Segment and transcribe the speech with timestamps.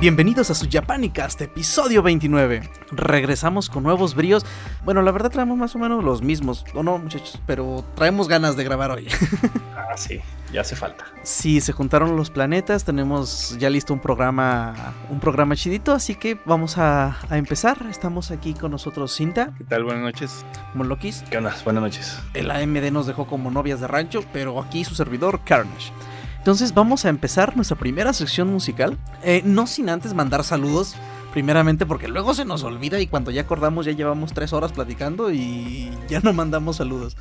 [0.00, 2.62] Bienvenidos a su Japanicast, episodio 29.
[2.90, 4.46] Regresamos con nuevos bríos.
[4.82, 7.38] Bueno, la verdad traemos más o menos los mismos, ¿o no, muchachos?
[7.46, 9.08] Pero traemos ganas de grabar hoy.
[9.76, 10.22] ah, sí,
[10.54, 11.04] ya hace falta.
[11.22, 16.38] Sí, se juntaron los planetas, tenemos ya listo un programa, un programa chidito, así que
[16.46, 17.76] vamos a, a empezar.
[17.90, 19.52] Estamos aquí con nosotros Cinta.
[19.58, 19.84] ¿Qué tal?
[19.84, 20.46] Buenas noches.
[20.72, 21.24] Molokis.
[21.28, 21.54] ¿Qué onda?
[21.62, 22.18] Buenas noches.
[22.32, 25.92] El AMD nos dejó como novias de rancho, pero aquí su servidor Carnage.
[26.40, 28.96] Entonces vamos a empezar nuestra primera sección musical.
[29.22, 30.96] Eh, no sin antes mandar saludos.
[31.34, 35.30] Primeramente porque luego se nos olvida y cuando ya acordamos ya llevamos tres horas platicando
[35.30, 37.16] y ya no mandamos saludos.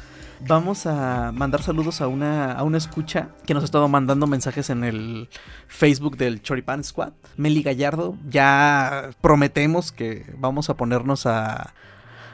[0.48, 4.70] Vamos a mandar saludos a una, a una escucha que nos ha estado mandando mensajes
[4.70, 5.30] en el
[5.67, 7.12] Facebook del Choripan Squad.
[7.36, 11.75] Meli Gallardo, ya prometemos que vamos a ponernos a,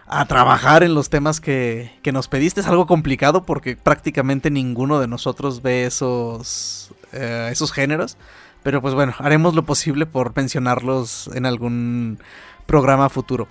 [0.08, 2.62] a trabajar en los temas que, que, nos pediste.
[2.62, 8.18] Es algo complicado porque prácticamente ninguno de nosotros ve esos, eh, esos géneros.
[8.64, 12.20] Pero pues bueno, haremos lo posible por mencionarlos en algún
[12.66, 13.48] programa futuro.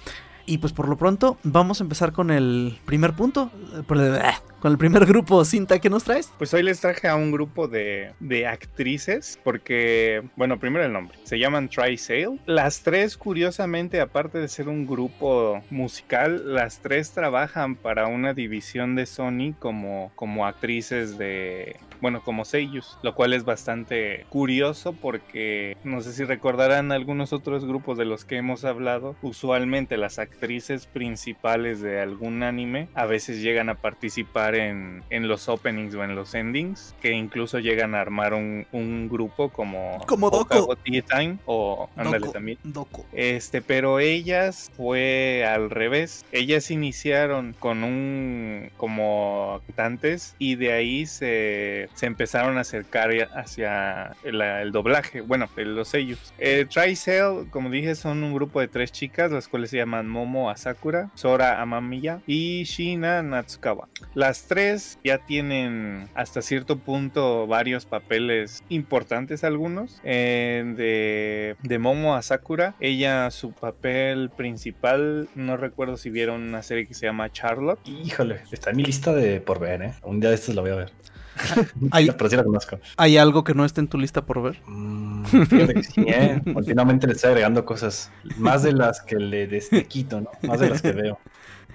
[0.47, 3.51] Y pues por lo pronto vamos a empezar con el primer punto,
[3.87, 6.33] con el primer grupo, Cinta, ¿qué nos traes?
[6.39, 11.19] Pues hoy les traje a un grupo de, de actrices, porque, bueno, primero el nombre,
[11.25, 12.39] se llaman Try Sale.
[12.47, 18.95] Las tres, curiosamente, aparte de ser un grupo musical, las tres trabajan para una división
[18.97, 25.77] de Sony como, como actrices de, bueno, como sellos, lo cual es bastante curioso porque
[25.85, 30.87] no sé si recordarán algunos otros grupos de los que hemos hablado, usualmente las actrices
[30.87, 36.15] principales de algún anime a veces llegan a participar en, en los openings o en
[36.15, 41.89] los endings, que incluso llegan a armar un, un grupo como como Doco Time o
[41.97, 42.59] ándale también.
[42.63, 43.05] Doco.
[43.13, 46.25] Este, pero ellas fue al revés.
[46.33, 54.17] Ellas iniciaron con un como cantantes y de ahí se se empezaron a acercar hacia
[54.23, 56.33] el, doblaje, bueno, los sellos.
[56.39, 60.51] Eh, Tricell, como dije, son un grupo de tres chicas, las cuales se llaman Momo
[60.51, 63.89] Asakura, Sora Amamiya y Shina Natsukawa.
[64.15, 70.01] Las tres ya tienen hasta cierto punto varios papeles importantes algunos.
[70.05, 76.87] Eh, de, de Momo Asakura, ella su papel principal, no recuerdo si vieron una serie
[76.87, 77.81] que se llama Charlotte.
[77.87, 79.95] Híjole, está en mi lista de por ver, ¿eh?
[80.03, 80.93] Un día de estos la voy a ver.
[81.91, 82.79] ¿Hay, pero sí la conozco.
[82.97, 84.61] ¿Hay algo que no esté en tu lista por ver?
[84.67, 86.41] Mm, fíjate que sí, ¿eh?
[86.53, 88.11] Continuamente le estoy agregando cosas.
[88.39, 89.49] Más de las que le
[89.89, 90.31] quito, ¿no?
[90.43, 91.19] Más de las que veo.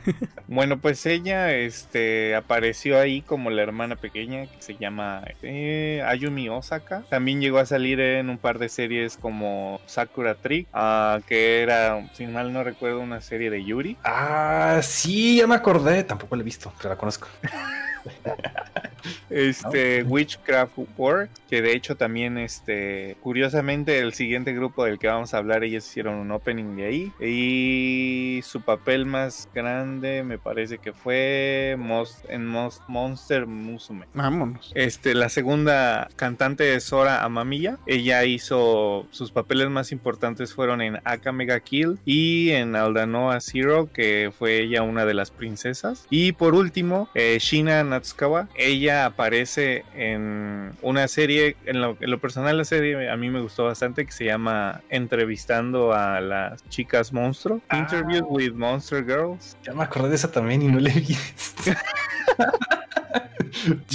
[0.48, 6.50] Bueno, pues ella este, apareció ahí como la hermana pequeña que se llama eh, Ayumi
[6.50, 7.04] Osaka.
[7.10, 12.08] También llegó a salir en un par de series como Sakura Trick, uh, que era,
[12.14, 13.98] si mal no recuerdo, una serie de Yuri.
[14.04, 16.04] Ah, sí, ya me acordé.
[16.04, 17.28] Tampoco la he visto, pero la conozco.
[19.30, 20.09] este no.
[20.09, 25.38] Witchcraft War, que de hecho también este curiosamente el siguiente grupo del que vamos a
[25.38, 30.94] hablar ellos hicieron un opening de ahí y su papel más grande me parece que
[30.94, 34.06] fue Most, en Most, Monster Musume.
[34.14, 34.72] Vámonos.
[34.76, 41.00] Este la segunda cantante es Sora Amamiya, ella hizo sus papeles más importantes fueron en
[41.04, 46.34] Aka Mega Kill y en Aldanoa Zero que fue ella una de las princesas y
[46.34, 52.58] por último eh, Shina Natsukawa, ella aparece en una serie, en lo, en lo, personal
[52.58, 57.62] la serie a mí me gustó bastante, que se llama Entrevistando a las chicas monstruo,
[57.70, 57.78] ah.
[57.78, 59.58] Interviews with Monster Girls.
[59.64, 61.72] Ya me acordé de esa también y no la he visto.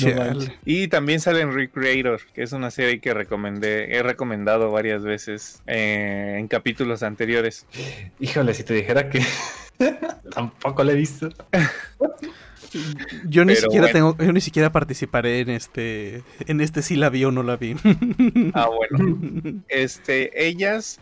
[0.02, 5.02] no y también sale en Recreator, que es una serie que recomendé, he recomendado varias
[5.02, 7.66] veces eh, en capítulos anteriores.
[8.18, 9.22] Híjole, si te dijera que
[10.34, 11.28] tampoco la he visto.
[13.26, 14.14] Yo ni Pero siquiera bueno.
[14.14, 17.56] tengo, yo ni siquiera participaré en este, en este si la vi o no la
[17.56, 17.74] vi.
[18.54, 19.18] Ah, bueno.
[19.68, 21.00] Este, ellas,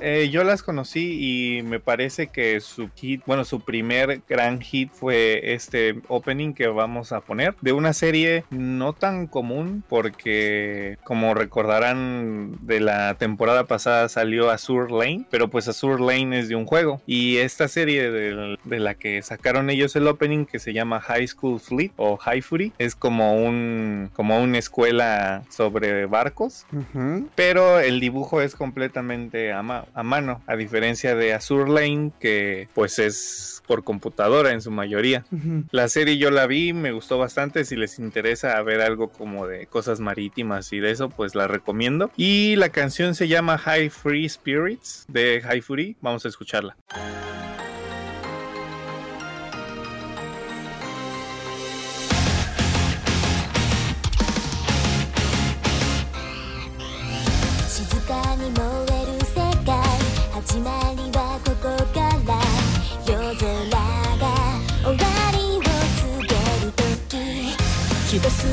[0.00, 4.90] eh, yo las conocí y me parece que su hit, bueno, su primer gran hit
[4.92, 11.34] fue este opening que vamos a poner de una serie no tan común porque, como
[11.34, 16.66] recordarán, de la temporada pasada salió Azure Lane, pero pues Azure Lane es de un
[16.66, 21.00] juego y esta serie de, de la que sacaron ellos el opening que se llama
[21.06, 22.72] High School Fleet o High Fury.
[22.78, 27.28] Es como un como una escuela sobre barcos, uh -huh.
[27.34, 32.68] pero el dibujo es completamente a, ma a, mano, a diferencia de Azure Lane que
[32.74, 35.24] pues es por computadora en su mayoría.
[35.30, 35.64] Uh -huh.
[35.70, 39.66] La serie yo la vi, me gustó bastante, si les interesa ver algo como de
[39.66, 42.10] cosas marítimas y de eso, pues la recomiendo.
[42.16, 46.76] Y la canción se llama High Free Spirits de High Fury, vamos a escucharla.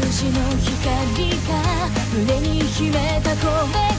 [0.02, 3.93] 数字の光が胸に秘めた声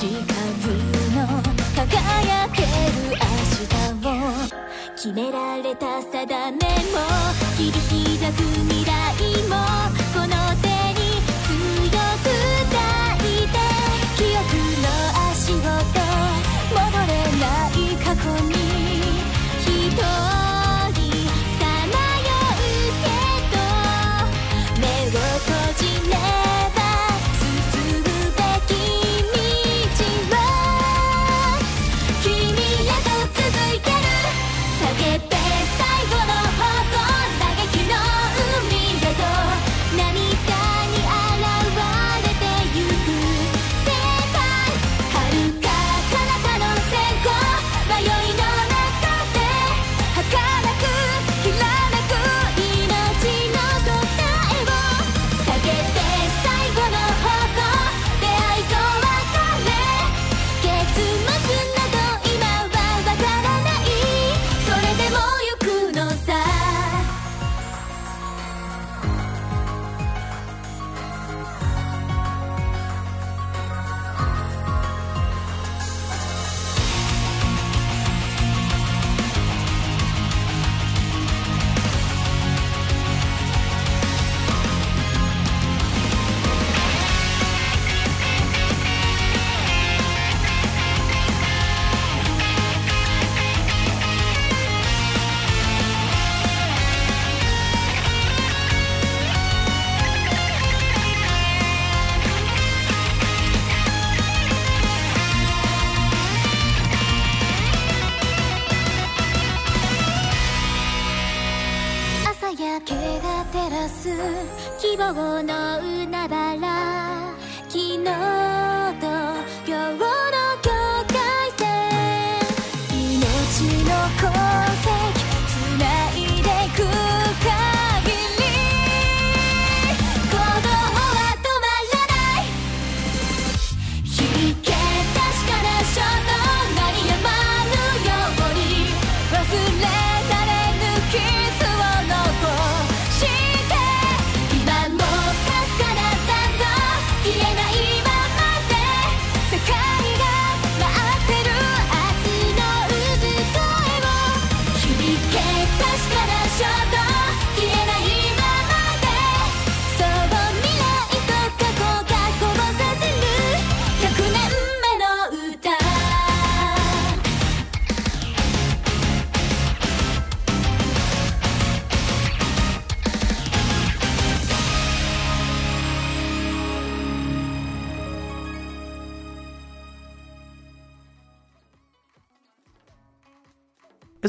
[0.00, 0.72] し数
[1.14, 1.26] の。
[1.76, 2.66] 輝ける
[3.10, 3.26] 明
[3.66, 4.50] 日を。
[4.96, 6.62] 決められた定めも。
[7.58, 7.99] 響き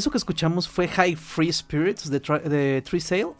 [0.02, 3.34] Eso que escuchamos fue High Free Spirits de, de Tree Sale.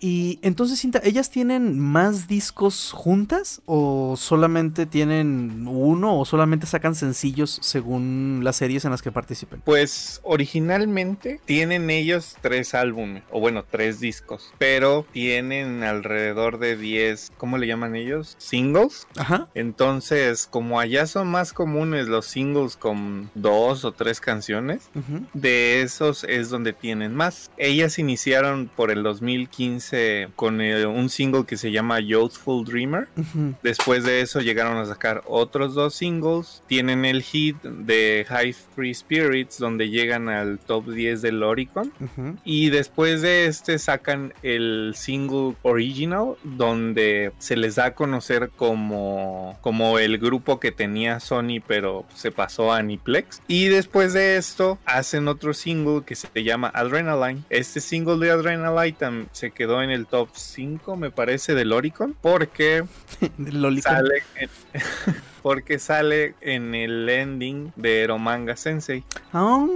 [0.00, 6.94] Y entonces, Cinta, ¿ellas tienen más discos juntas o solamente tienen uno o solamente sacan
[6.94, 9.60] sencillos según las series en las que participen?
[9.64, 17.32] Pues originalmente tienen ellos tres álbumes, o bueno, tres discos, pero tienen alrededor de 10,
[17.36, 18.36] ¿cómo le llaman ellos?
[18.38, 19.06] Singles.
[19.16, 19.48] Ajá.
[19.54, 24.90] Entonces, como allá son más comunes los singles con dos o tres canciones,
[25.34, 27.50] de esos es donde tienen más.
[27.56, 29.87] Ellas iniciaron por el 2015
[30.36, 33.08] con eh, un single que se llama Youthful Dreamer.
[33.62, 36.62] Después de eso llegaron a sacar otros dos singles.
[36.66, 41.92] Tienen el hit de High Free Spirits, donde llegan al top 10 del Oricon.
[42.44, 49.56] Y después de este sacan el single original, donde se les da a conocer como,
[49.60, 53.42] como el grupo que tenía Sony, pero se pasó a Aniplex.
[53.48, 57.44] Y después de esto hacen otro single que se llama Adrenaline.
[57.50, 62.84] Este single de Adrenaline se quedó en el top 5, me parece, del Oricon, porque
[63.82, 64.50] sale en,
[65.42, 69.04] porque sale en el ending de Eromanga Sensei.
[69.32, 69.66] Ah,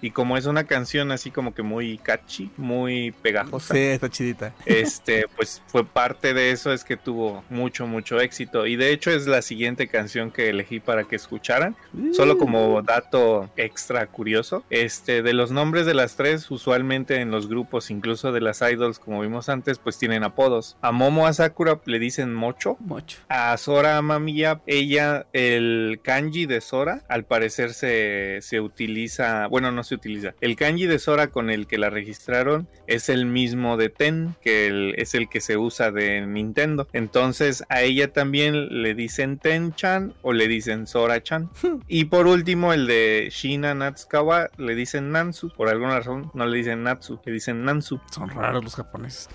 [0.00, 4.54] Y como es una canción así como que muy catchy, muy pegajosa, sí, está chidita.
[4.66, 8.66] este, pues fue parte de eso es que tuvo mucho, mucho éxito.
[8.66, 11.76] Y de hecho es la siguiente canción que elegí para que escucharan.
[12.12, 17.48] Solo como dato extra curioso, este, de los nombres de las tres, usualmente en los
[17.48, 20.76] grupos, incluso de las idols, como vimos antes, pues tienen apodos.
[20.82, 22.76] A Momo Asakura le dicen Mocho.
[22.80, 23.18] Mucho.
[23.28, 29.82] A Sora Mamiya, ella, el kanji de Sora, al parecer se, se utiliza, bueno, no
[29.84, 30.34] se utiliza.
[30.40, 34.66] El kanji de Sora con el que la registraron es el mismo de Ten, que
[34.66, 36.88] el- es el que se usa de Nintendo.
[36.92, 41.50] Entonces a ella también le dicen Ten-chan o le dicen Sora-chan.
[41.88, 45.50] y por último, el de Shina Natsukawa le dicen Nansu.
[45.56, 48.00] Por alguna razón no le dicen Natsu, le dicen Nansu.
[48.10, 49.28] Son raros los japoneses.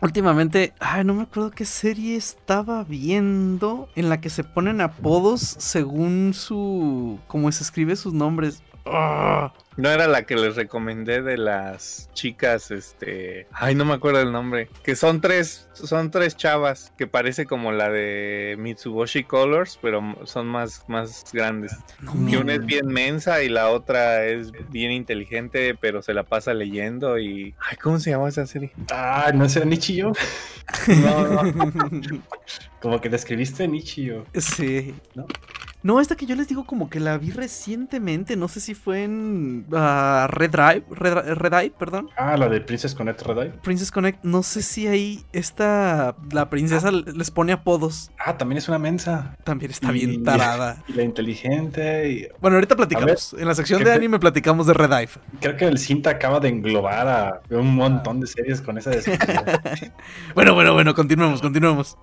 [0.00, 5.40] Últimamente, ay, no me acuerdo qué serie estaba viendo en la que se ponen apodos
[5.40, 7.18] según su.
[7.26, 8.62] cómo se escribe sus nombres.
[8.86, 14.20] Ah, No era la que les recomendé de las chicas, este, ay, no me acuerdo
[14.20, 19.78] el nombre, que son tres, son tres chavas que parece como la de Mitsubishi Colors,
[19.80, 21.76] pero son más, más grandes.
[22.00, 26.24] no Y una es bien mensa y la otra es bien inteligente, pero se la
[26.24, 28.72] pasa leyendo y, ay, ¿cómo se llama esa serie?
[28.90, 30.12] Ah, no sé, Nichio.
[30.88, 32.22] No, no.
[32.82, 34.26] Como que describiste Nichio.
[34.34, 34.94] Sí.
[35.14, 35.26] ¿No?
[35.82, 39.04] No, esta que yo les digo como que la vi recientemente, no sé si fue
[39.04, 43.52] en ah, Red Drive, Red, Red Eye, perdón, Ah, la de Princess Connect Red Eye.
[43.62, 48.68] Princess Connect, no sé si ahí esta, la princesa les pone apodos, Ah, también es
[48.68, 49.36] una mensa.
[49.44, 50.82] también está Y- bien tarada.
[50.88, 52.10] Y la inteligente.
[52.10, 55.08] y- Bueno, ahorita platicamos, en la sección ¿qué de anime platicamos de Red Eye.
[55.40, 59.44] Creo que el cinta acaba de englobar a un montón de series con esa descripción.
[60.34, 61.96] Bueno, bueno, bueno, continuemos, continuemos.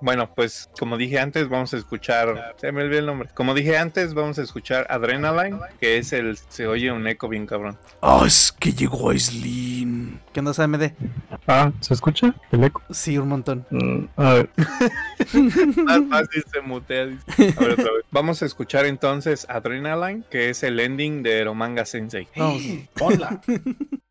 [0.00, 2.54] Bueno, pues como dije antes, vamos a escuchar.
[2.58, 3.28] Se me olvidó el nombre.
[3.34, 6.36] Como dije antes, vamos a escuchar Adrenaline, que es el.
[6.48, 7.76] Se oye un eco bien cabrón.
[8.00, 10.20] Ah, es que llegó Aislinn.
[10.32, 10.92] ¿Qué onda, AMD?
[11.46, 12.34] Ah, ¿se escucha?
[12.52, 12.82] ¿El eco?
[12.90, 13.66] Sí, un montón.
[13.70, 14.50] Mm, a ver.
[15.84, 17.06] Más fácil se mutea.
[17.06, 17.54] dice.
[17.56, 18.04] A ver, otra vez.
[18.10, 22.28] Vamos a escuchar entonces Adrenaline, que es el ending de Romanga Sensei.
[22.36, 22.62] Vamos.
[22.94, 23.40] Ponla.
[23.40, 24.07] 単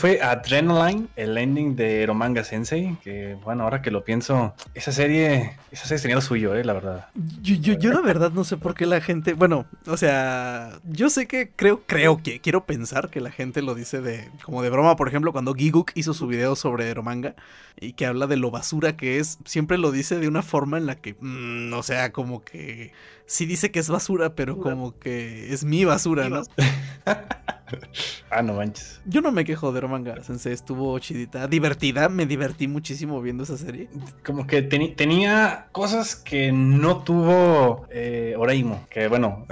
[0.00, 5.58] fue Adrenaline, el ending de Romanga Sensei, que bueno, ahora que lo pienso, esa serie,
[5.70, 7.08] esa serie tenía lo suyo, eh, la verdad.
[7.42, 11.10] Yo, yo, yo la verdad no sé por qué la gente, bueno, o sea, yo
[11.10, 14.70] sé que creo, creo que, quiero pensar que la gente lo dice de, como de
[14.70, 17.34] broma, por ejemplo, cuando Giguk hizo su video sobre Romanga
[17.78, 20.86] y que habla de lo basura que es, siempre lo dice de una forma en
[20.86, 22.92] la que, mm, o sea, como que
[23.26, 26.42] sí dice que es basura, pero como que es mi basura, ¿no?
[28.30, 29.00] ah, no manches.
[29.04, 33.56] Yo no me quejo de Romanga Sensei, estuvo chidita, divertida, me divertí muchísimo viendo esa
[33.56, 33.88] serie.
[34.24, 39.46] Como que tenía cosas que no tuvo eh, Oreimo, que bueno,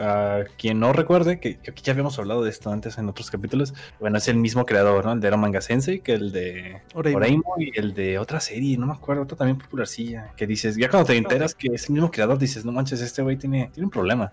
[0.57, 3.75] quien no recuerde, que, que aquí ya habíamos hablado de esto antes en otros capítulos,
[4.01, 5.13] bueno, es el mismo creador, ¿no?
[5.13, 7.19] El de Romanga Sensei, que el de Oreimo.
[7.19, 10.89] Oreimo y el de otra serie, no me acuerdo, otra también popularcilla, que dices, ya
[10.89, 13.87] cuando te enteras que es el mismo creador, dices, no manches, este güey tiene, tiene
[13.87, 14.33] un problema.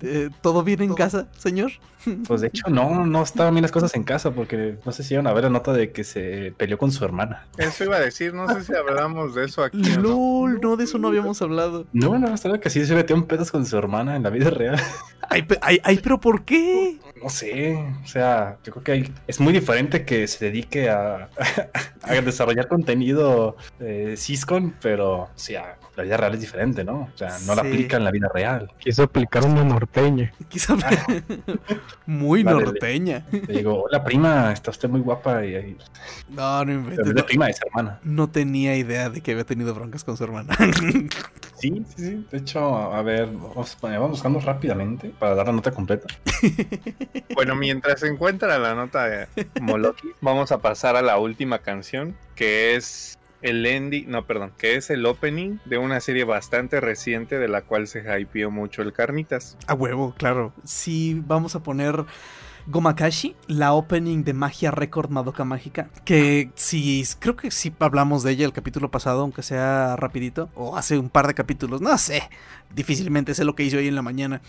[0.00, 1.72] Eh, ¿Todo bien en casa, señor?
[2.26, 5.14] Pues de hecho no, no estaban bien las cosas en casa, porque no sé si
[5.14, 7.46] iban a ver la nota de que se peleó con su hermana.
[7.58, 9.80] Eso iba a decir, no sé si hablamos de eso aquí.
[9.92, 10.02] o no.
[10.02, 11.86] LOL, no, de eso no habíamos hablado.
[11.92, 14.50] No, no, estaba que sí se metió en pedos con su hermana en la vida
[14.50, 14.76] real.
[15.28, 16.98] Ay, pe- ay, ay, pero ¿por qué?
[17.22, 21.28] No sé, o sea, yo creo que hay- es muy diferente que se dedique a,
[22.02, 27.10] a desarrollar contenido eh, Syscon, pero o sea, la vida real es diferente, ¿no?
[27.14, 28.70] O sea, no la aplica en la vida real.
[28.78, 30.32] Quiso aplicar una norteña.
[30.48, 30.74] Quizá
[32.06, 33.24] muy Vale, norteña.
[33.30, 35.76] Le digo, hola prima, está usted muy guapa y, y
[36.30, 37.14] No, no en inventes.
[37.14, 38.00] No, prima es hermana.
[38.02, 40.56] no tenía idea de que había tenido broncas con su hermana.
[41.58, 42.26] Sí, sí, sí.
[42.30, 46.08] De hecho, a ver, vamos, vamos buscando rápidamente para dar la nota completa.
[47.34, 49.28] Bueno, mientras se encuentra la nota de
[49.60, 54.76] Moloki, vamos a pasar a la última canción, que es el ending, no, perdón, que
[54.76, 58.92] es el opening de una serie bastante reciente de la cual se hypeó mucho el
[58.92, 59.56] Carnitas.
[59.66, 60.52] A huevo, claro.
[60.64, 62.04] Sí, vamos a poner
[62.66, 65.90] Gomakashi, la opening de Magia Record Madoka Mágica.
[66.04, 70.48] Que sí, creo que sí hablamos de ella el capítulo pasado, aunque sea rapidito.
[70.54, 72.28] O hace un par de capítulos, no sé.
[72.74, 74.40] Difícilmente sé lo que hice hoy en la mañana.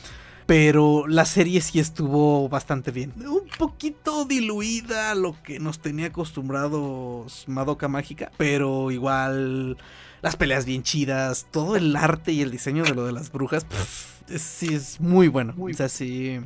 [0.45, 3.13] Pero la serie sí estuvo bastante bien.
[3.17, 8.31] Un poquito diluida a lo que nos tenía acostumbrados Madoka Mágica.
[8.37, 9.77] Pero igual
[10.21, 11.47] las peleas bien chidas.
[11.51, 13.65] Todo el arte y el diseño de lo de las brujas.
[13.65, 15.53] pff, sí es muy bueno.
[15.57, 16.39] o sea, sí.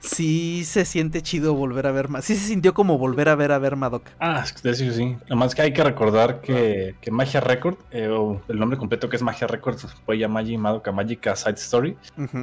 [0.00, 2.24] Sí se siente chido volver a ver más.
[2.24, 4.10] Sí se sintió como volver a ver a ver Madoka.
[4.20, 5.16] Ah, es que de hecho sí.
[5.22, 9.08] Nada más que hay que recordar que, que Magia Record, eh, o el nombre completo
[9.08, 11.96] que es Magia Record, fue Yamaji Madoka Magica Side Story,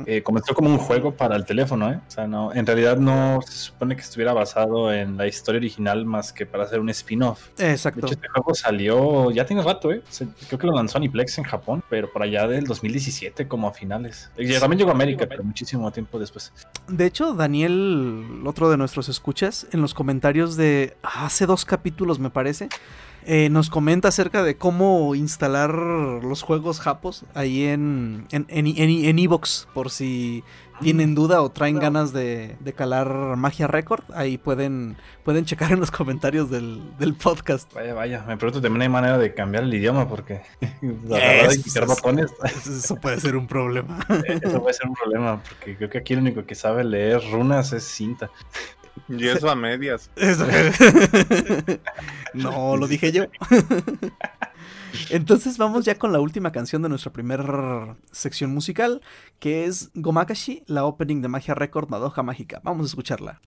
[0.06, 2.00] eh, comenzó como un juego para el teléfono, ¿eh?
[2.08, 6.06] O sea, no, en realidad no se supone que estuviera basado en la historia original
[6.06, 7.50] más que para hacer un spin-off.
[7.58, 8.06] De Exacto.
[8.06, 10.02] hecho, este juego salió, ya tiene rato, ¿eh?
[10.48, 14.30] Creo que lo lanzó Aniplex en Japón, pero por allá del 2017, como a finales.
[14.60, 16.52] También llegó a América, pero muchísimo tiempo después.
[16.88, 22.30] De hecho, Daniel, otro de nuestros escuchas, en los comentarios de hace dos capítulos, me
[22.30, 22.70] parece,
[23.26, 29.06] eh, nos comenta acerca de cómo instalar los juegos japos ahí en en, en, en-
[29.06, 29.20] en
[29.74, 30.44] por si
[30.82, 33.08] tienen duda o traen ganas de, de calar
[33.38, 37.74] Magia Record, ahí pueden, pueden checar en los comentarios del, del podcast.
[37.74, 40.42] Vaya, vaya, me pregunto también hay manera de cambiar el idioma porque
[40.82, 44.00] la verdad de Es- quitar botones, Eso puede ser un problema.
[44.42, 47.72] eso puede ser un problema porque creo que aquí el único que sabe leer runas
[47.74, 48.30] es cinta.
[49.10, 50.12] Y eso a medias.
[50.16, 50.46] Eso.
[52.36, 53.26] no, lo dije yo.
[55.10, 59.02] Entonces vamos ya con la última canción de nuestra primera sección musical,
[59.40, 62.62] que es Gomakashi, la opening de Magia Record Madoka Mágica.
[62.64, 63.42] Vamos a escucharla.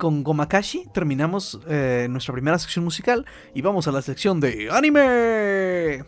[0.00, 6.04] Con Gomakashi terminamos eh, nuestra primera sección musical y vamos a la sección de anime.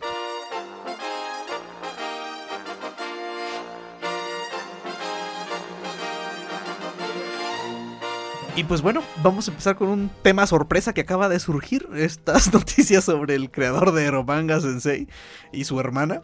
[8.55, 11.87] Y pues bueno, vamos a empezar con un tema sorpresa que acaba de surgir.
[11.95, 15.07] Estas noticias sobre el creador de Romanga Sensei
[15.51, 16.23] y su hermana.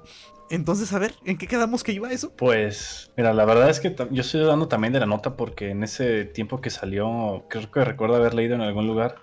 [0.50, 2.32] Entonces, a ver, ¿en qué quedamos que iba eso?
[2.36, 5.84] Pues, mira, la verdad es que yo estoy dando también de la nota porque en
[5.84, 9.16] ese tiempo que salió, creo que recuerdo haber leído en algún lugar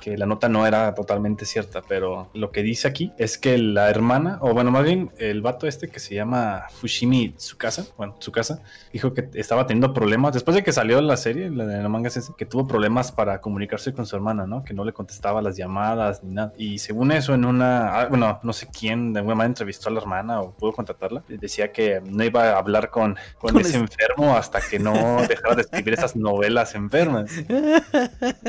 [0.00, 3.90] que la nota no era totalmente cierta, pero lo que dice aquí es que la
[3.90, 8.60] hermana, o bueno, más bien el vato este que se llama Fushimi Tsukasa, bueno, Tsukasa,
[8.92, 12.10] dijo que estaba teniendo problemas, después de que salió la serie, la de la manga
[12.10, 14.64] sensei, que tuvo problemas para comunicarse con su hermana, ¿no?
[14.64, 16.52] Que no le contestaba las llamadas ni nada.
[16.56, 19.92] Y según eso, en una, ah, bueno, no sé quién de alguna manera entrevistó a
[19.92, 23.70] la hermana o pudo contactarla, decía que no iba a hablar con, con, Con ese
[23.70, 24.92] ese- enfermo hasta que no
[25.28, 27.30] dejara de escribir esas novelas enfermas.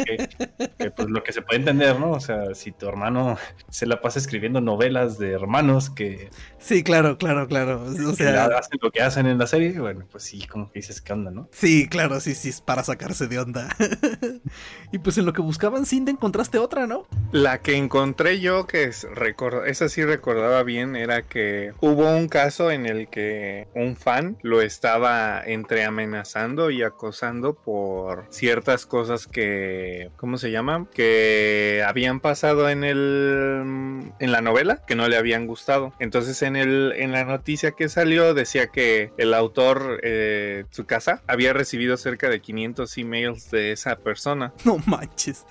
[0.06, 0.30] que,
[0.78, 2.12] que, pues lo que se puede entender, ¿no?
[2.12, 3.38] O sea, si tu hermano
[3.70, 7.84] se la pasa escribiendo novelas de hermanos que, Sí, claro, claro, claro.
[7.84, 11.00] O sea, hacen lo que hacen en la serie, bueno, pues sí, como que dices,
[11.02, 11.48] ¿qué onda, no?
[11.52, 13.70] sí, claro, sí, sí, es para sacarse de onda.
[14.92, 17.06] y pues en lo que buscaban Cindy encontraste otra, ¿no?
[17.32, 22.28] La que encontré yo, que es recor- esa sí recordaba bien, era que hubo un
[22.28, 29.28] caso en el que un fan lo estaba entre amenazando y acosando por ciertas cosas
[29.28, 30.88] que, ¿cómo se llaman?
[30.88, 31.27] Que
[31.86, 35.94] habían pasado en el en la novela que no le habían gustado.
[36.00, 41.54] Entonces en el en la noticia que salió decía que el autor eh, Tsukasa había
[41.54, 44.54] recibido cerca de 500 emails de esa persona.
[44.68, 45.46] No manches.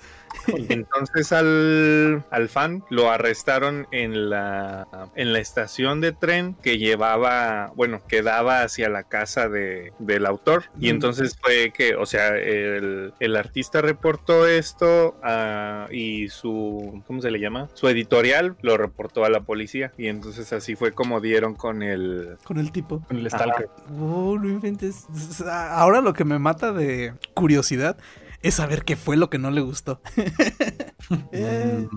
[0.47, 7.71] Entonces al, al fan lo arrestaron en la, en la estación de tren que llevaba,
[7.75, 10.65] bueno, que daba hacia la casa de, del autor.
[10.79, 17.21] Y entonces fue que, o sea, el, el artista reportó esto ah, y su, ¿cómo
[17.21, 17.69] se le llama?
[17.73, 19.91] Su editorial lo reportó a la policía.
[19.97, 22.37] Y entonces así fue como dieron con el...
[22.43, 23.01] Con el tipo.
[23.07, 23.69] Con el Stalker.
[23.99, 25.05] Oh, no inventes.
[25.45, 27.97] Ahora lo que me mata de curiosidad
[28.41, 30.01] es saber qué fue lo que no le gustó.
[31.31, 31.87] Eh,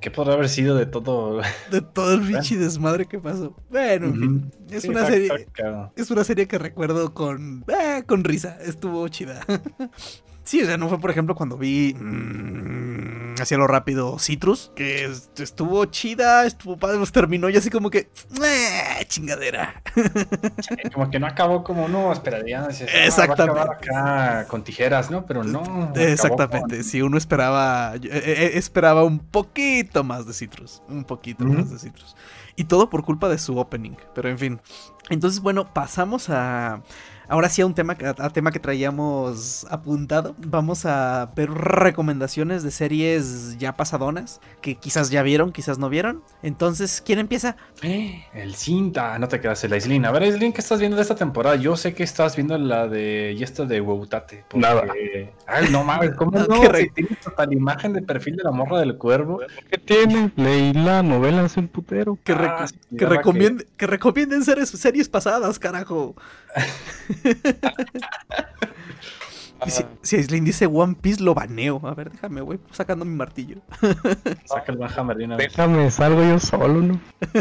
[0.00, 1.40] ¿Qué podrá haber sido de todo?
[1.70, 3.54] de todo el bichi desmadre que pasó.
[3.70, 4.52] Bueno, en fin.
[4.68, 5.48] Es Sí, una serie.
[5.94, 7.64] Es una serie que recuerdo con.
[7.68, 8.58] eh, con risa.
[8.60, 9.42] Estuvo chida.
[10.46, 15.04] Sí, o sea, no fue por ejemplo cuando vi mm, hacia lo rápido Citrus, que
[15.04, 17.98] es- estuvo chida, estuvo padre, pues terminó y así como que
[18.42, 19.82] eh, chingadera.
[20.94, 22.62] Como que no acabó como no esperaría.
[22.62, 22.68] ah,
[23.04, 23.58] Exactamente.
[23.58, 25.26] va a acabar acá con tijeras, ¿no?
[25.26, 25.60] Pero no.
[25.62, 31.44] acabó Exactamente, si uno esperaba eh, eh, esperaba un poquito más de Citrus, un poquito
[31.44, 32.16] más de Citrus.
[32.54, 34.60] Y todo por culpa de su opening, pero en fin.
[35.10, 36.80] Entonces, bueno, pasamos a
[37.28, 40.34] ahora sí a un tema que- a tema que traíamos apuntado.
[40.38, 46.22] Vamos a ver recomendaciones de series ya pasadonas que quizás ya vieron, quizás no vieron.
[46.42, 47.56] Entonces, ¿quién empieza?
[47.80, 47.90] con-
[48.34, 50.04] El cinta, no te quedas el Aislin.
[50.06, 51.56] A ver, Aislin, ¿qué estás viendo de esta temporada?
[51.56, 53.80] Yo sé que estás viendo la de y esta de
[54.48, 54.82] porque- Nada.
[55.46, 56.62] Ay, no mames, ¿cómo no?
[56.68, 59.40] Re- Si tienes hasta la imagen de perfil de la morra del cuervo.
[59.70, 60.32] ¿Qué tiene?
[60.36, 62.18] Leí la novela hace un putero.
[62.24, 62.96] Que, Ah, que,
[63.76, 66.14] que recomienden series, series pasadas, carajo.
[69.66, 71.80] Y si, si Aislinn dice One Piece, lo baneo.
[71.84, 73.56] A ver, déjame, voy sacando mi martillo.
[74.44, 75.48] Saca el Van Hammer de una vez.
[75.48, 77.00] Déjame, salgo yo solo, ¿no?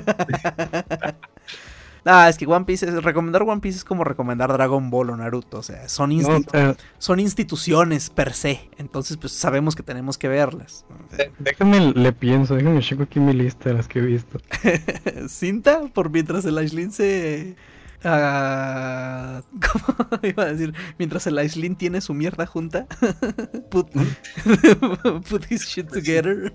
[2.08, 5.18] Ah, es que One Piece, es- recomendar One Piece es como recomendar Dragon Ball o
[5.18, 5.58] Naruto.
[5.58, 8.70] O sea, son, No, insti- eh, son instituciones per se.
[8.78, 10.86] Entonces, pues sabemos que tenemos que verlas.
[11.40, 14.40] déjame, le pienso, déjame checo aquí mi lista de las que he visto.
[15.28, 17.56] Cinta, por mientras el Aislinn se.
[18.06, 20.74] Ah, ¿Cómo iba a decir?
[20.98, 22.88] Mientras el Aislinn tiene su mierda junta.
[23.70, 23.88] put,
[25.30, 26.54] put his shit together.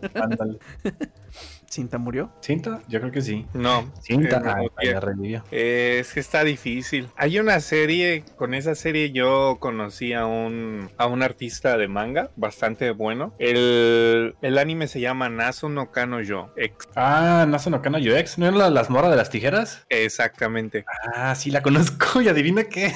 [1.71, 2.33] Cinta murió.
[2.41, 2.81] ¿Cinta?
[2.89, 3.47] Yo creo que sí.
[3.55, 3.89] No.
[4.03, 4.39] Cinta.
[4.39, 4.93] eh, no, Ah, bien.
[4.95, 5.45] ya revivió.
[5.53, 7.09] Es que está difícil.
[7.17, 12.31] Hay una serie, con esa serie yo conocí a un, a un artista de manga
[12.35, 13.35] bastante bueno.
[13.39, 16.51] El, el anime se llama Nasu no Kano Yo.
[16.57, 18.37] Ex- Ah, Nazo no Kano UX.
[18.39, 19.87] ¿No era la, las morras de las tijeras?
[19.89, 20.85] exactamente.
[21.15, 22.21] Ah, sí, la conozco.
[22.21, 22.93] Y adivina qué.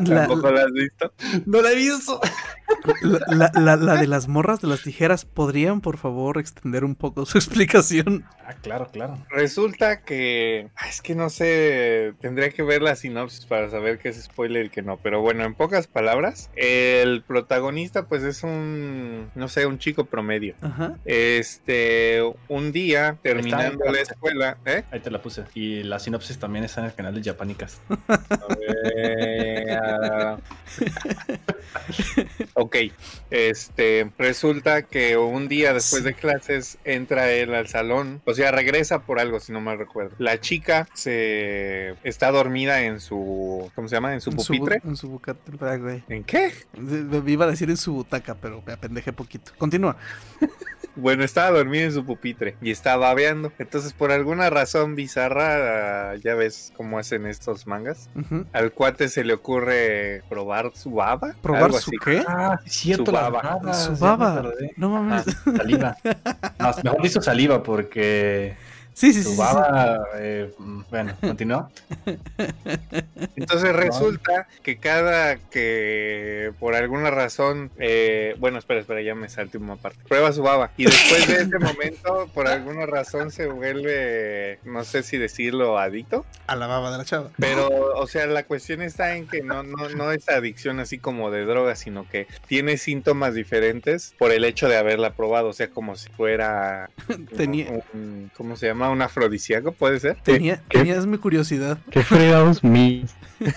[0.00, 1.12] La, ¿Tampoco la has visto?
[1.46, 2.20] No la he visto.
[3.02, 6.94] la- la- la- la de las morras de las tijeras, ¿podrían por favor extender un
[6.94, 8.24] poco su explicación?
[8.46, 9.18] Ah, claro, claro.
[9.30, 10.68] Resulta que.
[10.76, 12.14] ah, Es que no sé.
[12.20, 14.96] Tendría que ver la sinopsis para saber qué es spoiler y qué no.
[14.98, 19.30] Pero bueno, en pocas palabras, el protagonista, pues es un.
[19.34, 20.54] No sé, un chico promedio.
[20.62, 20.94] Ajá.
[21.04, 22.22] Este.
[22.48, 24.56] Un día, terminando la escuela.
[24.64, 24.84] ¿Eh?
[24.90, 25.44] Ahí te la puse.
[25.54, 27.80] Y la sinopsis también está en el canal de Japanicas.
[29.00, 29.77] Eh,
[32.54, 32.76] Ok,
[33.30, 39.00] este resulta que un día después de clases entra él al salón, o sea, regresa
[39.02, 40.14] por algo, si no mal recuerdo.
[40.18, 44.12] La chica se está dormida en su, ¿cómo se llama?
[44.14, 44.80] En su pupitre.
[44.84, 45.36] En su buca-
[45.78, 46.02] güey.
[46.08, 46.52] ¿En qué?
[47.26, 49.52] Iba a decir en su butaca, pero me apendejé poquito.
[49.58, 49.96] Continúa.
[50.96, 53.52] Bueno, estaba dormida en su pupitre y estaba babeando.
[53.60, 58.10] Entonces, por alguna razón bizarra, ya ves cómo hacen estos mangas.
[58.52, 59.67] Al cuate se le ocurre
[60.28, 61.34] probar su baba.
[61.40, 61.96] ¿Probar algo su así.
[62.04, 62.24] qué?
[62.26, 63.42] Ah, sí, cierto, Su la baba.
[63.42, 64.42] baba, Su baba.
[64.76, 65.24] No mames.
[65.46, 65.96] Ah, saliva.
[66.58, 68.56] No, mejor dicho saliva porque
[68.98, 69.40] Sí, sí, sí.
[70.16, 70.50] eh,
[70.90, 71.70] bueno, continúa.
[73.36, 79.58] Entonces resulta que cada que por alguna razón, eh, bueno, espera, espera, ya me salté
[79.58, 80.00] una parte.
[80.08, 85.04] Prueba su baba y después de ese momento, por alguna razón se vuelve, no sé
[85.04, 86.26] si decirlo, adicto.
[86.48, 87.30] A la baba de la chava.
[87.38, 91.30] Pero, o sea, la cuestión está en que no, no, no es adicción así como
[91.30, 95.50] de droga, sino que tiene síntomas diferentes por el hecho de haberla probado.
[95.50, 96.90] O sea, como si fuera.
[97.36, 98.87] Tenía- un- ¿Cómo se llama?
[98.90, 100.16] Un afrodisíaco, puede ser.
[100.22, 100.78] Tenía, ¿Qué?
[100.78, 101.78] tenías mi curiosidad.
[101.90, 103.14] ¿Qué fregados mis?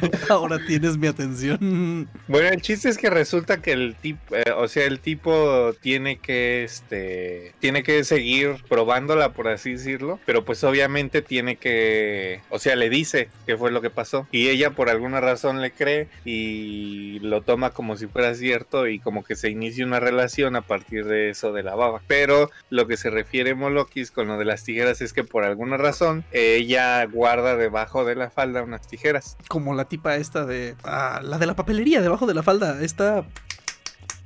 [0.28, 2.08] Ahora tienes mi atención.
[2.26, 6.18] Bueno, el chiste es que resulta que el tipo, eh, o sea, el tipo tiene
[6.18, 12.58] que, este, tiene que seguir probándola, por así decirlo, pero pues obviamente tiene que, o
[12.58, 16.08] sea, le dice qué fue lo que pasó y ella por alguna razón le cree
[16.24, 20.62] y lo toma como si fuera cierto y como que se inicia una relación a
[20.62, 22.02] partir de eso de la baba.
[22.06, 25.76] Pero lo que se refiere Molokis con lo de las tijeras es que por alguna
[25.76, 29.36] razón ella guarda debajo de la falda unas tijeras.
[29.48, 30.76] Como la tipa esta de.
[30.84, 32.82] Ah, la de la papelería, debajo de la falda.
[32.82, 33.24] Esta.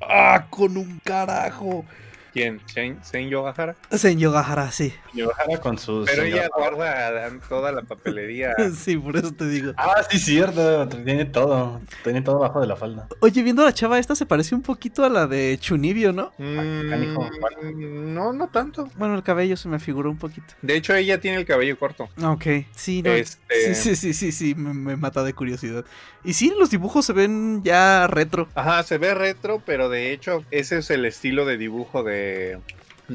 [0.00, 1.84] Ah, con un carajo.
[2.32, 2.60] ¿Quién?
[2.66, 3.76] ¿Sen, Sen Yogahara?
[3.90, 4.94] Sen Yogahara, sí.
[5.12, 6.08] Yojara con sus.
[6.08, 8.54] Pero ella guarda toda la papelería.
[8.74, 9.72] Sí, por eso te digo.
[9.76, 10.88] Ah, sí, cierto.
[10.88, 11.80] Tiene todo.
[12.02, 13.06] Tiene todo abajo de la falda.
[13.20, 16.32] Oye, viendo a la chava esta se parece un poquito a la de Chunibio, ¿no?
[16.38, 17.22] canijo,
[17.62, 18.88] Mm, no, no tanto.
[18.96, 20.54] Bueno, el cabello se me figuró un poquito.
[20.62, 22.08] De hecho, ella tiene el cabello corto.
[22.22, 23.10] Ah, Ok, sí, no.
[23.12, 25.84] Este- Sí, sí, sí, sí, sí, me, me mata de curiosidad.
[26.24, 28.48] Y sí, los dibujos se ven ya retro.
[28.54, 32.58] Ajá, se ve retro, pero de hecho, ese es el estilo de dibujo de.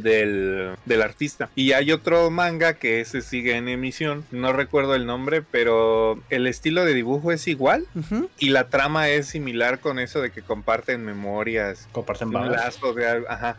[0.03, 5.05] Del, del artista y hay otro manga que ese sigue en emisión no recuerdo el
[5.05, 7.85] nombre pero el estilo de dibujo es igual
[8.39, 12.51] y la trama es similar con eso de que comparten memorias Comparten un babas.
[12.51, 13.57] lazo de algo ajá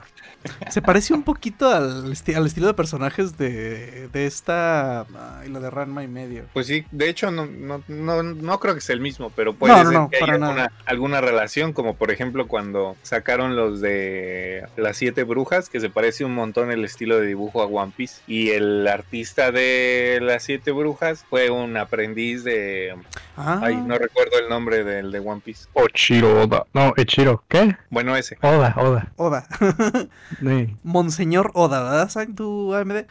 [0.70, 5.00] Se parece un poquito al, esti- al estilo de personajes de, de esta.
[5.40, 6.44] Ay, la de Ranma y medio.
[6.52, 9.72] Pues sí, de hecho no, no, no, no creo que sea el mismo, pero puede
[9.74, 14.62] No, ser no, que haya alguna, alguna relación, como por ejemplo cuando sacaron los de
[14.76, 18.20] las siete brujas, que se parece un montón el estilo de dibujo a One Piece.
[18.26, 22.94] Y el artista de las siete brujas fue un aprendiz de...
[23.36, 25.66] Ah, Ay, no recuerdo el nombre del de One Piece.
[25.74, 26.64] Ochiro Oda.
[26.74, 27.44] No, Echiro.
[27.48, 27.76] ¿Qué?
[27.90, 28.36] Bueno, ese.
[28.42, 29.12] Oda, Oda.
[29.16, 29.46] Oda.
[30.40, 30.76] Sí.
[30.82, 32.08] Monseñor Oda, ¿verdad?
[32.10, 33.04] ¿Saben tu AMD?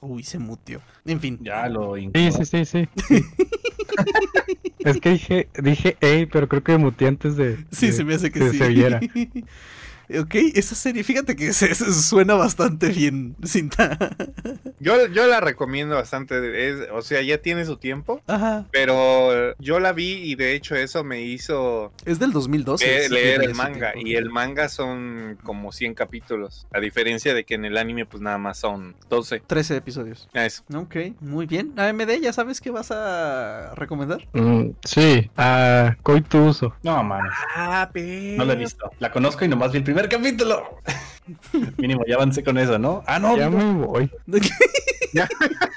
[0.00, 0.80] Uy, se mutió.
[1.04, 1.38] En fin.
[1.42, 2.32] Ya lo Sí, incluyo.
[2.32, 2.88] sí, sí, sí.
[4.80, 7.58] es que dije, dije, ey, pero creo que muteé antes de.
[7.70, 8.58] Sí, de se me hace que que sí.
[8.58, 9.00] se viera.
[10.10, 13.98] ok, esa serie, fíjate que se, se suena bastante bien, cinta.
[14.78, 18.20] Yo, yo la recomiendo bastante, es- o sea, ya tiene su tiempo.
[18.26, 18.66] Ajá.
[18.72, 22.84] Pero yo la vi y de hecho eso me hizo Es del 2012.
[22.86, 24.08] leer, sí, leer el manga tiempo.
[24.10, 28.22] y el manga son como 100 capítulos, a diferencia de que en el anime pues
[28.22, 29.42] nada más son 12.
[29.46, 30.28] 13 episodios.
[30.34, 30.62] Eso.
[30.74, 31.72] Ok, muy bien.
[31.76, 34.26] AMD, ¿ya sabes qué vas a recomendar?
[34.34, 36.74] Mm, sí, a Coituso.
[36.82, 37.30] No, mano.
[37.56, 38.36] Ah, pero...
[38.36, 38.90] No la he visto.
[38.98, 40.80] La conozco y nomás vi el primer capítulo.
[41.78, 43.02] Mínimo, ya avancé con eso, ¿no?
[43.06, 44.10] Ah, no, Ya me voy.
[44.26, 45.75] espérate, que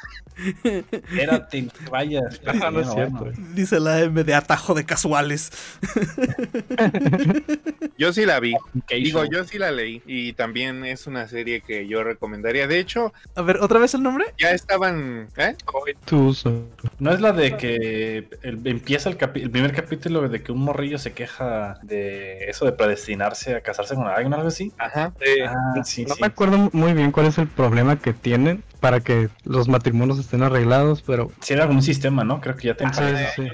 [1.89, 2.41] vayas.
[2.61, 3.19] Ah, no es cierto.
[3.19, 3.37] bueno.
[3.53, 5.51] Dice la AMD atajo de casuales.
[7.97, 8.55] Yo sí la vi.
[8.87, 12.67] ¿Qué Digo, yo sí la leí y también es una serie que yo recomendaría.
[12.67, 14.25] De hecho, A ver, ¿otra vez el nombre?
[14.37, 15.27] ya estaban...
[15.37, 15.55] ¿eh?
[16.99, 20.59] ¿No es la de que el- empieza el, capi- el primer capítulo de que un
[20.59, 24.71] morrillo se queja de eso de predestinarse a casarse con alguien o algo así?
[24.77, 25.13] Ajá.
[25.47, 26.21] Ah, sí, No sí.
[26.21, 30.43] me acuerdo muy bien cuál es el problema que tienen para que los matrimonios estén
[30.43, 32.39] arreglados, pero Sí, era algún sistema, ¿no?
[32.41, 33.31] Creo que ya te empieza.
[33.35, 33.47] sí.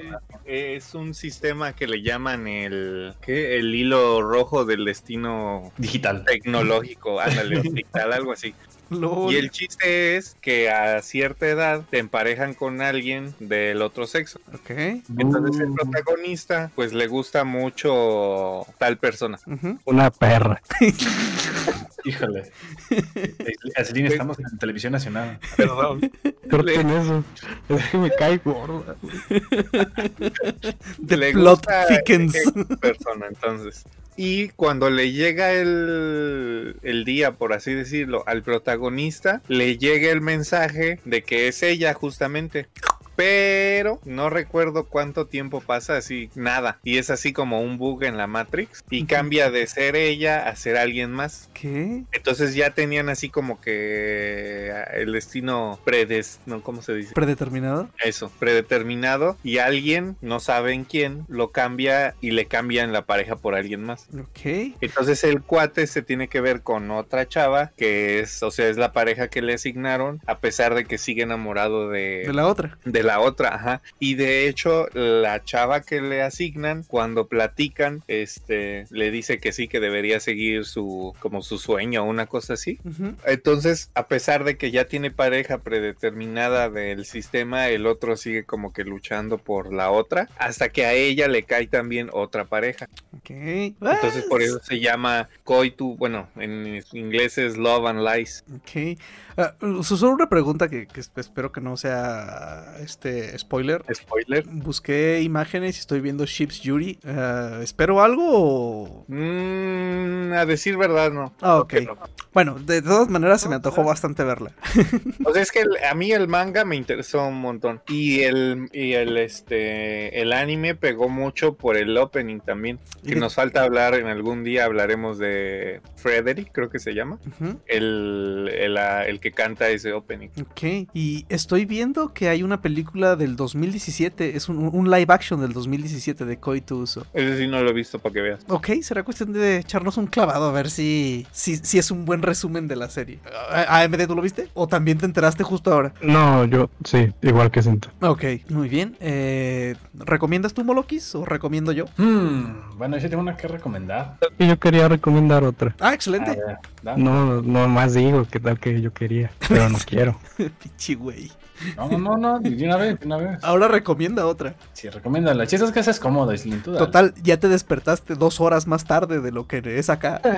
[0.44, 3.14] Es un sistema que le llaman el...
[3.20, 3.56] ¿Qué?
[3.58, 6.24] El hilo rojo del destino Digital.
[6.24, 7.18] tecnológico.
[7.20, 8.54] Ándale, digital, algo así.
[8.88, 14.38] Y el chiste es que a cierta edad te emparejan con alguien del otro sexo.
[14.54, 14.70] Ok.
[15.18, 15.74] Entonces el Uh.
[15.74, 19.40] protagonista pues le gusta mucho tal persona.
[19.84, 20.62] una perra.
[22.06, 22.44] Híjole.
[23.76, 25.38] Adeline, estamos en televisión nacional.
[25.56, 26.10] Perdón.
[26.48, 27.24] Corten eso.
[27.68, 28.94] Es que me cae gorda.
[31.06, 32.36] The Le plot thickens.
[32.80, 33.84] Persona, entonces.
[34.16, 40.20] Y cuando le llega el, el día, por así decirlo, al protagonista, le llega el
[40.20, 42.68] mensaje de que es ella justamente.
[43.16, 46.78] Pero no recuerdo cuánto tiempo pasa, así nada.
[46.84, 48.84] Y es así como un bug en la Matrix.
[48.90, 51.48] Y cambia de ser ella a ser alguien más.
[51.54, 52.04] ¿Qué?
[52.12, 56.40] Entonces ya tenían así como que el destino predes...
[56.46, 56.62] ¿no?
[56.62, 57.14] ¿Cómo se dice?
[57.14, 57.88] ¿Predeterminado?
[58.04, 59.36] Eso, predeterminado.
[59.42, 64.08] Y alguien, no saben quién, lo cambia y le cambian la pareja por alguien más.
[64.18, 64.74] Ok.
[64.80, 68.76] Entonces el cuate se tiene que ver con otra chava, que es, o sea, es
[68.76, 72.78] la pareja que le asignaron, a pesar de que sigue enamorado de, De la otra.
[72.84, 73.82] de la otra, ajá.
[73.98, 79.68] Y de hecho, la chava que le asignan, cuando platican, este, le dice que sí,
[79.68, 82.78] que debería seguir su, como su sueño o una cosa así.
[83.24, 88.72] Entonces, a pesar de que ya tiene pareja predeterminada del sistema, el otro sigue como
[88.72, 92.88] que luchando por la otra, hasta que a ella le cae también otra pareja.
[93.16, 93.30] Ok.
[93.30, 98.44] Entonces, por eso se llama Coitu, bueno, en inglés es Love and Lies.
[98.54, 98.98] Ok.
[99.36, 103.84] Ah, solo una pregunta que, que espero que no sea este spoiler.
[103.94, 104.44] Spoiler.
[104.48, 106.98] Busqué imágenes y estoy viendo Ships Yuri.
[107.06, 109.04] Ah, ¿Espero algo o...?
[109.08, 111.32] Mm, a decir verdad, no.
[111.42, 111.74] Ah, ok.
[111.86, 111.98] No.
[112.32, 114.52] Bueno, de todas maneras se me antojó bastante verla.
[115.24, 117.82] O sea, es que el- a mí el manga me interesó un montón.
[117.88, 122.78] Y el, y el, este, el anime pegó mucho por el opening también.
[123.02, 126.94] ¿Y Que de- nos falta hablar en algún día, hablaremos de Frederick, creo que se
[126.94, 127.18] llama.
[127.26, 127.58] Ujú.
[127.66, 130.28] El, el, ah, el que canta ese opening.
[130.40, 135.40] Ok, y estoy viendo que hay una película del 2017, es un, un live action
[135.40, 137.06] del 2017 de Koito Uso.
[137.12, 138.40] Ese sí no lo he visto para que veas.
[138.48, 142.22] Ok, será cuestión de echarnos un clavado a ver si, si, si es un buen
[142.22, 143.18] resumen de la serie.
[143.50, 144.48] Ah, AMD, ¿tú lo viste?
[144.54, 145.92] ¿O también te enteraste justo ahora?
[146.02, 147.92] No, yo sí, igual que Cinta.
[148.00, 148.96] Ok, muy bien.
[149.00, 151.86] Eh, ¿Recomiendas tú Molokis o recomiendo yo?
[151.96, 154.16] Hmm, bueno, yo tengo una que recomendar.
[154.38, 155.74] Y yo quería recomendar otra.
[155.80, 156.30] Ah, excelente.
[156.36, 156.98] ver.
[156.98, 160.18] No, no más digo que tal que yo quería, pero no quiero.
[160.62, 161.30] Pichi güey.
[161.76, 163.38] No, no, no, no, de una vez, de una vez.
[163.42, 164.54] Ahora recomienda otra.
[164.72, 165.44] Sí, recomiéndala.
[165.44, 166.78] El chiste es que cómodo y sin duda.
[166.78, 170.20] Total, ya te despertaste dos horas más tarde de lo que es acá.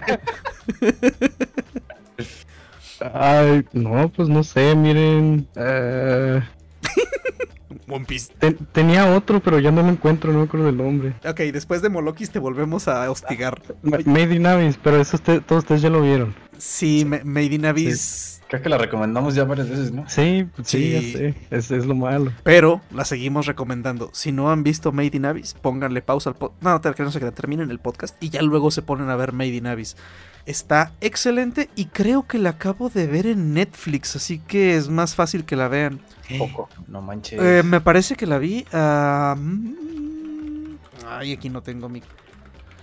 [3.12, 5.46] Ay, no, pues no sé, miren.
[5.54, 6.42] eh,
[7.88, 8.32] One Piece.
[8.38, 11.14] te- tenía otro, pero ya no lo encuentro, no me acuerdo del nombre.
[11.28, 13.60] Ok, después de Molokis te volvemos a hostigar.
[13.82, 16.34] Ma- Made in Abyss, pero eso usted, todos ustedes ya lo vieron.
[16.56, 18.34] Sí, Me- Made in Abyss.
[18.48, 20.08] Creo que la recomendamos ya varias veces, ¿no?
[20.08, 20.92] Sí, pues sí, Sí.
[21.12, 21.34] ya sé.
[21.50, 22.32] Es, es lo malo.
[22.44, 24.08] Pero la seguimos recomendando.
[24.14, 26.62] Si no han visto Made in Abyss, pónganle pausa al podcast.
[26.62, 29.48] No, que no se terminen el podcast y ya luego se ponen a ver Made
[29.54, 29.96] in Abyss.
[30.48, 35.14] Está excelente y creo que la acabo de ver en Netflix, así que es más
[35.14, 36.00] fácil que la vean.
[36.38, 36.70] Poco.
[36.86, 37.38] No manches.
[37.38, 38.64] Eh, me parece que la vi.
[38.72, 39.74] mm,
[41.06, 42.02] ay, aquí no tengo mi.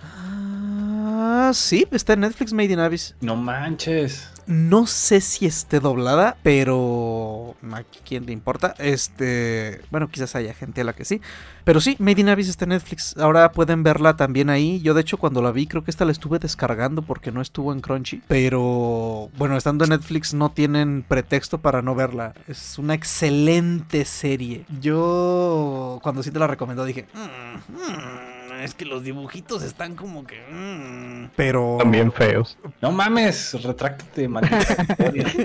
[0.00, 3.16] Ah, sí, está en Netflix Made in Abyss.
[3.20, 4.30] No manches.
[4.46, 8.74] No sé si esté doblada, pero a quién le importa.
[8.78, 11.20] Este, bueno, quizás haya gente a la que sí.
[11.64, 13.16] Pero sí, Made in Abyss está en Netflix.
[13.16, 14.80] Ahora pueden verla también ahí.
[14.82, 17.72] Yo de hecho cuando la vi creo que esta la estuve descargando porque no estuvo
[17.72, 18.22] en Crunchy.
[18.28, 22.34] Pero bueno, estando en Netflix no tienen pretexto para no verla.
[22.46, 24.64] Es una excelente serie.
[24.80, 30.26] Yo cuando sí te la recomendó dije, "Mm, mm, es que los dibujitos están como
[30.26, 30.40] que...
[30.50, 31.30] mm".
[31.36, 31.76] Pero...
[31.78, 32.58] También feos.
[32.80, 34.86] No mames, retráctate, maldita.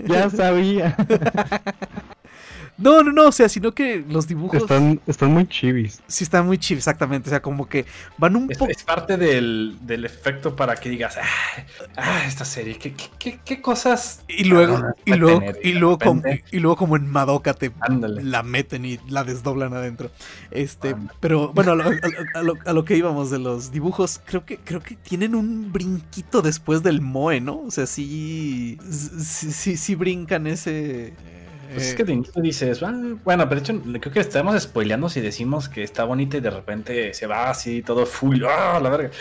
[0.08, 0.96] ya sabía.
[2.78, 6.02] No, no, no, o sea, sino que los dibujos Están, están muy chivis.
[6.08, 7.30] sí están muy chivis, exactamente.
[7.30, 7.86] O sea, como que
[8.18, 8.72] van un Es, poco.
[8.72, 11.64] es parte del, del efecto para que digas, ah,
[11.98, 14.24] ah, esta serie, ¿qué, qué, qué, qué cosas?
[14.28, 15.60] Y luego, y luego, tener?
[15.64, 18.24] y luego, como, repente, y luego como en Madoka te Ándale.
[18.24, 20.10] la meten y la desdoblan adentro.
[20.50, 21.20] Este, Ándale.
[21.20, 22.00] pero bueno, a lo, a-
[22.34, 25.72] a lo- a lo que íbamos de los dibujos, creo que, creo que tienen un
[25.72, 27.60] brinquito después del Moe, ¿no?
[27.62, 31.14] O sea, sí, sí, sí, sí brincan ese.
[31.74, 32.94] Pues es eh, que de inicio dices, "Ah",
[33.24, 36.50] bueno, pero de hecho creo que estamos spoileando si decimos que está bonita y de
[36.50, 39.12] repente se va así todo full, ¡ah, la verga!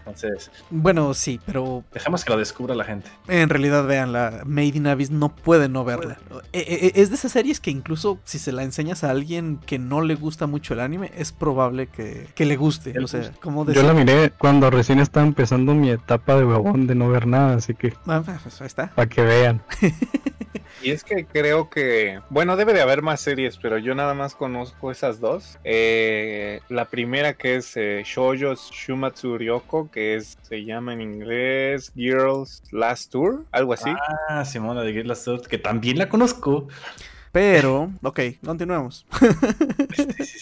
[0.00, 3.08] Entonces, Bueno, sí, pero dejemos que lo descubra la gente.
[3.28, 6.18] En realidad, vean, la Made in Abyss no puede no verla.
[6.52, 9.78] Eh, eh, Es de esas series que incluso si se la enseñas a alguien que
[9.78, 12.98] no le gusta mucho el anime, es probable que, que le guste.
[12.98, 16.94] O sea, como Yo la miré cuando recién estaba empezando mi etapa de huevón de
[16.94, 18.90] no ver nada, así que Ah, pues ahí está.
[18.94, 19.62] para que vean.
[20.82, 24.34] Y es que creo que, bueno, debe de haber más series, pero yo nada más
[24.34, 25.58] conozco esas dos.
[25.62, 31.92] Eh, la primera que es eh, Shoujo Shumatsu Ryoko, que es, se llama en inglés
[31.94, 33.90] Girls Last Tour, algo así.
[34.28, 36.68] Ah, Simona de Get Last Tour, que también la conozco.
[37.32, 39.06] Pero, ok, continuemos.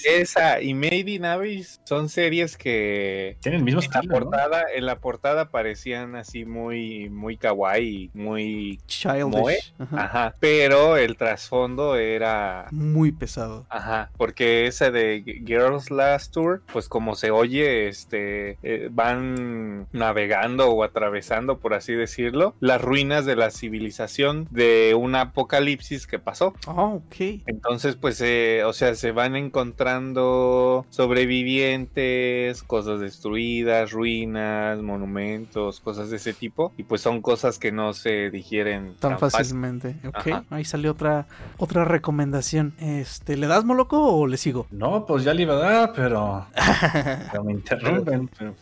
[0.04, 4.20] Esa y Made in Abyss son series que Tienen el mismo en la estilo, ¿no?
[4.20, 9.74] portada, en la portada parecían así muy, muy kawaii, muy, Childish.
[9.78, 10.04] Ajá.
[10.04, 13.66] ajá, pero el trasfondo era Muy pesado.
[13.68, 20.70] Ajá, porque esa de Girls Last Tour, pues como se oye, este, eh, van navegando
[20.70, 26.54] o atravesando, por así decirlo, las ruinas de la civilización de un apocalipsis que pasó.
[26.66, 27.14] Oh, ok.
[27.46, 36.16] Entonces, pues, eh, o sea, se van encontrando sobrevivientes, cosas destruidas, ruinas, monumentos, cosas de
[36.16, 39.38] ese tipo, y pues son cosas que no se digieren Tan fácil.
[39.38, 39.96] fácilmente.
[40.06, 40.44] Ok, Ajá.
[40.50, 41.26] ahí salió otra,
[41.58, 42.74] otra recomendación.
[42.80, 44.66] Este, ¿le das moloco o le sigo?
[44.70, 46.46] No, pues ya le iba a dar, pero,
[47.32, 48.28] pero me interrumpen.
[48.38, 48.54] pero-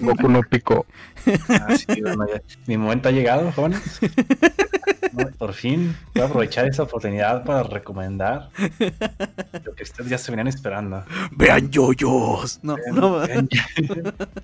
[0.00, 0.86] Goku no picó.
[1.48, 2.40] Ah, sí, bueno, ya.
[2.66, 3.80] Mi momento ha llegado, jóvenes.
[5.12, 8.50] No, Por fin voy a aprovechar esa oportunidad para recomendar
[9.64, 11.04] lo que ustedes ya se venían esperando.
[11.32, 12.58] Vean yoyos.
[12.62, 13.20] No, no.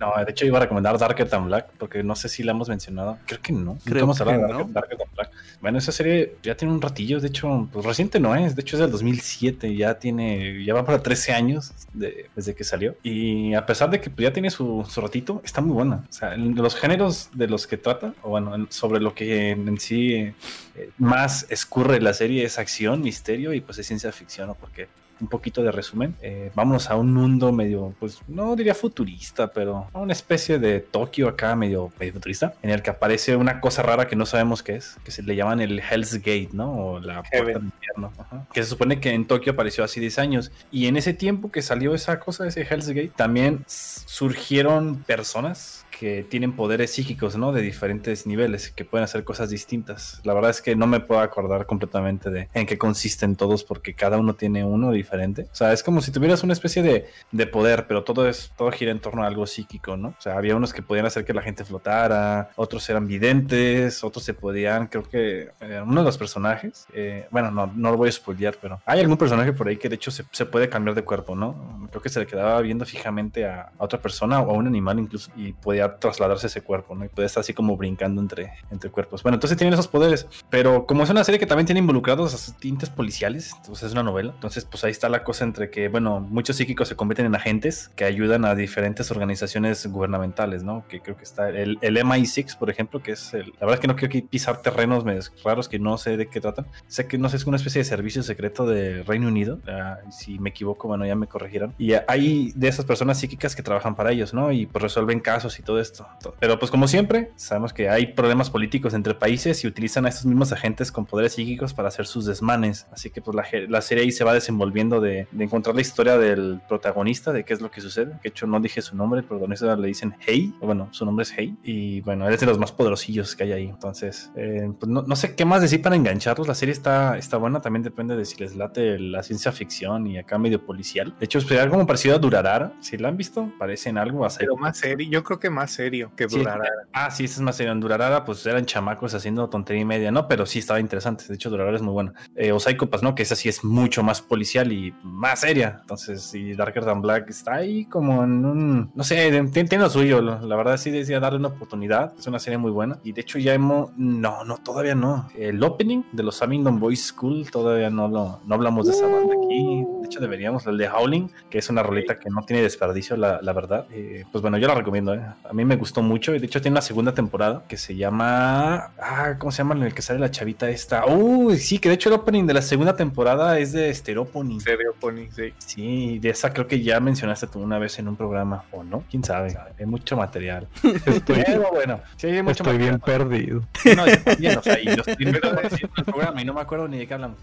[0.00, 2.68] No, de hecho iba a recomendar Darker Than Black porque no sé si la hemos
[2.68, 3.18] mencionado.
[3.26, 3.60] Creo que no.
[3.72, 4.72] Nunca Creo hemos hablado que de Darker, no.
[4.72, 5.30] Darker Than Black.
[5.60, 7.20] Bueno, esa serie ya tiene un ratillo.
[7.20, 8.54] De hecho, pues reciente no es.
[8.56, 9.74] De hecho, es del 2007.
[9.76, 12.94] Ya tiene, ya va para 13 años de- desde que salió.
[13.02, 16.04] Y a pesar de que pues, ya tiene su, su ratito, está muy buena.
[16.08, 19.68] O sea, los géneros de los que trata, o bueno, en- sobre lo que en,
[19.68, 20.29] en sí
[20.76, 24.54] eh, más escurre la serie es acción, misterio y pues es ciencia ficción, ¿no?
[24.54, 24.88] Porque
[25.20, 29.88] un poquito de resumen, eh, vámonos a un mundo medio, pues no diría futurista, pero
[29.92, 33.82] a una especie de Tokio acá medio, medio futurista, en el que aparece una cosa
[33.82, 36.72] rara que no sabemos qué es, que se le llaman el Hell's Gate, ¿no?
[36.72, 38.46] O la puerta del infierno, ajá.
[38.52, 40.52] que se supone que en Tokio apareció hace 10 años.
[40.70, 46.24] Y en ese tiempo que salió esa cosa, ese Hell's Gate, también surgieron personas que
[46.26, 47.52] tienen poderes psíquicos, ¿no?
[47.52, 50.18] De diferentes niveles, que pueden hacer cosas distintas.
[50.24, 53.92] La verdad es que no me puedo acordar completamente de en qué consisten todos, porque
[53.92, 55.48] cada uno tiene uno diferente.
[55.52, 58.70] O sea, es como si tuvieras una especie de, de poder, pero todo es, todo
[58.70, 60.08] gira en torno a algo psíquico, ¿no?
[60.08, 64.24] O sea, había unos que podían hacer que la gente flotara, otros eran videntes, otros
[64.24, 68.08] se podían, creo que eh, uno de los personajes, eh, bueno, no, no lo voy
[68.08, 70.94] a spoilear, pero hay algún personaje por ahí que de hecho se, se puede cambiar
[70.94, 71.86] de cuerpo, ¿no?
[71.90, 74.98] Creo que se le quedaba viendo fijamente a, a otra persona o a un animal
[74.98, 77.04] incluso y podía trasladarse ese cuerpo, ¿no?
[77.04, 79.22] Y podía estar así como brincando entre, entre cuerpos.
[79.22, 82.90] Bueno, entonces tienen esos poderes, pero como es una serie que también tiene involucrados tintes
[82.90, 86.56] policiales, entonces es una novela, entonces pues ahí está la cosa entre que, bueno, muchos
[86.56, 90.84] psíquicos se convierten en agentes que ayudan a diferentes organizaciones gubernamentales, ¿no?
[90.88, 93.80] Que creo que está el, el MI6, por ejemplo, que es el, la verdad es
[93.80, 95.04] que no quiero pisar terrenos
[95.44, 96.66] raros que no sé de qué tratan.
[96.86, 99.58] Sé que no sé, es una especie de servicio secreto de Reino Unido.
[99.68, 101.74] ah, si me equivoco, bueno, ya me corregirán.
[101.78, 104.52] Y hay de esas personas psíquicas que trabajan para ellos, ¿no?
[104.52, 106.06] Y pues resuelven casos y todo esto.
[106.38, 110.26] Pero pues como siempre, sabemos que hay problemas políticos entre países y utilizan a estos
[110.26, 112.86] mismos agentes con poderes psíquicos para hacer sus desmanes.
[112.92, 116.18] Así que pues la, la serie ahí se va desenvolviendo de, de encontrar la historia
[116.18, 118.18] del protagonista, de qué es lo que sucede.
[118.22, 121.32] De hecho no dije su nombre, el protagonista le dicen Hey, bueno, su nombre es
[121.36, 121.56] Hey.
[121.62, 123.66] Y bueno, él es de los más poderosillos que hay ahí.
[123.66, 126.46] Entonces, eh, pues no, no sé qué más decir para engancharlos.
[126.48, 130.18] La serie está, está buena, también depende de si les late la ciencia ficción y
[130.18, 131.14] acá medio policial.
[131.18, 132.72] De hecho, es algo como parecido a Durarara.
[132.80, 135.69] Si la han visto, parece en algo a Pero más serio, yo creo que más
[135.70, 136.64] serio que Sí, durará.
[136.92, 137.72] Ah, sí, esta es más serio.
[137.72, 140.28] En Durarara, pues eran chamacos haciendo tontería y media, ¿no?
[140.28, 141.24] Pero sí estaba interesante.
[141.28, 142.12] De hecho, Durarara es muy buena.
[142.36, 143.14] Eh, o Psychopass, ¿no?
[143.14, 145.78] Que esa sí es mucho más policial y más seria.
[145.80, 148.90] Entonces, sí, Darker Than Black está ahí como en un.
[148.94, 150.20] No sé, lo suyo.
[150.20, 152.12] La verdad, sí decía darle una oportunidad.
[152.18, 152.98] Es una serie muy buena.
[153.04, 153.90] Y de hecho, ya hemos.
[153.96, 155.28] No, no, todavía no.
[155.36, 159.34] El opening de los Abingdon Boys School, todavía no lo no hablamos de esa banda
[159.34, 159.84] aquí.
[160.00, 160.66] De hecho, deberíamos.
[160.66, 163.86] El de Howling, que es una rolita que no tiene desperdicio, la, la verdad.
[163.92, 165.22] Eh, pues bueno, yo la recomiendo, ¿eh?
[165.48, 166.34] A mí me gustó mucho.
[166.34, 168.92] Y de hecho, tiene una segunda temporada que se llama.
[169.00, 169.74] Ah, ¿cómo se llama?
[169.74, 171.06] En el que sale la chavita esta.
[171.06, 174.60] Uy, sí, que de hecho el opening de la segunda temporada es de Stereopony.
[174.60, 175.52] Serio, Pony, sí.
[175.58, 179.04] Sí, de esa creo que ya mencionaste tú una vez en un programa, ¿o no?
[179.10, 179.56] ¿Quién sabe?
[179.78, 180.68] Hay mucho material.
[180.82, 183.62] Estoy, Pero bueno, sí, hay mucho estoy bien perdido.
[183.96, 185.58] No, yo también, o sea, y lo estoy viendo en
[185.96, 187.38] el programa y no me acuerdo ni de qué hablamos.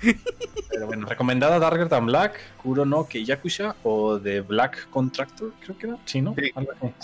[0.70, 5.88] Pero bueno, recomendada Darker Than Black, Kuro no Keiyakusha o The Black Contractor, creo que
[5.88, 5.98] era.
[6.06, 6.36] Sí, ¿no?
[6.36, 6.52] Sí.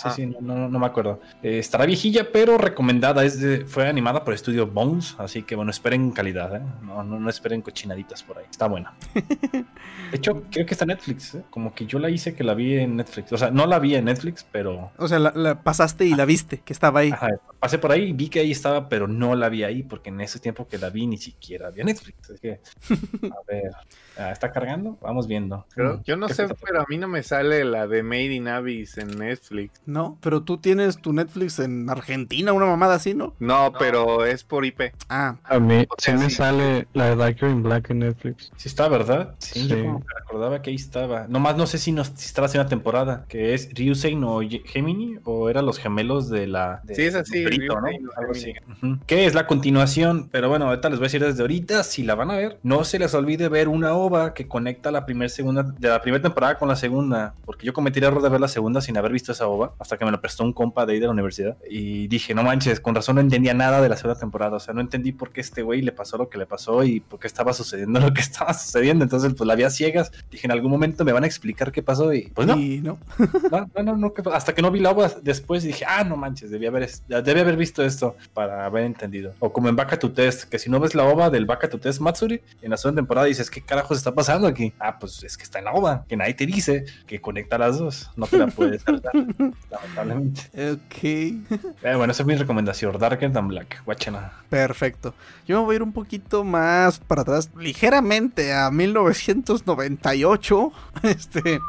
[0.02, 0.10] Ah.
[0.10, 0.93] sí, no, no, no me acuerdo.
[0.94, 1.20] Acuerdo.
[1.42, 3.24] Eh, estará viejilla, pero recomendada.
[3.24, 6.62] Es de- fue animada por Estudio Bones, así que bueno, esperen calidad, ¿eh?
[6.82, 8.46] No, no, no esperen cochinaditas por ahí.
[8.50, 8.94] Está buena.
[10.10, 11.44] De hecho, creo que está en Netflix, ¿eh?
[11.50, 13.32] Como que yo la hice que la vi en Netflix.
[13.32, 16.24] O sea, no la vi en Netflix, pero O sea, la, la pasaste y la
[16.24, 17.10] viste, que estaba ahí.
[17.10, 17.28] Ajá,
[17.58, 20.20] pasé por ahí y vi que ahí estaba, pero no la vi ahí porque en
[20.20, 22.30] ese tiempo que la vi ni siquiera había Netflix.
[22.30, 23.72] Así que, a ver,
[24.18, 24.98] ah, ¿está cargando?
[25.00, 25.66] Vamos viendo.
[25.74, 28.48] Pero yo no ¿qué sé, pero a mí no me sale la de Made in
[28.48, 29.80] Abyss en Netflix.
[29.86, 33.34] No, pero tú tienes tu Netflix en Argentina, una mamada así, ¿no?
[33.38, 34.92] No, pero es por IP.
[35.08, 38.50] Ah, A mí sí me sale la de Darker in Black en Netflix.
[38.56, 39.34] Sí está, ¿verdad?
[39.38, 39.82] Sí, yo Sí.
[39.82, 41.26] como que recordaba que ahí estaba.
[41.28, 45.16] Nomás no sé si, no, si está la segunda temporada, que es Ryusein o Gemini,
[45.24, 46.80] o eran los gemelos de la...
[46.84, 47.76] de- Sí, es así, Brito.
[49.06, 52.14] Que es la continuación, pero bueno, ahorita les voy a decir desde ahorita, si la
[52.14, 55.62] van a ver, no se les olvide ver una ova que conecta la primera segunda,
[55.62, 58.48] de la primera temporada con la segunda, porque yo cometí el error de ver la
[58.48, 60.98] segunda sin haber visto esa ova, hasta que me la prestó un compa de ahí
[61.00, 64.18] de la universidad, y dije, no manches, con razón no entendía nada de la segunda
[64.18, 66.82] temporada, o sea, no entendí por qué este güey le pasó lo que le pasó
[66.82, 70.10] y por qué estaba sucediendo lo que estaba sucediendo, entonces pues la vi a ciegas,
[70.30, 72.98] dije, en algún momento me van a explicar qué pasó y pues no, y no.
[73.50, 76.02] no, no, no, no, ¿qué pa- hasta que no vi la ova después dije, ah,
[76.02, 79.34] no manches, debí haber, debí haber visto esto para haber entendido.
[79.38, 81.78] O como en Baka to Test, que si no ves la ova del Baka to
[81.78, 84.72] Test Matsuri, en la segunda temporada dices, ¿qué carajos está pasando aquí?
[84.80, 87.78] Ah, pues es que está en la ova, que nadie te dice que conecta las
[87.78, 89.12] dos, no te la puedes saltar,
[89.70, 90.42] lamentablemente.
[90.72, 94.32] Ok, Eh, bueno, esa es mi recomendación, Darker Than Black, guáchala.
[94.48, 95.14] perfecto.
[95.46, 100.72] Yo me voy a ir un poquito más para atrás, ligeramente a 1998.
[101.02, 101.60] Este.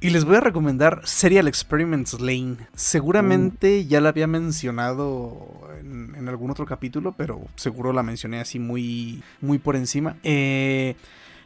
[0.00, 2.56] Y les voy a recomendar Serial Experiments Lane.
[2.74, 8.58] Seguramente ya la había mencionado en, en algún otro capítulo, pero seguro la mencioné así
[8.58, 10.16] muy, muy por encima.
[10.24, 10.96] Eh,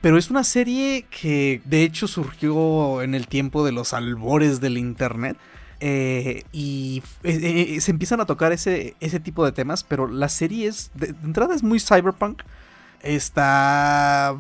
[0.01, 4.79] pero es una serie que de hecho surgió en el tiempo de los albores del
[4.79, 5.37] Internet.
[5.89, 10.29] Eh, y eh, eh, se empiezan a tocar ese, ese tipo de temas, pero la
[10.29, 12.43] serie es, de, entrada es muy cyberpunk.
[13.03, 14.35] Está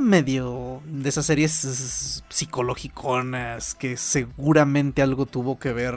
[0.00, 5.94] medio de esas series psicológicas que seguramente algo tuvo que ver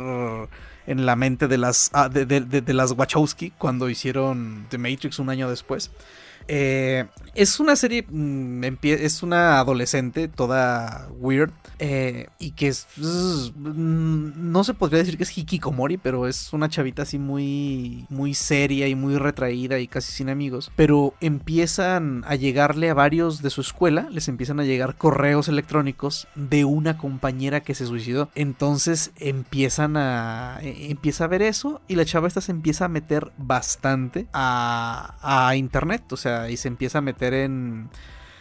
[0.86, 5.30] en la mente de las, ah, de- de las Wachowski cuando hicieron The Matrix un
[5.30, 5.92] año después.
[6.52, 14.52] Eh, es una serie, mm, es una adolescente toda weird eh, y que es, mm,
[14.52, 18.88] no se podría decir que es hikikomori, pero es una chavita así muy, muy seria
[18.88, 20.72] y muy retraída y casi sin amigos.
[20.76, 26.28] Pero empiezan a llegarle a varios de su escuela, les empiezan a llegar correos electrónicos
[26.36, 28.30] de una compañera que se suicidó.
[28.36, 32.90] Entonces empiezan a, eh, empieza a ver eso y la chava esta se empieza a
[32.90, 37.90] meter bastante a, a internet, o sea, y se empieza a meter en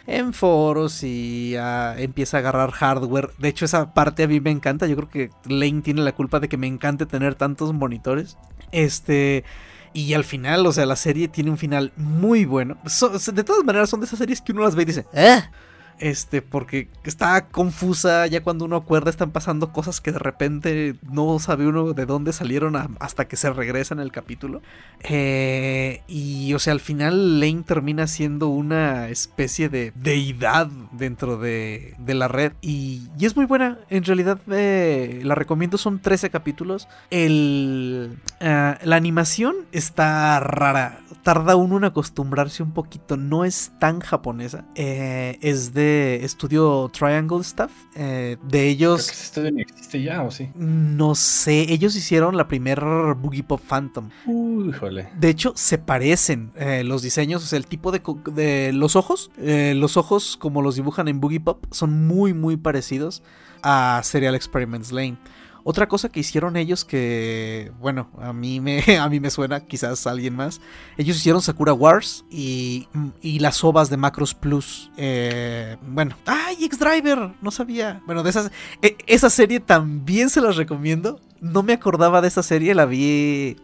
[0.07, 1.55] en foros y
[1.99, 3.31] empieza a agarrar hardware.
[3.39, 4.87] De hecho, esa parte a mí me encanta.
[4.87, 8.39] Yo creo que Lane tiene la culpa de que me encante tener tantos monitores.
[8.73, 9.45] Este.
[9.93, 12.77] Y al final, o sea, la serie tiene un final muy bueno.
[12.87, 15.41] So- de todas maneras, son de esas series que uno las ve y dice, ¿eh?
[16.01, 21.39] Este, porque está confusa, ya cuando uno acuerda están pasando cosas que de repente no
[21.39, 24.63] sabe uno de dónde salieron hasta que se regresa en el capítulo.
[25.01, 31.95] Eh, y, o sea, al final Lane termina siendo una especie de deidad dentro de,
[31.99, 32.53] de la red.
[32.61, 36.89] Y, y es muy buena, en realidad eh, la recomiendo, son 13 capítulos.
[37.11, 44.01] El, ah, la animación está rara, tarda uno en acostumbrarse un poquito, no es tan
[44.01, 44.65] japonesa.
[44.75, 45.88] Eh, es de
[46.23, 47.71] estudio Triangle Stuff.
[47.95, 49.11] Eh, de Creo que ellos...
[49.11, 50.51] ese estudio ni existe ya, ¿o sí?
[50.55, 52.81] No sé, ellos hicieron la primer
[53.17, 54.11] Boogie Pop Phantom.
[54.27, 54.75] Uy.
[55.19, 59.31] De hecho, se parecen eh, los diseños, o sea, el tipo de los ojos.
[59.39, 63.23] eh, los ojos, como los dibujan en Boogie Pop, son muy, muy parecidos
[63.63, 65.19] a Serial Experiments Lane.
[65.71, 70.07] Otra cosa que hicieron ellos que, bueno, a mí me, a mí me suena, quizás
[70.07, 70.63] alguien más.
[70.97, 72.89] Ellos hicieron Sakura Wars y,
[73.21, 74.91] y las ovas de Macros Plus.
[74.97, 77.33] Eh, bueno, ¡ay, X-Driver!
[77.43, 78.01] No sabía.
[78.07, 78.51] Bueno, de esas,
[78.81, 81.21] e- esa serie también se las recomiendo.
[81.43, 83.59] No me acordaba de esa serie, la vi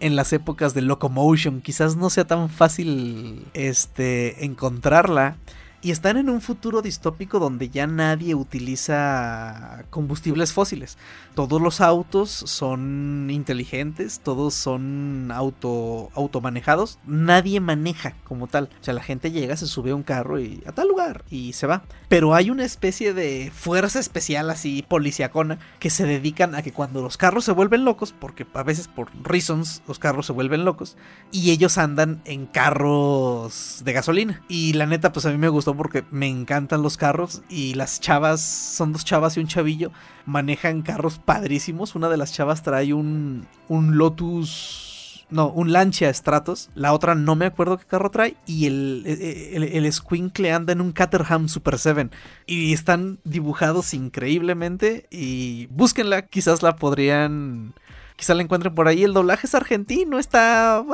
[0.00, 1.60] en las épocas de Locomotion.
[1.60, 5.36] Quizás no sea tan fácil este, encontrarla.
[5.84, 10.96] Y están en un futuro distópico donde ya nadie utiliza combustibles fósiles.
[11.34, 18.70] Todos los autos son inteligentes, todos son auto automanejados, nadie maneja como tal.
[18.80, 21.52] O sea, la gente llega, se sube a un carro y a tal lugar y
[21.54, 21.82] se va.
[22.08, 27.02] Pero hay una especie de fuerza especial así policiacona que se dedican a que cuando
[27.02, 30.96] los carros se vuelven locos, porque a veces por reasons los carros se vuelven locos
[31.32, 34.42] y ellos andan en carros de gasolina.
[34.48, 38.00] Y la neta, pues a mí me gustó porque me encantan los carros y las
[38.00, 39.92] chavas, son dos chavas y un chavillo,
[40.26, 41.94] manejan carros padrísimos.
[41.94, 45.26] Una de las chavas trae un, Lotus...
[45.30, 46.68] No, un Lancia Stratos.
[46.74, 48.36] La otra no me acuerdo qué carro trae.
[48.44, 52.10] Y el, el, el, el Squinkle anda en un Caterham Super 7.
[52.44, 55.06] Y están dibujados increíblemente.
[55.10, 57.72] Y búsquenla, quizás la podrían
[58.22, 59.02] Quizá la encuentren por ahí.
[59.02, 60.84] El doblaje es argentino, está.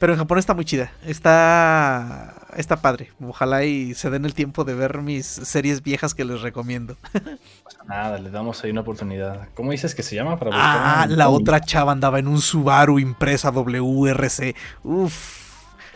[0.00, 0.90] Pero en Japón está muy chida.
[1.06, 2.34] Está.
[2.56, 3.12] Está padre.
[3.24, 6.96] Ojalá y se den el tiempo de ver mis series viejas que les recomiendo.
[7.86, 9.48] Nada, le damos ahí una oportunidad.
[9.54, 10.38] ¿Cómo dices que se llama?
[10.38, 14.56] Para Ah, buscar un- la otra chava andaba en un Subaru impresa WRC.
[14.82, 15.48] Uf.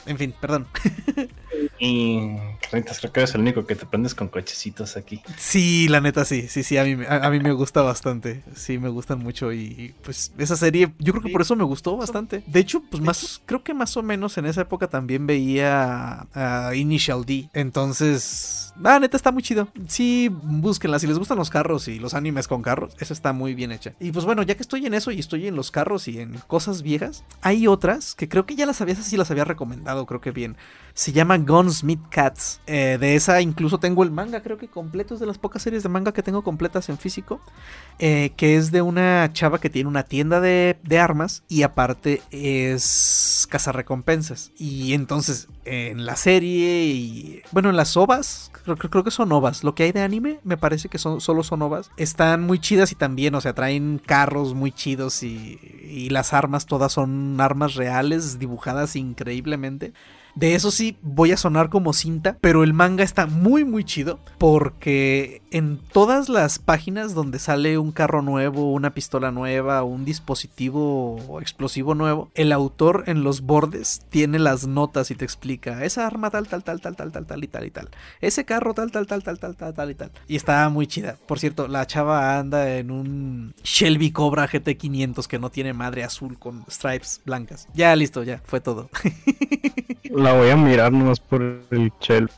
[0.06, 0.66] En fin, perdón.
[1.78, 2.36] Y
[2.70, 5.22] Carnitas, creo que eres el único que te prendes con cochecitos aquí.
[5.36, 8.42] Sí, la neta sí, sí, sí, a mí, a mí me gusta bastante.
[8.54, 11.64] Sí, me gustan mucho y, y, pues esa serie, yo creo que por eso me
[11.64, 12.42] gustó bastante.
[12.46, 16.74] De hecho, pues más, creo que más o menos en esa época también veía a
[16.74, 17.48] Initial D.
[17.52, 19.68] Entonces, la neta está muy chido.
[19.88, 23.54] Sí, búsquenla, si les gustan los carros y los animes con carros, esa está muy
[23.54, 23.94] bien hecha.
[24.00, 26.34] Y pues bueno, ya que estoy en eso y estoy en los carros y en
[26.46, 30.06] cosas viejas, hay otras que creo que ya las había, esas sí las había recomendado,
[30.06, 30.56] creo que bien.
[30.94, 32.60] Se llama Gunsmith Cats.
[32.66, 35.14] Eh, de esa incluso tengo el manga, creo que completo.
[35.14, 37.40] Es de las pocas series de manga que tengo completas en físico.
[37.98, 42.22] eh, que es de una chava que tiene una tienda de, de armas y aparte
[42.30, 44.50] es cazarrecompensas.
[44.56, 47.42] Y entonces en la serie y...
[47.52, 49.64] Bueno, en las ovas, creo, creo- que son ovas.
[49.64, 51.90] Lo que hay de anime me parece que son, solo son ovas.
[51.96, 55.58] Están muy chidas y también, o sea, traen carros muy chidos y,
[55.88, 59.92] y las armas todas son armas reales, dibujadas increíblemente.
[60.34, 64.18] De eso sí, voy a sonar como cinta, pero el manga está muy muy chido
[64.38, 71.38] porque en todas las páginas donde sale un carro nuevo, una pistola nueva, un dispositivo
[71.40, 76.30] explosivo nuevo, el autor en los bordes tiene las notas y te explica esa arma
[76.30, 79.06] tal tal tal tal tal tal tal y tal y tal, ese carro tal tal
[79.06, 80.10] tal tal tal tal tal y tal.
[80.26, 81.16] Y está muy chida.
[81.26, 86.02] Por cierto, la chava anda en un Shelby Cobra GT 500 que no tiene madre
[86.02, 87.68] azul con stripes blancas.
[87.74, 88.90] Ya listo, ya fue todo.
[90.24, 92.30] La voy a mirar nomás por el shell.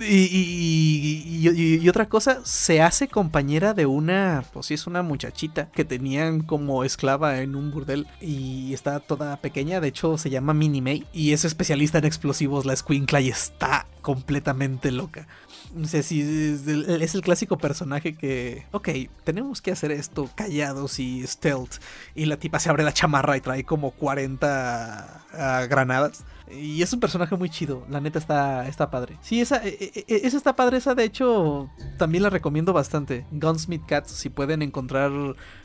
[0.00, 6.42] Y, otra cosa, se hace compañera de una, pues sí, es una muchachita que tenían
[6.42, 11.06] como esclava en un burdel y está toda pequeña, de hecho se llama Minnie May
[11.12, 15.26] y es especialista en explosivos, la Squinkla y está completamente loca.
[15.84, 18.88] Si es el, es el clásico personaje que, ok,
[19.24, 21.74] tenemos que hacer esto callados y stealth.
[22.14, 26.24] Y la tipa se abre la chamarra y trae como 40 ah, granadas.
[26.52, 29.16] Y es un personaje muy chido, la neta está, está padre.
[29.22, 33.24] Sí, esa, e- e- e- esa está padre, esa de hecho también la recomiendo bastante.
[33.30, 35.10] Gunsmith Cats, si pueden encontrar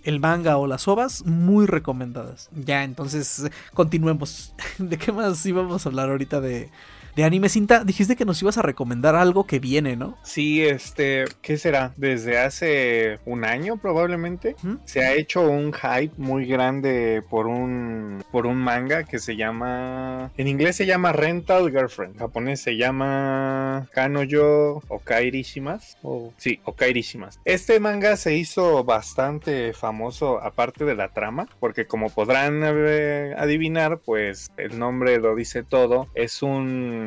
[0.04, 2.50] el manga o las ovas, muy recomendadas.
[2.54, 4.54] Ya, entonces continuemos.
[4.78, 6.70] ¿De qué más íbamos a hablar ahorita de,
[7.16, 7.84] de anime cinta?
[7.84, 10.18] Dijiste que nos ibas a recomendar algo que viene, ¿no?
[10.24, 11.94] Sí, este, ¿qué será?
[11.98, 14.56] Desde hace un año probablemente
[14.86, 20.32] se ha hecho un hype muy grande por un por un manga que se llama
[20.38, 27.40] en inglés se llama Rental Girlfriend, en japonés se llama Kanoyo Okairishimas o sí, Okairishimas.
[27.46, 34.00] Este manga se hizo bastante famoso aparte de la trama, porque como podrán eh, adivinar,
[34.00, 37.05] pues el nombre lo dice todo, es un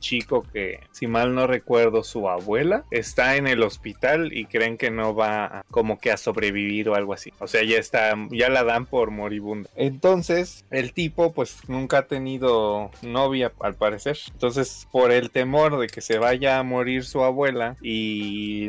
[0.00, 4.90] chico que si mal no recuerdo su abuela está en el hospital y creen que
[4.90, 7.32] no va a- como que a sobrevivir o algo así.
[7.38, 9.68] O sea, ya está, ya la dan por moribunda.
[9.76, 14.18] Entonces, el tipo pues nunca ha tenido novia al parecer.
[14.32, 18.68] Entonces, por el temor de que se vaya a morir su abuela y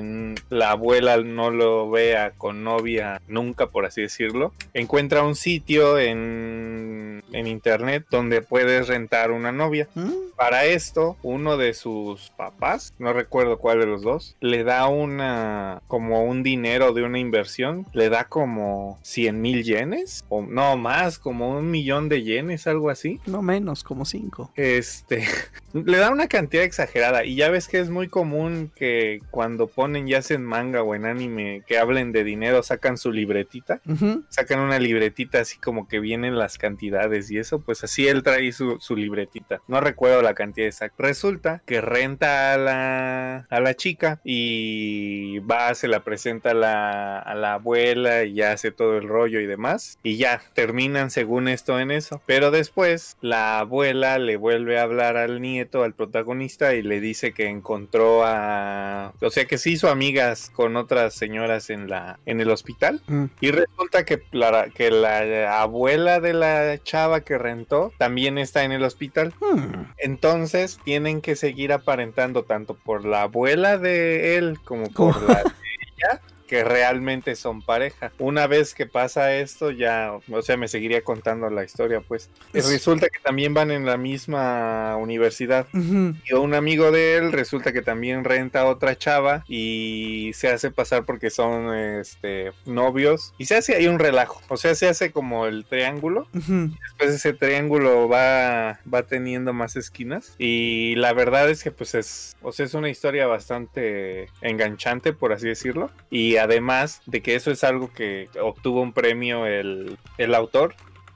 [0.50, 7.24] la abuela no lo vea con novia nunca, por así decirlo, encuentra un sitio en,
[7.32, 9.88] en internet donde puedes rentar una novia.
[9.96, 10.12] ¿Mm?
[10.36, 15.82] Para esto, uno de sus papás, no recuerdo cuál de los dos, le da una,
[15.88, 21.20] como un dinero de una inversión, le da como 100 mil yenes, o no más,
[21.20, 23.20] como un millón de yenes, algo así.
[23.26, 24.52] No menos, como cinco.
[24.56, 25.24] Este,
[25.74, 30.08] le da una cantidad exagerada y ya ves que es muy común que cuando ponen
[30.08, 33.82] ya sea en manga o en anime que hablen de dinero sacan su libretita
[34.30, 38.52] sacan una libretita así como que vienen las cantidades y eso, pues así él trae
[38.52, 39.62] su, su libretita.
[39.68, 41.04] No recuerdo la cantidad exacta.
[41.04, 47.20] Resulta que renta a la, a la chica y va, se la presenta a la,
[47.20, 50.00] a la abuela y ya hace todo el rollo y demás.
[50.04, 52.22] Y ya terminan según esto en eso.
[52.26, 57.34] Pero después la abuela le vuelve a hablar al nieto, al protagonista, y le dice
[57.34, 59.14] que encontró a...
[59.22, 63.02] O sea que se hizo amigas con otras señoras en, la, en el hospital.
[63.08, 63.26] Mm.
[63.42, 68.72] Y resulta que la, que la abuela de la chava que rentó también está en
[68.72, 69.34] el hospital.
[69.40, 69.92] Hmm.
[69.98, 70.37] Entonces
[70.84, 75.52] tienen que seguir aparentando tanto por la abuela de él como por la de
[75.98, 78.12] ella que realmente son pareja.
[78.20, 82.30] Una vez que pasa esto, ya, o sea, me seguiría contando la historia, pues.
[82.54, 85.68] Y Es- resulta que también van en la misma universidad.
[85.74, 86.14] Ujú.
[86.26, 90.72] Y un amigo de él resulta que también renta a otra chava y se hace
[90.72, 94.42] pasar porque son este novios y se hace ahí un relajo.
[94.48, 96.28] O sea, se hace como el triángulo.
[96.34, 96.70] Ujú.
[96.82, 100.34] Después ese triángulo va, va teniendo más esquinas.
[100.38, 105.34] Y la verdad es que pues es, o sea, es una historia bastante enganchante, por
[105.34, 105.92] así decirlo.
[106.10, 110.76] Y además de que eso es algo que obtuvo un premio el, el autor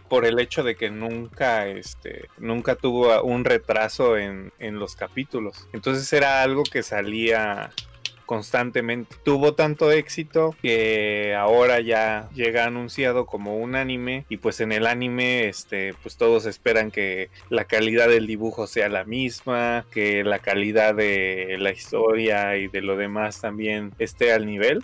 [0.09, 5.69] por el hecho de que nunca, este, nunca tuvo un retraso en, en los capítulos.
[5.71, 7.71] Entonces era algo que salía
[8.31, 9.17] constantemente.
[9.23, 14.87] Tuvo tanto éxito que ahora ya llega anunciado como un anime y pues en el
[14.87, 20.39] anime este pues todos esperan que la calidad del dibujo sea la misma, que la
[20.39, 24.81] calidad de la historia y de lo demás también esté al nivel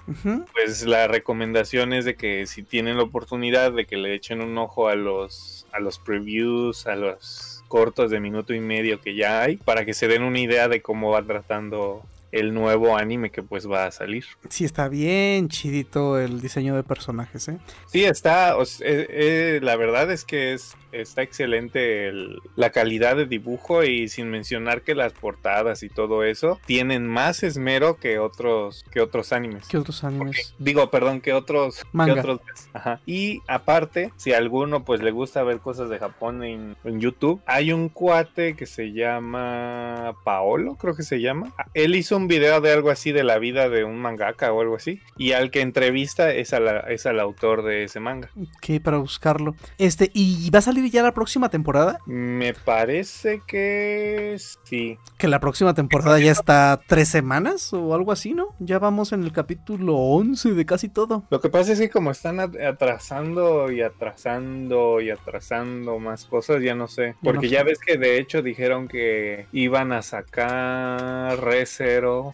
[0.52, 4.58] pues la recomendación es de que si tienen la oportunidad de que le echen un
[4.58, 9.41] ojo a los a los previews, a los cortos de minuto y medio que ya
[9.41, 12.04] hay, para que se den una idea de cómo va tratando
[12.40, 14.26] el nuevo anime que pues va a salir.
[14.50, 17.58] Sí, está bien chidito el diseño de personajes, ¿eh?
[17.88, 23.16] Sí, está, o eh, eh, la verdad es que es, está excelente el- la calidad
[23.16, 28.20] de dibujo y sin mencionar que las portadas y todo eso tienen más esmero que
[28.20, 29.68] otros, que otros animes.
[29.68, 30.56] ¿Qué otros Porque- animes?
[30.60, 32.20] digo, perdón, que otros, que Manga.
[32.22, 32.40] otros.
[32.74, 33.02] Ajá.
[33.06, 37.42] Y aparte, si a alguno pues le gusta ver cosas de Japón en, en YouTube,
[37.46, 41.54] hay un cuate que se llama Paolo, creo que se llama.
[41.74, 44.75] Él hizo un video de algo así de la vida de un mangaka o algo
[44.75, 44.99] así.
[45.17, 48.30] Y al que entrevista es, a la- es al autor de ese manga.
[48.39, 49.55] Ok, para buscarlo.
[49.78, 51.99] Este, ¿y va a salir ya la próxima temporada?
[52.05, 54.97] Me parece que sí.
[55.17, 58.55] Que la próxima temporada ya está tres semanas o algo así, ¿no?
[58.59, 61.23] Ya vamos en el capítulo 11 de casi todo.
[61.30, 66.61] Lo que pasa es que como están at- atrasando y atrasando y atrasando más cosas,
[66.61, 67.15] ya no sé.
[67.23, 71.65] Porque no ya ves que de hecho dijeron que iban a sacar Re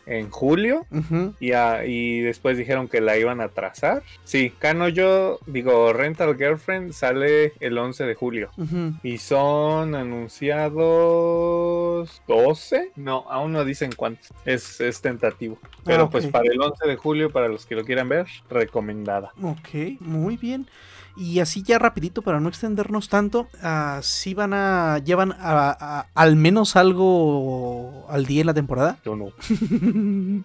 [0.06, 0.86] En julio.
[1.40, 4.04] Y, a- y después dijeron que la iban a atrasar.
[4.24, 8.50] Sí, Kano yo, digo, Rental Girlfriend sale el 11 de julio.
[9.04, 9.96] Y son
[11.04, 12.92] anunciados 12.
[12.96, 14.32] No, aún no dicen cuántos.
[14.46, 15.58] Es, es tentativo.
[15.84, 19.32] Pero Ah, pues para el 11 de julio, para los que lo quieran ver, recomendada.
[19.42, 20.68] Ok, muy bien.
[21.16, 26.08] Y así ya rapidito para no extendernos tanto, ah, sí van a llevan a- a-
[26.16, 28.98] al menos algo al día en la temporada.
[29.06, 29.28] Yo no.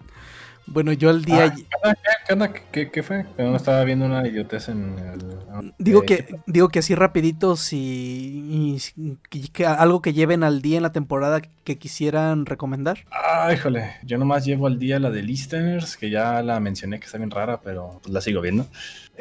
[0.67, 1.53] bueno, yo al día
[1.83, 1.93] Ah,
[2.27, 2.53] ¿Qué onda?
[2.53, 3.25] ¿Qué, qué- qué fue?
[3.35, 5.73] Que no estaba viendo una idiotez en el...
[5.79, 10.61] digo eh, que digo que así rapidito si, y- que- que algo que lleven al
[10.61, 13.05] día en la temporada que quisieran recomendar.
[13.11, 17.05] Ah, híjole, yo nomás llevo al día la de Listeners, que ya la mencioné que
[17.07, 18.67] está bien rara, pero pues la sigo viendo.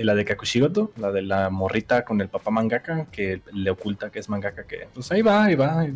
[0.04, 4.18] La de Kakushigoto, la de la morrita con el papá mangaka, que le oculta que
[4.20, 5.86] es mangaka, que pues ahí va, ahí va.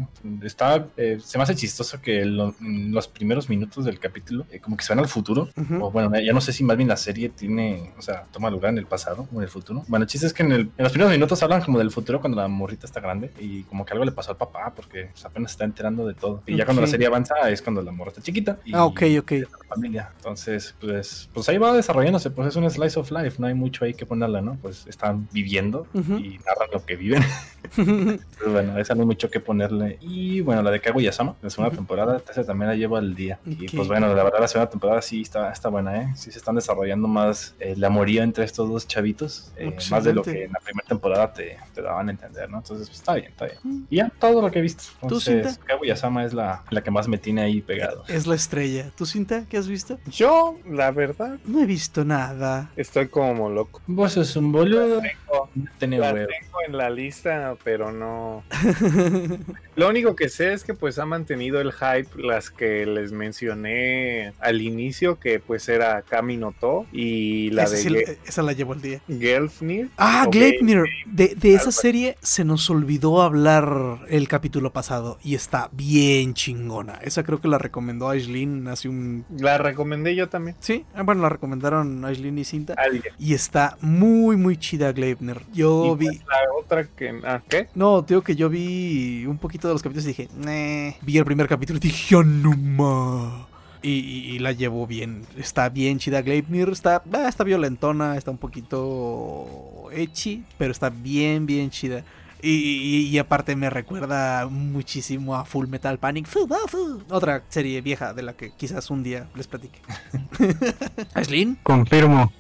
[0.43, 4.59] Está, eh, se me hace chistoso que lo- en los primeros minutos del capítulo, eh,
[4.61, 5.85] como que se van al futuro, Ujú.
[5.85, 8.71] o bueno, ya no sé si más bien la serie tiene, o sea, toma lugar
[8.73, 9.85] en el pasado o en el futuro.
[9.89, 12.21] Bueno, el chiste es que en, el- en los primeros minutos hablan como del futuro
[12.21, 15.25] cuando la morrita está grande y como que algo le pasó al papá porque pues,
[15.25, 16.43] apenas está enterando de todo.
[16.47, 18.59] Y ya cuando la serie avanza es cuando la morra está chiquita.
[18.65, 19.31] Y Ah, ok, ok.
[19.33, 20.11] la familia.
[20.17, 23.85] Entonces, pues, pues ahí va desarrollándose, pues es un slice of life, no hay mucho
[23.85, 24.57] ahí que ponerla, ¿no?
[24.61, 27.23] Pues están viviendo y narran lo que viven.
[27.77, 29.97] Pues bueno, esa no hay mucho que ponerle.
[30.01, 31.77] Y bueno, la de Kaguya-sama, la segunda Ujú.
[31.77, 33.39] temporada, esa también la llevo al día.
[33.47, 36.09] Y pues bueno, la verdad la segunda temporada sí está, está buena, ¿eh?
[36.17, 40.13] Sí se están desarrollando más eh, el amorío entre estos dos chavitos, eh, más de
[40.13, 42.59] lo que en la primera temporada te, te daban a entender, ¿no?
[42.59, 43.59] Entonces, pues está bien, está bien.
[43.63, 43.85] Mm.
[43.91, 44.83] Y ya, todo lo que he visto.
[45.01, 45.65] ¿Tú, Entonces, Cinta?
[45.67, 48.03] Kaguya-sama es la, la que más me tiene ahí pegado.
[48.09, 48.91] Es la estrella.
[48.97, 49.45] ¿Tú, Cinta?
[49.49, 49.99] ¿Qué has visto?
[50.07, 52.73] Yo, la verdad, No he visto nada.
[52.77, 53.81] estoy como loco.
[53.87, 55.01] Vos sos un boludo.
[55.01, 56.29] Tengo- no tenés La huevo.
[56.29, 58.45] tengo en la lista, pero no.
[59.77, 64.33] Lo único que sé es que pues ha mantenido el hype las que les mencioné
[64.41, 68.53] al inicio, que pues era Kamino To y la esa, de sí la- esa la
[68.53, 69.01] llevo al día.
[69.09, 69.91] Gelfnir.
[69.97, 70.27] Ah.
[70.31, 70.85] Gleipnir.
[71.07, 76.95] De, de esa serie se nos olvidó hablar el capítulo pasado y está bien chingona.
[77.03, 79.25] Esa creo que la recomendó Aislinn hace un...
[79.39, 80.57] La recomendé yo también.
[80.61, 82.75] Sí, ah, bueno, la recomendaron Aislinn y Cinta.
[82.77, 83.15] Alguien.
[83.19, 85.41] Y está muy, muy chida Gleipnir.
[85.53, 86.07] Yo Y vi...
[86.07, 87.21] pues, la otra que.
[87.25, 87.69] Ah, ¿qué?
[87.75, 90.97] No, digo que yo vi un poquito de los capítulos y dije, "Neh".
[91.03, 93.47] Vi el primer capítulo y dije, "Ah, no ma".
[93.85, 95.27] Y, y- y la llevo bien.
[95.37, 96.69] Está bien chida Gleipnir.
[96.69, 102.05] Está, ah, está violentona, está un poquito ecchi, pero está bien, bien chida.
[102.45, 106.27] Y, y- y aparte me recuerda muchísimo a Full Metal Panic.
[106.27, 107.01] Fu, ba, fu.
[107.09, 109.81] Otra serie vieja de la que quizás un día les platique.
[111.15, 111.59] Aislinn.
[111.63, 112.33] Confirmo.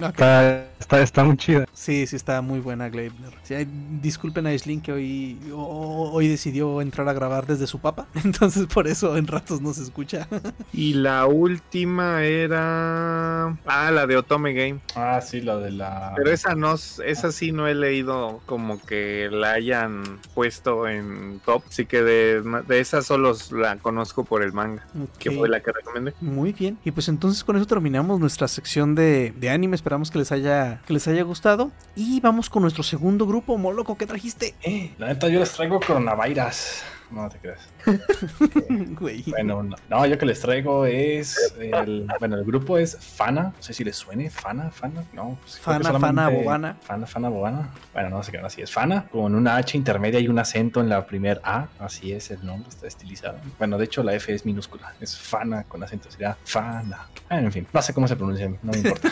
[0.82, 1.64] Está, está, muy chida.
[1.72, 3.32] Sí, sí está muy buena Gleibner.
[3.44, 3.54] Sí,
[4.02, 8.08] disculpen a Aislinn que hoy, ho- hoy decidió entrar a grabar desde su papa.
[8.24, 10.28] Entonces por eso en ratos no se escucha.
[10.72, 13.46] Y la última era.
[13.66, 14.80] Ah, la de Otome Game.
[14.96, 16.12] Ah, sí, la de la.
[16.16, 20.02] Pero esa no, esa sí no he leído como que la hayan
[20.34, 21.62] puesto en top.
[21.68, 24.86] Así que de, de esa solo la conozco por el manga,
[25.18, 25.36] que Ok.
[25.36, 26.14] fue la que recomendé.
[26.20, 26.78] Muy bien.
[26.84, 29.76] Y pues entonces con eso terminamos nuestra sección de, de anime.
[29.76, 31.70] Esperamos que les haya que les haya gustado.
[31.94, 33.58] Y vamos con nuestro segundo grupo.
[33.58, 34.54] Moloco, ¿qué trajiste?
[34.62, 36.82] Eh, la neta, yo les traigo coronavirus.
[37.12, 37.60] No te creas.
[38.98, 39.22] Güey.
[39.26, 41.54] Bueno, no, no, yo que les traigo es.
[41.60, 43.42] El, bueno, el grupo es Fana.
[43.42, 44.30] No sé si les suene.
[44.30, 45.04] Fana, Fana.
[45.12, 45.38] No.
[45.42, 46.76] pues Fana, Fana, Bobana.
[46.82, 47.68] Fana, Fana, Bobana.
[47.92, 48.70] Bueno, no sé qué, así es.
[48.70, 51.68] Fana, con una H intermedia y un acento en la primer A.
[51.78, 53.38] Así es el nombre, está estilizado.
[53.58, 54.94] Bueno, de hecho, la F es minúscula.
[55.00, 56.10] Es Fana con acento.
[56.10, 57.06] Sería Fana.
[57.28, 58.48] Ah, en fin, no sé cómo se pronuncia.
[58.62, 59.10] No me importa.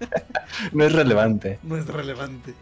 [0.72, 1.58] no es relevante.
[1.62, 2.54] No es relevante.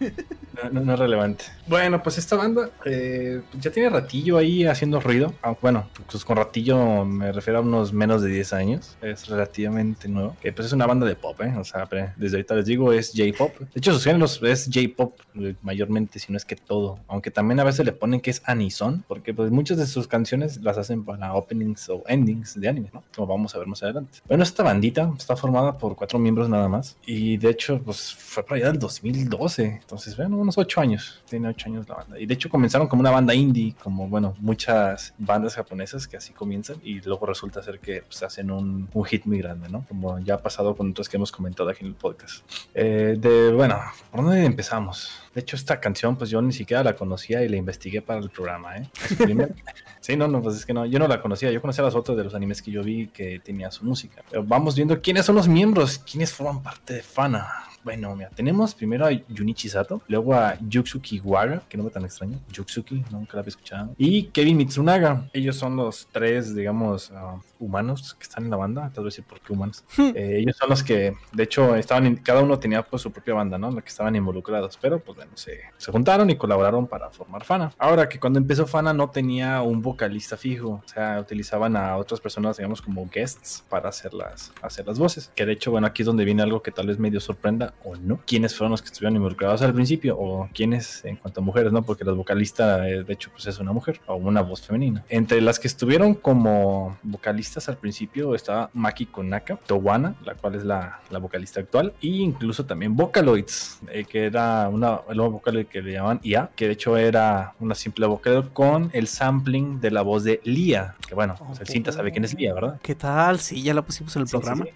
[0.62, 1.44] No, no- no es relevante.
[1.66, 5.32] Bueno, pues esta banda eh, ya tiene ratillo ahí haciendo ruido.
[5.42, 8.96] Aunque, bueno, pues con ratillo me refiero a unos menos de 10 años.
[9.02, 10.36] Es relativamente nuevo.
[10.40, 11.54] Que pues es una banda de pop, ¿eh?
[11.58, 13.58] O sea, desde ahorita les digo, es J-pop.
[13.58, 16.98] De hecho, sus géneros es J-pop eh, mayormente, si no es que todo.
[17.08, 20.58] Aunque también a veces le ponen que es anison, porque pues muchas de sus canciones
[20.62, 23.04] las hacen para openings o endings de anime, ¿no?
[23.14, 24.18] Como vamos a ver más adelante.
[24.26, 26.96] Bueno, esta bandita está formada por cuatro miembros nada más.
[27.06, 29.64] Y de hecho, pues fue por allá del 2012.
[29.82, 31.22] Entonces, bueno, unos ocho años.
[31.28, 32.18] Tiene ocho años la banda.
[32.18, 36.32] Y de hecho comenzaron como una banda indie, como, bueno, muchas bandas japonesas que así
[36.32, 36.76] comienzan.
[36.82, 39.84] Y luego resulta ser que pues, hacen un, un hit muy grande, ¿no?
[39.88, 42.44] Como ya ha pasado con otros que hemos comentado aquí en el podcast.
[42.74, 43.80] Eh, de, bueno,
[44.10, 45.10] ¿por dónde empezamos?
[45.34, 48.30] De hecho, esta canción, pues yo ni siquiera la conocía y la investigué para el
[48.30, 48.88] programa, ¿eh?
[50.00, 52.16] Sí, no, no, pues es que no, yo no la conocía, yo conocía las otras
[52.16, 54.22] de los animes que yo vi que tenía su música.
[54.30, 57.67] Pero vamos viendo quiénes son los miembros, quiénes forman parte de Fana.
[57.84, 62.38] Bueno, mira, tenemos primero a Junichi Sato, luego a Yutsuki Waga, que nombre tan extraño,
[62.52, 65.28] Yutsuki, nunca la había escuchado, y Kevin Mitsunaga.
[65.32, 69.24] Ellos son los tres, digamos, ah, humanos que están en la banda, tal vez decir
[69.28, 69.84] por qué humanos.
[70.18, 73.34] Eh, ellos son los que, de hecho, estaban en- cada uno tenía pues su propia
[73.34, 73.68] banda, ¿no?
[73.68, 77.44] En la que estaban involucrados, pero pues bueno, se, se juntaron y colaboraron para formar
[77.44, 77.72] Fana.
[77.78, 82.20] Ahora que cuando empezó Fana no tenía un vocalista fijo, o sea, utilizaban a otras
[82.20, 85.30] personas, digamos, como guests para hacer las, hacer las voces.
[85.36, 87.96] Que de hecho, bueno, aquí es donde viene algo que tal vez medio sorprenda o
[87.96, 88.20] no.
[88.26, 90.16] ¿Quiénes fueron los que estuvieron involucrados al principio?
[90.18, 91.82] O quiénes en cuanto a mujeres, ¿no?
[91.82, 95.04] Porque la vocalista, eh, de hecho, pues es una mujer o una voz femenina.
[95.08, 100.64] Entre las que estuvieron como vocalistas al principio estaba Maki Konaka, Towana, la cual es
[100.64, 105.66] la, la vocalista actual, e incluso también Vocaloids, eh, que era una, el nuevo Vocaloid
[105.66, 109.90] que le llamaban IA, que de hecho era una simple Vocaloid con el sampling de
[109.90, 112.78] la voz de Lia, que bueno, pues el cinta sabe quién es Lia, ¿verdad?
[112.82, 113.38] ¿Qué tal?
[113.40, 114.66] Sí, ya la pusimos en el Sí, sí, programa.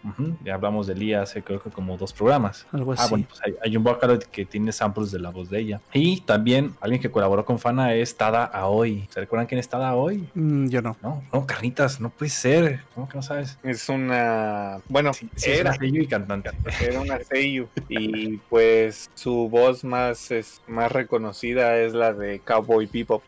[0.44, 2.66] Ya hablamos de Lia hace creo que como dos programas.
[2.82, 3.02] Algo así.
[3.04, 5.80] Ah, bueno, pues hay, hay un Vocaloid que tiene samples de la voz de ella.
[5.92, 9.06] Y también alguien que colaboró con Fana es Tada Aoi.
[9.10, 10.28] ¿Se recuerdan quién es Tada Aoi?
[10.34, 10.96] Mm, yo no.
[11.02, 12.80] No, no, carnitas, no puede ser.
[12.94, 13.58] ¿Cómo que no sabes?
[13.62, 14.78] Es una.
[14.88, 16.50] Bueno, Sí, sí, es era, una seiyuu y cantante.
[16.80, 17.68] era una Seiyu.
[17.88, 23.22] Y pues su voz más, es, más reconocida es la de Cowboy Bebop.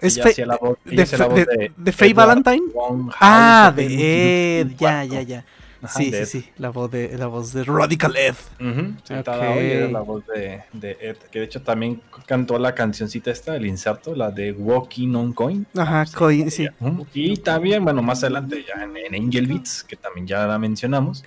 [0.00, 2.62] Es Ella fe- hacía la voz, ella ¿De, la voz de, de, de Faye Valentine?
[2.74, 4.68] Wong Ah, de Ed.
[4.78, 5.44] Ya, ya, ya.
[5.82, 6.50] Ajá, Sí, sí, sí.
[6.58, 8.34] La voz de, la voz de Radical Ed.
[8.60, 13.30] Ujú, sí, era la voz de, de Ed, que de hecho también cantó la cancioncita
[13.30, 15.66] esta, el inserto, la de Walking on Coin.
[15.76, 16.68] Ajá, sí.
[16.80, 17.06] Ujú.
[17.12, 21.24] Y también, bueno, más adelante ya en, en Angel Beats, que también ya la mencionamos,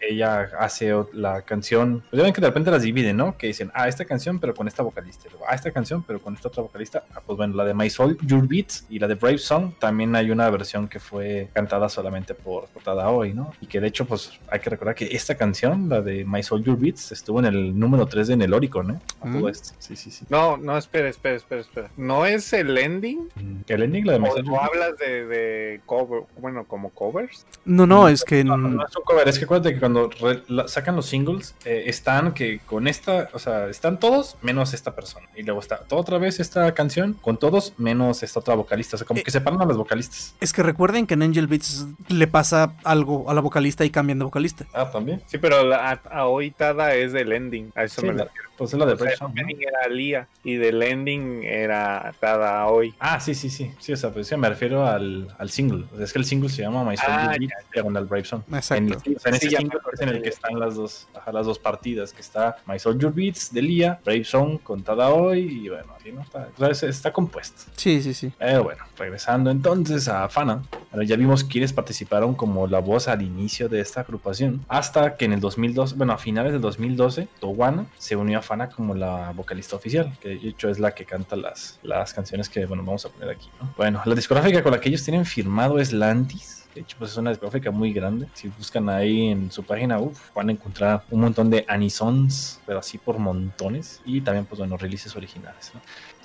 [0.00, 3.36] ella hace la canción, pues ya ven que de repente las dividen, ¿no?
[3.36, 6.34] Que dicen, ah, esta canción, pero con esta vocalista, luego, ah, esta canción, pero con
[6.34, 9.14] esta otra vocalista, ah, pues bueno, la de My Soul, Your Beats y la de
[9.14, 13.52] Brave Song, también hay una versión que fue cantada solamente por, por Tada Hoy, ¿no?
[13.60, 16.62] Y que de hecho, pues hay que recordar que esta canción, la de My Soul,
[16.64, 18.98] Your Beats, estuvo en el número 3 de en el Oricon, ¿eh?
[19.20, 19.48] A todo Mm.
[19.48, 20.24] esto, sí, sí, sí.
[20.28, 21.90] No, no, espera, espera, espera, espera.
[21.96, 23.28] ¿No es el ending?
[23.66, 26.90] El ending, la de My ¿O, Soul, Your o hablas de, de cover, bueno, como
[26.90, 27.46] covers?
[27.64, 28.44] No, no, es que.
[28.44, 30.94] No, no, mm, no es un cover, es que acuérdate que cuando re- la- sacan
[30.96, 35.26] los singles, eh, están que con esta, o sea, están todos menos esta persona.
[35.36, 38.96] Y luego está toda otra vez esta canción con todos menos esta otra vocalista.
[38.96, 40.34] O sea, como Eh, que separan a las vocalistas.
[40.40, 44.18] Es que recuerden que en Angel Beats le pasa algo a la vocalista y cambian
[44.18, 44.66] de vocalista.
[44.72, 45.22] Ah, también.
[45.26, 47.72] Sí, pero la, a, a hoy Tada es del ending.
[47.74, 48.47] A eso Sí, me refiero.
[48.58, 49.42] Pues es la de O sea, Brave el Song, ¿no?
[49.42, 52.92] opening era Lia y del ending era Tada Hoy.
[52.98, 53.70] Ah, sí, sí, sí.
[53.78, 55.84] Sí, o sea, pues, sí, me refiero al, al single.
[55.92, 57.36] O sea, es que el single se llama My Soul Ah,
[57.72, 58.42] diagonal Brave Song.
[58.52, 58.84] Exacto.
[58.84, 61.32] En, o sea, en Sí, ese single es en el que están las dos, ajá,
[61.32, 65.68] las dos partidas, que está My Soldier Beats de Lia, Brave Song contada hoy, y
[65.68, 67.62] bueno, aquí no está, o sea, es- está compuesto.
[67.76, 68.32] Sí, sí, sí.
[68.38, 73.22] Pero bueno, regresando entonces a Fana, ahora ya vimos quiénes participaron como la voz al
[73.22, 77.86] inicio de esta agrupación, hasta que en el 2012, bueno, a finales del 2012, Towana
[77.98, 78.42] se unió a
[78.74, 82.64] Como la vocalista oficial, que de hecho es la que canta las, las canciones que,
[82.64, 83.50] bueno, vamos a poner aquí.
[83.60, 83.74] ¿no?
[83.76, 86.66] Bueno, la discográfica con la que ellos tienen firmado es Lantis.
[86.74, 88.28] De hecho, pues es una discográfica muy grande.
[88.34, 92.78] Si buscan ahí en su página, uf, van a encontrar un montón de anisons, pero
[92.78, 94.00] así por montones.
[94.04, 95.72] Y también, pues bueno, releases originales.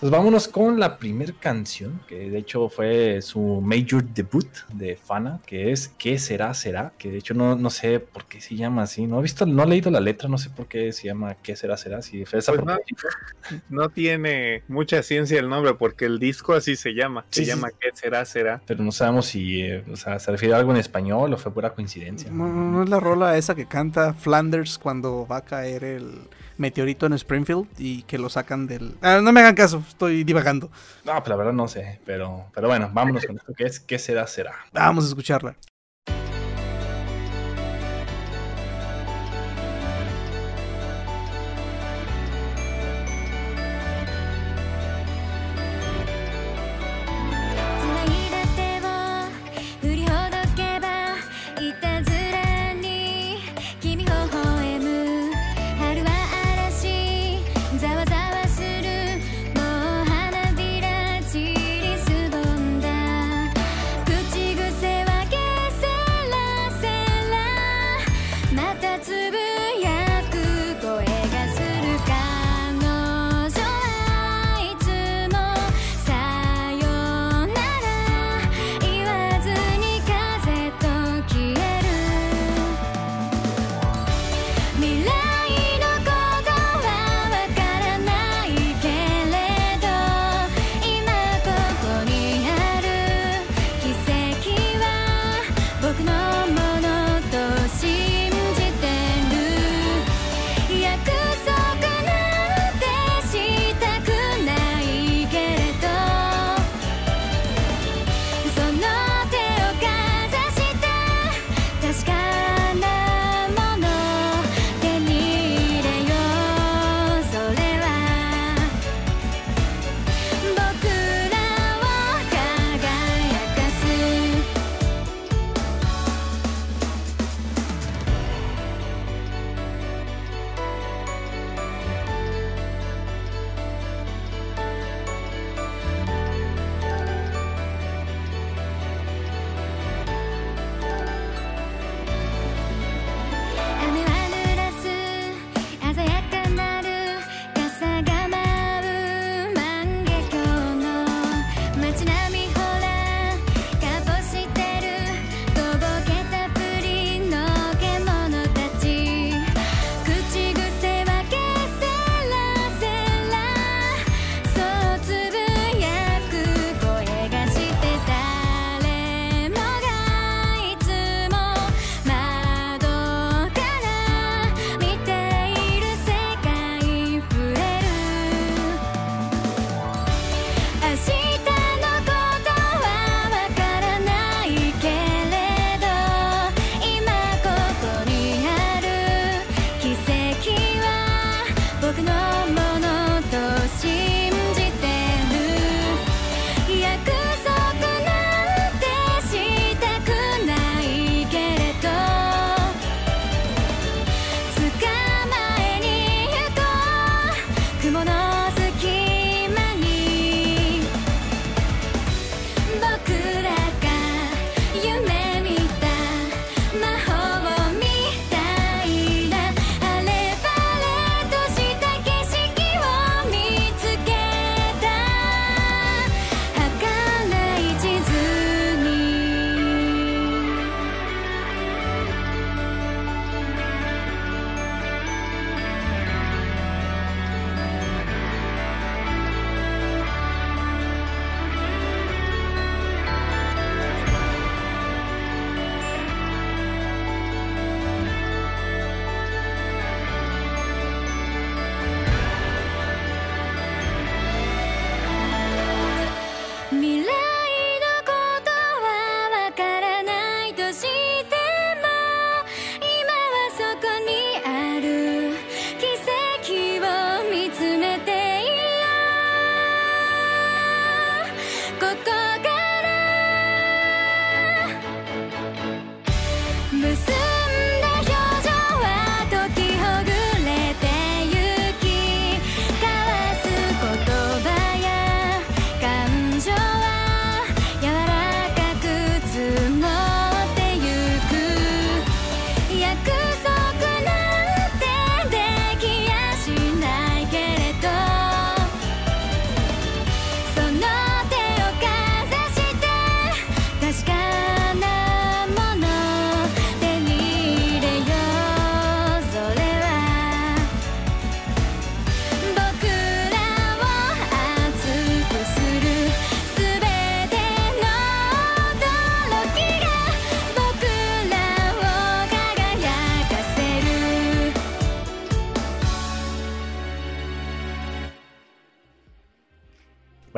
[0.04, 5.40] Pues vámonos con la primera canción, que de hecho fue su major debut de Fana,
[5.46, 6.92] que es ¿Qué será será?
[6.98, 9.64] Que de hecho no, no sé por qué se llama así, no he visto, no
[9.64, 12.02] he leído la letra, no sé por qué se llama ¿Qué será será?
[12.02, 12.66] Si fue esa Pues
[13.70, 13.88] no.
[13.92, 17.24] tiene mucha ciencia el nombre porque el disco así se llama.
[17.30, 18.26] Se Sí, sí, llama ¿Qué será?
[18.26, 18.62] Será.
[18.68, 21.54] pero no sabemos si eh, o sea, se refiere a algo en español o fue
[21.54, 22.30] pura coincidencia.
[22.30, 26.28] No, no- no es la rola esa que canta Flanders cuando va a caer el
[26.58, 28.96] meteorito en Springfield y que lo sacan del...
[29.02, 30.70] Ah, no me hagan caso, estoy divagando.
[31.04, 34.00] No, pues la verdad no sé, pero, pero bueno, vámonos con esto que es ¿Qué
[34.00, 34.56] será será?
[34.72, 35.56] Vamos a escucharla.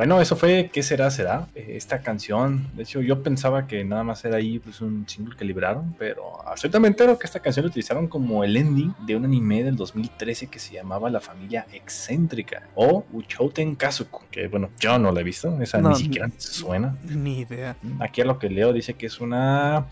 [0.06, 1.10] Bueno, eso fue ¿Qué será?
[1.10, 1.48] Será.
[1.56, 5.34] Eh, esta canción, de hecho, yo pensaba que nada más era ahí pues, un single
[5.36, 9.24] que libraron, pero absolutamente entero que esta canción la utilizaron como el ending de un
[9.24, 14.22] anime del 2013 que se llamaba La familia excéntrica o Uchouten Kazuko.
[14.30, 16.96] Que bueno, yo no la he visto, esa No, ni siquiera suena.
[17.02, 17.74] Ni idea.
[17.98, 19.86] Aquí a lo que leo dice que es una.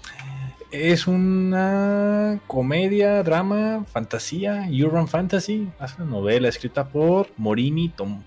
[0.76, 5.68] Es una comedia, drama, fantasía, urban fantasy.
[5.80, 8.24] Es una novela escrita por Morini Tom-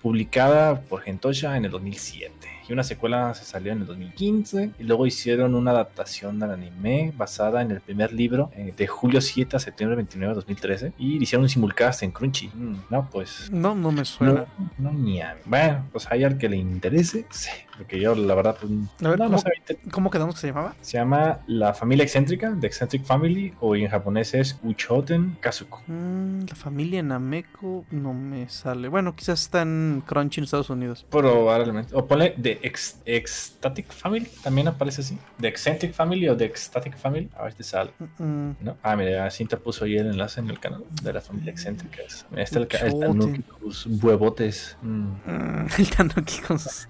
[0.00, 2.32] publicada por Gentosha en el 2007.
[2.66, 4.70] Y una secuela se salió en el 2015.
[4.78, 9.20] Y luego hicieron una adaptación del anime basada en el primer libro eh, de julio
[9.20, 10.92] 7 a septiembre 29 de 2013.
[10.96, 12.48] Y hicieron un simulcast en Crunchy.
[12.54, 14.46] Mm, no, pues No, no me suena.
[14.78, 15.40] no, no, ni a mí.
[15.44, 17.26] Bueno, pues hay al que le interese.
[17.30, 18.70] Sí, porque yo, la verdad, pues.
[19.00, 19.42] No, ¿cómo-
[19.90, 20.74] ¿Cómo quedamos que se llamaba?
[20.80, 25.82] Se llama La Familia Excéntrica, The Eccentric Family, o en japonés es Uchoten Kazuko.
[25.86, 28.88] Mm, la familia Nameko no me sale.
[28.88, 31.04] Bueno, quizás está en Crunchy en Estados Unidos.
[31.10, 31.94] Probablemente.
[31.94, 35.18] O ponle The Ex- Ecstatic Family, también aparece así.
[35.40, 37.28] The Eccentric Family o The Ecstatic Family.
[37.36, 37.90] A ver si sale.
[38.18, 38.56] Mm, mm.
[38.60, 38.76] ¿No?
[38.82, 42.02] Ah, mira, te puso ahí el enlace en el canal de la familia excéntrica.
[42.02, 43.18] Este es el, ca- el Uchoten.
[43.20, 44.76] tanuki con sus huevotes.
[44.82, 44.88] Mm.
[45.26, 46.88] Mm, el Tanuki con sus...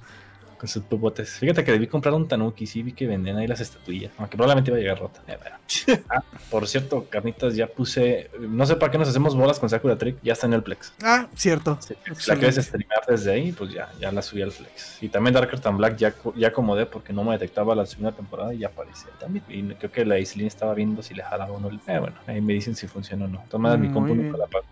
[0.64, 1.38] con sus.
[1.38, 4.70] Fíjate que debí comprar un Tanuki, sí vi que vendían ahí las estatuillas, aunque probablemente
[4.70, 5.20] iba a llegar rota.
[5.26, 5.56] Eh, bueno.
[6.08, 9.96] Ah, por cierto, carnitas, ya puse, no sé para qué nos hacemos bolas con Sakura
[9.96, 10.92] Trick, ya está en el Plex.
[11.02, 11.78] Ah, cierto.
[11.80, 11.94] Si
[12.28, 15.02] la quieres streamar desde ahí, pues ya, ya la subí al Flex.
[15.02, 18.54] Y también Darker Than Black ya, ya acomodé porque no me detectaba la segunda temporada
[18.54, 19.44] y ya aparecía también.
[19.48, 21.68] Y creo que la Islin estaba viendo si le jalaba o no.
[21.70, 23.44] Eh, bueno, ahí me dicen si funciona o no.
[23.48, 24.66] Toma mi Muy compu la apago.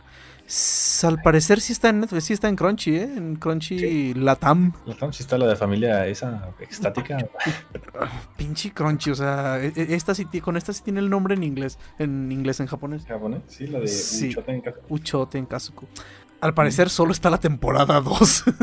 [0.46, 3.02] S- Al parecer sí está en Netflix, sí está en Crunchy, ¿eh?
[3.04, 4.72] En Crunchy Latam.
[4.86, 7.16] La Tom, si está la de familia esa extática.
[8.36, 11.42] Pinche Crunchy, o sea, e- e- esta sí, con esta sí tiene el nombre en
[11.42, 13.04] inglés, en inglés, en japonés.
[13.06, 14.28] japonés, sí, la de Sí.
[14.30, 14.80] Uchoten Kaku.
[14.94, 15.86] Uchote en Kazuko.
[16.42, 18.44] Al parecer solo está la temporada 2.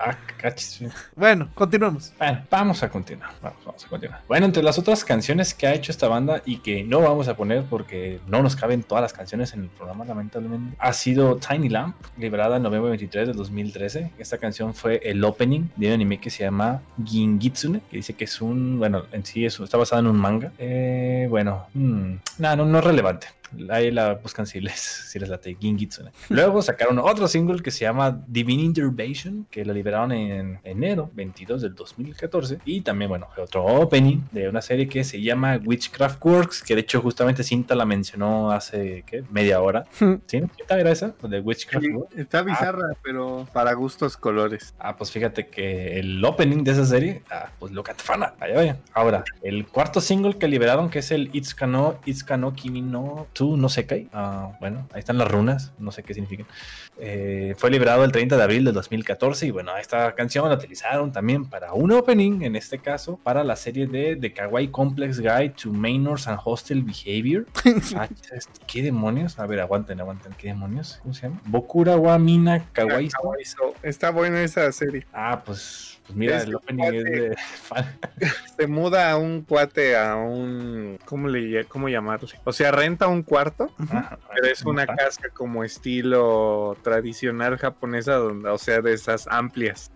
[0.00, 0.84] Ah, cachis.
[1.16, 2.12] bueno, continuamos.
[2.18, 3.30] Bueno, vamos a continuar.
[3.42, 4.22] Vamos, vamos a continuar.
[4.28, 7.36] Bueno, entre las otras canciones que ha hecho esta banda y que no vamos a
[7.36, 11.68] poner porque no nos caben todas las canciones en el programa, lamentablemente, ha sido Tiny
[11.68, 14.12] Lamp, liberada en noviembre 23 de 2013.
[14.18, 18.26] Esta canción fue el opening de un anime que se llama Gingitsune, que dice que
[18.26, 20.52] es un, bueno, en sí es, está basado en un manga.
[20.58, 23.26] Eh, bueno, mm, nada, no, no es relevante.
[23.70, 25.56] Ahí la buscan si les, si les late.
[26.28, 31.62] Luego sacaron otro single que se llama Divine Intervention, que lo liberaron en enero 22
[31.62, 32.58] del 2014.
[32.64, 36.82] Y también, bueno, otro opening de una serie que se llama Witchcraft Works, que de
[36.82, 39.24] hecho justamente Cinta la mencionó hace, ¿qué?
[39.30, 39.84] Media hora.
[40.26, 40.42] ¿Sí?
[40.56, 41.14] ¿Cinta era esa?
[41.22, 42.16] De Witchcraft Sí, Works.
[42.16, 44.74] está bizarra, pero para gustos colores.
[44.78, 48.34] Ah, pues fíjate que el opening de esa serie, ah, pues lo catafana.
[48.38, 48.76] Vaya, vaya.
[48.92, 51.68] Ahora, el cuarto single que liberaron, que es el Itsuka
[52.04, 54.08] Itsuka no Kimi no Tu no Sekai.
[54.12, 56.44] Ah, bueno, ahí están las runas, no sé qué significan.
[57.00, 61.12] Eh, fue liberado el 30 de abril del 2014 y bueno, esta canción la utilizaron
[61.12, 65.54] también para un opening, en este caso, para la serie de The Kawaii Complex Guide
[65.62, 67.46] to Minors and Hostile Behavior.
[67.96, 68.08] Ah,
[68.66, 69.38] ¿Qué demonios?
[69.38, 70.32] A ver, aguanten, aguanten.
[70.36, 70.98] ¿Qué demonios?
[71.02, 71.40] ¿Cómo se llama?
[71.46, 73.08] Bokura wa Mina Kawaii.
[73.08, 73.74] Kawaii-so.
[73.82, 75.06] Está buena esa serie.
[75.12, 77.98] Ah, pues, pues mira, el opening es de fan.
[78.56, 80.98] Se muda a un cuate a un.
[81.04, 82.28] ¿Cómo le cómo llamarle?
[82.44, 88.48] O sea, renta un cuarto, Ajá, pero es una casa como estilo tradicional japonesa, donde,
[88.48, 89.92] o sea, de esas amplias.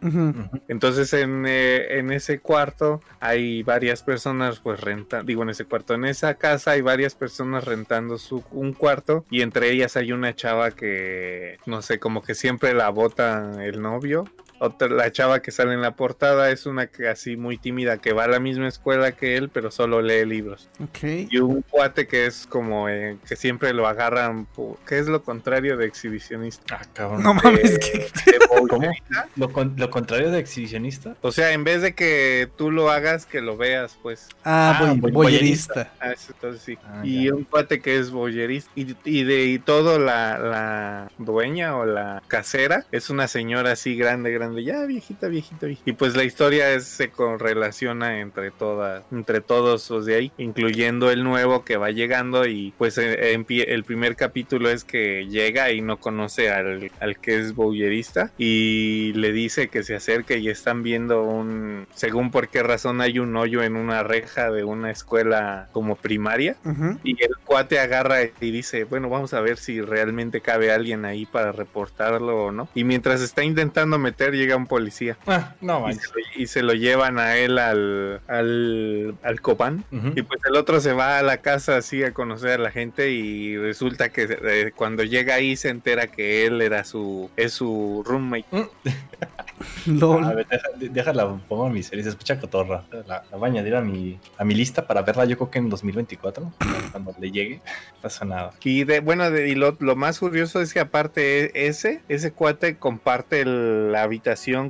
[0.69, 5.94] Entonces en, eh, en ese cuarto hay varias personas pues renta, digo en ese cuarto,
[5.94, 10.35] en esa casa hay varias personas rentando su, un cuarto y entre ellas hay una
[10.35, 14.24] chava que no sé, como que siempre la bota el novio.
[14.64, 18.12] Otra, la chava que sale en la portada es una que así muy tímida que
[18.12, 20.68] va a la misma escuela que él, pero solo lee libros.
[21.02, 25.22] Y un cuate que es como eh, que siempre lo agarran, por- que es lo
[25.22, 26.76] contrario de exhibicionista.
[26.80, 27.22] Ah, cabrón.
[27.22, 28.39] No mames, Eh, que...
[28.68, 28.93] ¿Cómo?
[29.36, 31.16] ¿Lo, con- lo contrario de exhibicionista?
[31.22, 34.28] O sea, en vez de que tú lo hagas, que lo veas, pues.
[34.44, 35.93] Ah, Ah, boy- boy- boyerista.
[36.01, 36.78] Ah, eso, entonces sí.
[36.84, 37.34] Ah, y ya.
[37.34, 38.70] un cuate que es boyerista.
[38.76, 43.97] Y, y de y todo la, la dueña o la casera es una señora así
[43.97, 45.88] grande, grande, ya viejita, viejita, viejita.
[45.90, 51.10] Y pues la historia es, se correlaciona entre todas, entre todos los de ahí, incluyendo
[51.10, 52.46] el nuevo que va llegando.
[52.46, 57.18] Y pues eh, empie- el primer capítulo es que llega y no conoce al, al
[57.18, 58.30] que es boyerista.
[58.38, 63.18] Y le dice que se acerque y están viendo un, según por qué razón hay
[63.18, 66.56] un hoyo en una reja de una escuela como primaria.
[66.64, 66.98] Ujú.
[67.04, 71.26] Y el cuate agarra y dice, bueno, vamos a ver si realmente cabe alguien ahí
[71.26, 72.68] para reportarlo o no.
[72.74, 75.16] Y mientras está intentando meter, llega un policía.
[75.27, 76.02] Ah, no Y manches.
[76.02, 79.85] se, lo, y se lo llevan a él al, al, al Copán.
[79.93, 80.09] Ujú.
[80.16, 83.10] Y pues el otro se va a la casa así a conocer a la gente
[83.10, 88.02] y resulta que eh, cuando llega ahí se entera que él era su, es su
[88.06, 88.47] roommate.
[89.86, 90.24] LOL.
[90.24, 92.82] A ver, deja- de- déjala, pongo en mi serie, se escucha cotorra.
[93.06, 95.59] La, la voy a añadir a mi, a mi lista para verla yo creo que
[95.59, 96.52] en 2024,
[96.90, 97.56] cuando le llegue.
[97.56, 98.51] No pasa nada.
[98.64, 102.32] Y de, bueno, de, y lo, lo más curioso es que aparte e- ese, ese
[102.32, 104.21] cuate comparte el- la habitación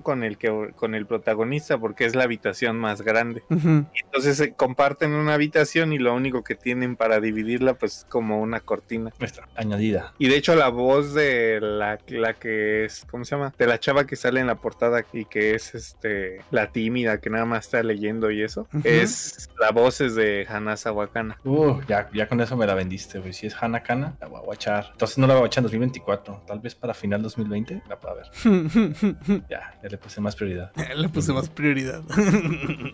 [0.02, 3.42] con el que con el protagonista, porque es la habitación más grande.
[3.50, 3.86] Ujú.
[3.94, 8.04] Y Entonces se comparten una habitación y lo único que tienen para dividirla, pues es
[8.08, 9.12] como una cortina.
[9.18, 10.14] Nuestra añadida.
[10.18, 13.52] Y de hecho la voz de la, la que es, ¿cómo se llama?
[13.58, 17.30] De la chava que sale en la portada y que es este la tímida que
[17.30, 18.82] nada más está leyendo y eso, Ujú.
[18.84, 21.38] es la voz es de Hanasa Wakana.
[21.44, 23.32] Uh, ya, ya con eso me la vendiste, güey.
[23.32, 24.88] Si es Hanakana, la voy a guachar.
[24.92, 26.42] Entonces no la voy a guachar en 2024.
[26.46, 28.26] Tal vez para final 2020 la pueda ver.
[29.48, 30.72] Ya, ya le puse más prioridad.
[30.96, 32.02] Le puse más prioridad.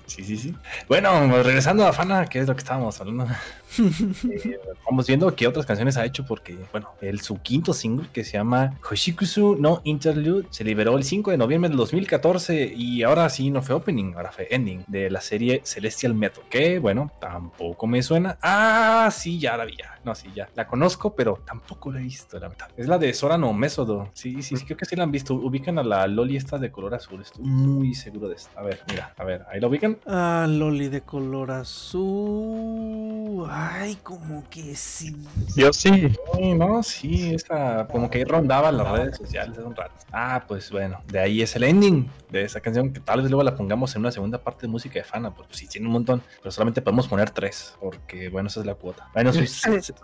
[0.07, 0.55] Sí, sí, sí.
[0.89, 3.27] Bueno, pues, regresando a Fana, que es lo que estábamos hablando.
[3.79, 8.25] Eh, vamos viendo qué otras canciones ha hecho porque, bueno, el su quinto single que
[8.25, 13.29] se llama Hoshikusu no Interlude se liberó el 5 de noviembre del 2014 y ahora
[13.29, 17.87] sí no fue opening, ahora fue ending de la serie Celestial Metal, que bueno, tampoco
[17.87, 18.39] me suena.
[18.43, 19.99] Ah, sí, ya la vi, ya.
[20.05, 20.49] No, sí, ya.
[20.55, 22.71] La conozco, pero tampoco la he visto, la verdad.
[22.77, 24.11] Es la de Sora no Mésodo.
[24.15, 25.35] Sí, sí, sí, creo que sí la han visto.
[25.35, 27.21] Ubican a la Loli esta de color azul.
[27.21, 28.51] Estoy muy seguro de esto.
[28.59, 29.99] A ver, mira, a ver, ahí la ubican.
[30.07, 33.47] Ah, Loli de color azul.
[33.51, 35.17] Ay, como que sí.
[35.55, 36.13] Yo sí.
[36.35, 39.95] Sí, no, sí, esa como que rondaba las redes sociales hace un rato.
[40.13, 43.43] Ah, pues bueno, de ahí es el ending de esa canción que tal vez luego
[43.43, 46.23] la pongamos en una segunda parte de música de Fana, porque sí tiene un montón,
[46.41, 49.09] pero solamente podemos poner tres, porque bueno, esa es la cuota.
[49.13, 49.47] Bueno, su,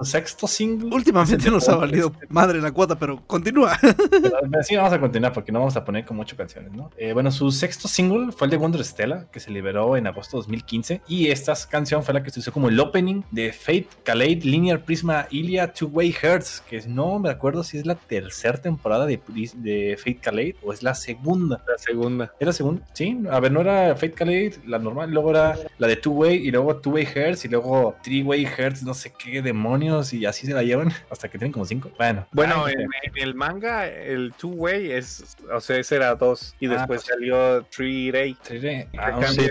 [0.05, 0.95] sexto single.
[0.95, 3.79] Últimamente nos ha valido madre la cuota, pero continúa.
[3.81, 6.91] Pero Sí, vamos a continuar porque no vamos a poner como ocho canciones, ¿no?
[6.97, 10.37] Eh, bueno, su sexto single fue el de Wonder Stella, que se liberó en agosto
[10.37, 11.03] de 2015.
[11.09, 14.85] Y esta canción fue la que se usó como el opening de Fate Kaleid Linear
[14.85, 19.21] Prisma Ilia Two Way Hearts, que no me acuerdo si es la tercera temporada de,
[19.57, 21.63] de Fate Kaleid o es la segunda.
[21.67, 22.33] La segunda.
[22.41, 22.85] ¿Era segunda?
[22.93, 26.47] Sí, a ver, no era Fate Kaleid, la normal, luego era la de Two Way
[26.47, 30.27] y luego Two Way Hearts y luego Three Way Hearts, no sé qué demonios, y
[30.27, 31.91] así se la llevan hasta que tienen como cinco.
[31.99, 36.55] Bueno, Bueno, ay, en, en el manga, el two-way es, o sea, ese era dos.
[36.61, 37.15] Y Ah, después pues.
[37.15, 38.35] salió three-ray.
[38.43, 38.89] Triré.
[38.93, 39.49] Y Ah, cambia- sí.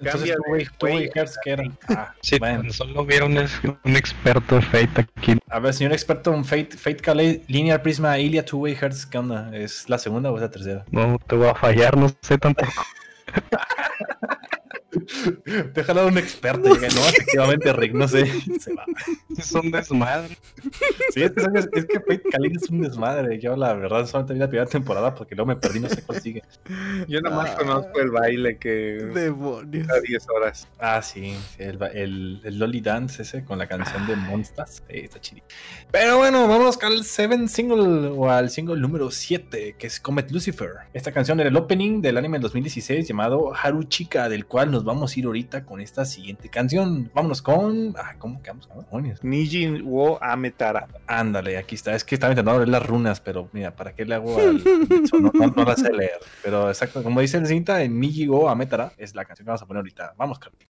[0.00, 1.78] Entonces, way way hearts que eran.
[1.88, 2.62] Ah, Sí, bueno.
[2.62, 3.36] tan solo hubiera un,
[3.84, 5.38] un experto de Fate aquí.
[5.50, 9.18] A ver, señor experto en Fate, Fate Calais, Linear Prisma, Ilia, Two Way Hearts, ¿qué
[9.18, 9.50] onda?
[9.56, 10.84] ¿Es la segunda o es la tercera?
[10.90, 12.72] No te voy a fallar, no sé tampoco.
[15.74, 16.68] Déjalo a un experto.
[16.68, 18.26] y no, efectivamente, Rick, no sé.
[18.60, 18.84] Se va.
[19.36, 20.36] Es un desmadre.
[21.14, 21.68] Sí, es que, ¿sabes?
[21.72, 22.22] es que Fate
[22.54, 23.38] es un desmadre.
[23.38, 26.20] Yo, la verdad, solamente vi la primera temporada porque luego me perdí, no sé cuál
[26.20, 26.42] sigue.
[27.08, 27.56] Yo nada más Ah.
[27.58, 28.70] conozco el baile que
[29.14, 29.88] Demonios.
[29.90, 30.68] a 10 horas.
[30.78, 34.82] Ah, sí, sí, el, el, el Lolly Dance ese con la canción de Monsters.
[34.88, 35.42] Sí, está chido.
[35.90, 40.70] Pero bueno, vamos al 7 single o al single número 7, que es Comet Lucifer.
[40.92, 44.81] Esta canción era el opening del anime del 2016 llamado Haru Chica, del cual nos
[44.84, 47.10] vamos a ir ahorita con esta siguiente canción.
[47.14, 47.94] Vámonos con.
[47.96, 48.68] Ah, ¿cómo quedamos?
[48.68, 49.22] Demonios.
[49.22, 50.88] Nijin wo Ametara.
[51.06, 51.94] Ándale, aquí está.
[51.94, 54.62] Es que estaba intentando leer las runas, pero mira, ¿para qué le hago al...
[55.12, 56.18] No, no, no las sé leer.
[56.42, 59.66] Pero exacto, como dice el cinta, en Nijigo Ametara es la canción que vamos a
[59.66, 60.14] poner ahorita.
[60.16, 60.71] Vamos, Carlos.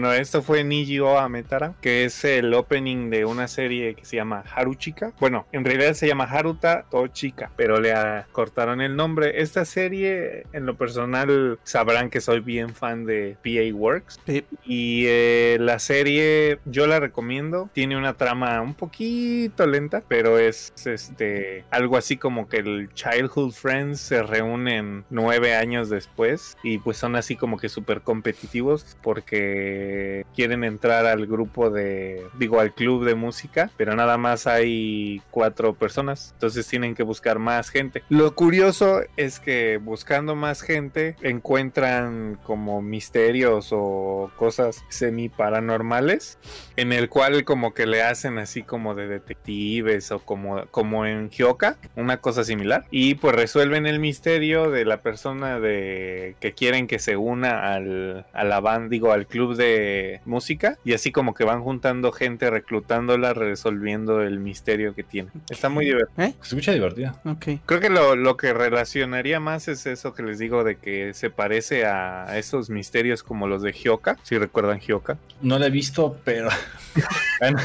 [0.00, 4.16] Bueno, esto fue Niji o Ametara, que es el opening de una serie que se
[4.16, 5.12] llama Haruchika.
[5.20, 7.92] Bueno, en realidad se llama Haruta Tochika, pero le
[8.32, 9.42] cortaron el nombre.
[9.42, 14.20] Esta serie, en lo personal, sabrán que soy bien fan de PA Works.
[14.24, 14.42] Sí.
[14.64, 17.68] Y eh, la serie yo la recomiendo.
[17.74, 23.52] Tiene una trama un poquito lenta, pero es este algo así como que el Childhood
[23.52, 29.89] Friends se reúnen nueve años después y pues son así como que súper competitivos porque
[30.34, 35.74] quieren entrar al grupo de, digo, al club de música, pero nada más hay cuatro
[35.74, 38.02] personas, entonces tienen que buscar más gente.
[38.08, 46.38] Lo curioso es que buscando más gente encuentran como misterios o cosas semi paranormales
[46.76, 51.30] en el cual como que le hacen así como de detectives o como, como en
[51.30, 52.86] Hyoka, una cosa similar.
[52.90, 58.26] Y pues resuelven el misterio de la persona de que quieren que se una al,
[58.32, 59.79] a la banda, digo, al club de
[60.24, 60.78] música.
[60.84, 65.30] Y así como que van juntando gente, reclutándola, resolviendo el misterio que tiene.
[65.48, 66.26] Está muy divertido.
[66.26, 66.34] ¿Eh?
[66.40, 67.20] Se escucha divertida.
[67.24, 67.46] Ok.
[67.66, 71.30] Creo que lo, lo que relacionaría más es eso que les digo de que se
[71.30, 75.18] parece a esos misterios como los de Hyoka, si recuerdan Hyoka.
[75.42, 76.48] No la he visto, pero.
[77.40, 77.58] bueno,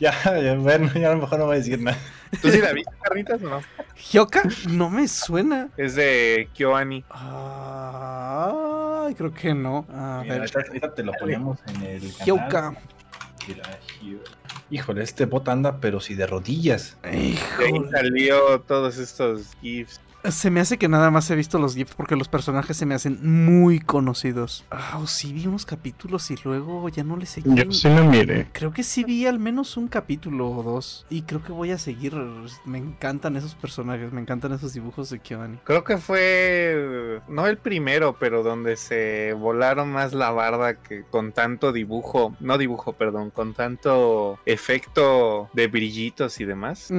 [0.00, 1.98] ya, ya, bueno, ya a lo mejor no voy a decir nada.
[2.40, 3.62] ¿Tú sí la viste, Carnitas, o no?
[4.10, 5.68] Hyoka no me suena.
[5.76, 7.04] Es de KyoAni.
[7.10, 9.86] Ay, creo que no.
[9.92, 10.50] A Mira, ver.
[10.66, 12.00] ahorita, te lo ponemos en el.
[12.00, 12.26] canal.
[12.26, 12.74] Hyoka.
[14.70, 16.96] Híjole, este bot anda, pero si de rodillas.
[17.02, 17.90] De ahí Híjole.
[17.90, 20.00] salió todos estos GIFs.
[20.24, 22.94] Se me hace que nada más he visto los GIFs porque los personajes se me
[22.94, 24.64] hacen muy conocidos.
[24.70, 27.52] Ah, o sí vi unos capítulos y luego ya no les seguí.
[27.54, 28.46] Yo sí lo miré.
[28.52, 31.06] Creo que sí vi al menos un capítulo o dos.
[31.10, 32.14] Y creo que voy a seguir.
[32.64, 35.58] Me encantan esos personajes, me encantan esos dibujos de Kyoani.
[35.64, 41.32] Creo que fue, no el primero, pero donde se volaron más la barda que con
[41.32, 46.92] tanto dibujo, no dibujo, perdón, con tanto efecto de brillitos y demás.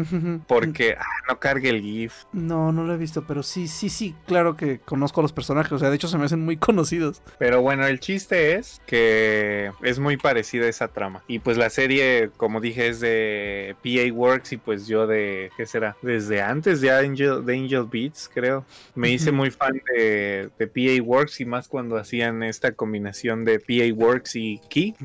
[0.47, 2.25] Porque ah, no cargue el GIF.
[2.33, 5.71] No, no lo he visto, pero sí, sí, sí, claro que conozco a los personajes.
[5.71, 7.21] O sea, de hecho se me hacen muy conocidos.
[7.37, 11.23] Pero bueno, el chiste es que es muy parecida esa trama.
[11.27, 15.65] Y pues la serie, como dije, es de PA Works y pues yo de, ¿qué
[15.65, 15.95] será?
[16.01, 18.65] Desde antes de Angel, de Angel Beats, creo.
[18.95, 23.59] Me hice muy fan de, de PA Works y más cuando hacían esta combinación de
[23.59, 24.95] PA Works y Key.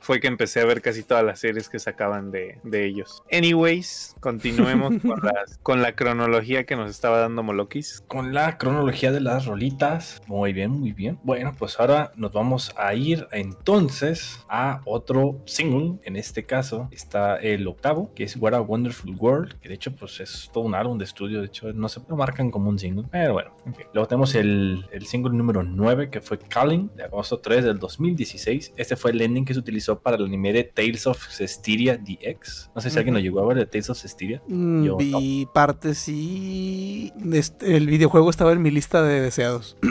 [0.00, 3.22] Fue que empecé a ver casi todas las series que sacaban de, de ellos.
[3.32, 8.02] Anyways, continuemos con, las- con la cronología que nos estaba dando Molokis.
[8.08, 10.20] Con la cronología de las rolitas.
[10.26, 11.18] Muy bien, muy bien.
[11.22, 15.98] Bueno, pues ahora nos vamos a ir entonces a otro single.
[16.04, 19.54] En este caso está el octavo, que es What a Wonderful World.
[19.60, 21.40] Que de hecho, pues es todo un álbum de estudio.
[21.40, 23.04] De hecho, no se lo marcan como un single.
[23.10, 23.86] Pero bueno, en fin.
[23.92, 28.72] Luego tenemos el, el single número 9, que fue Calling, de agosto 3 del 2016.
[28.76, 32.70] Este fue el ending que se utilizó para el anime de Tales of Cestiria DX.
[32.74, 34.42] No sé si alguien lo llegó a ver de Tales of Cestiria.
[34.48, 39.76] Mm, Yo Vi partes y este- el videojuego estaba en mi lista de deseados.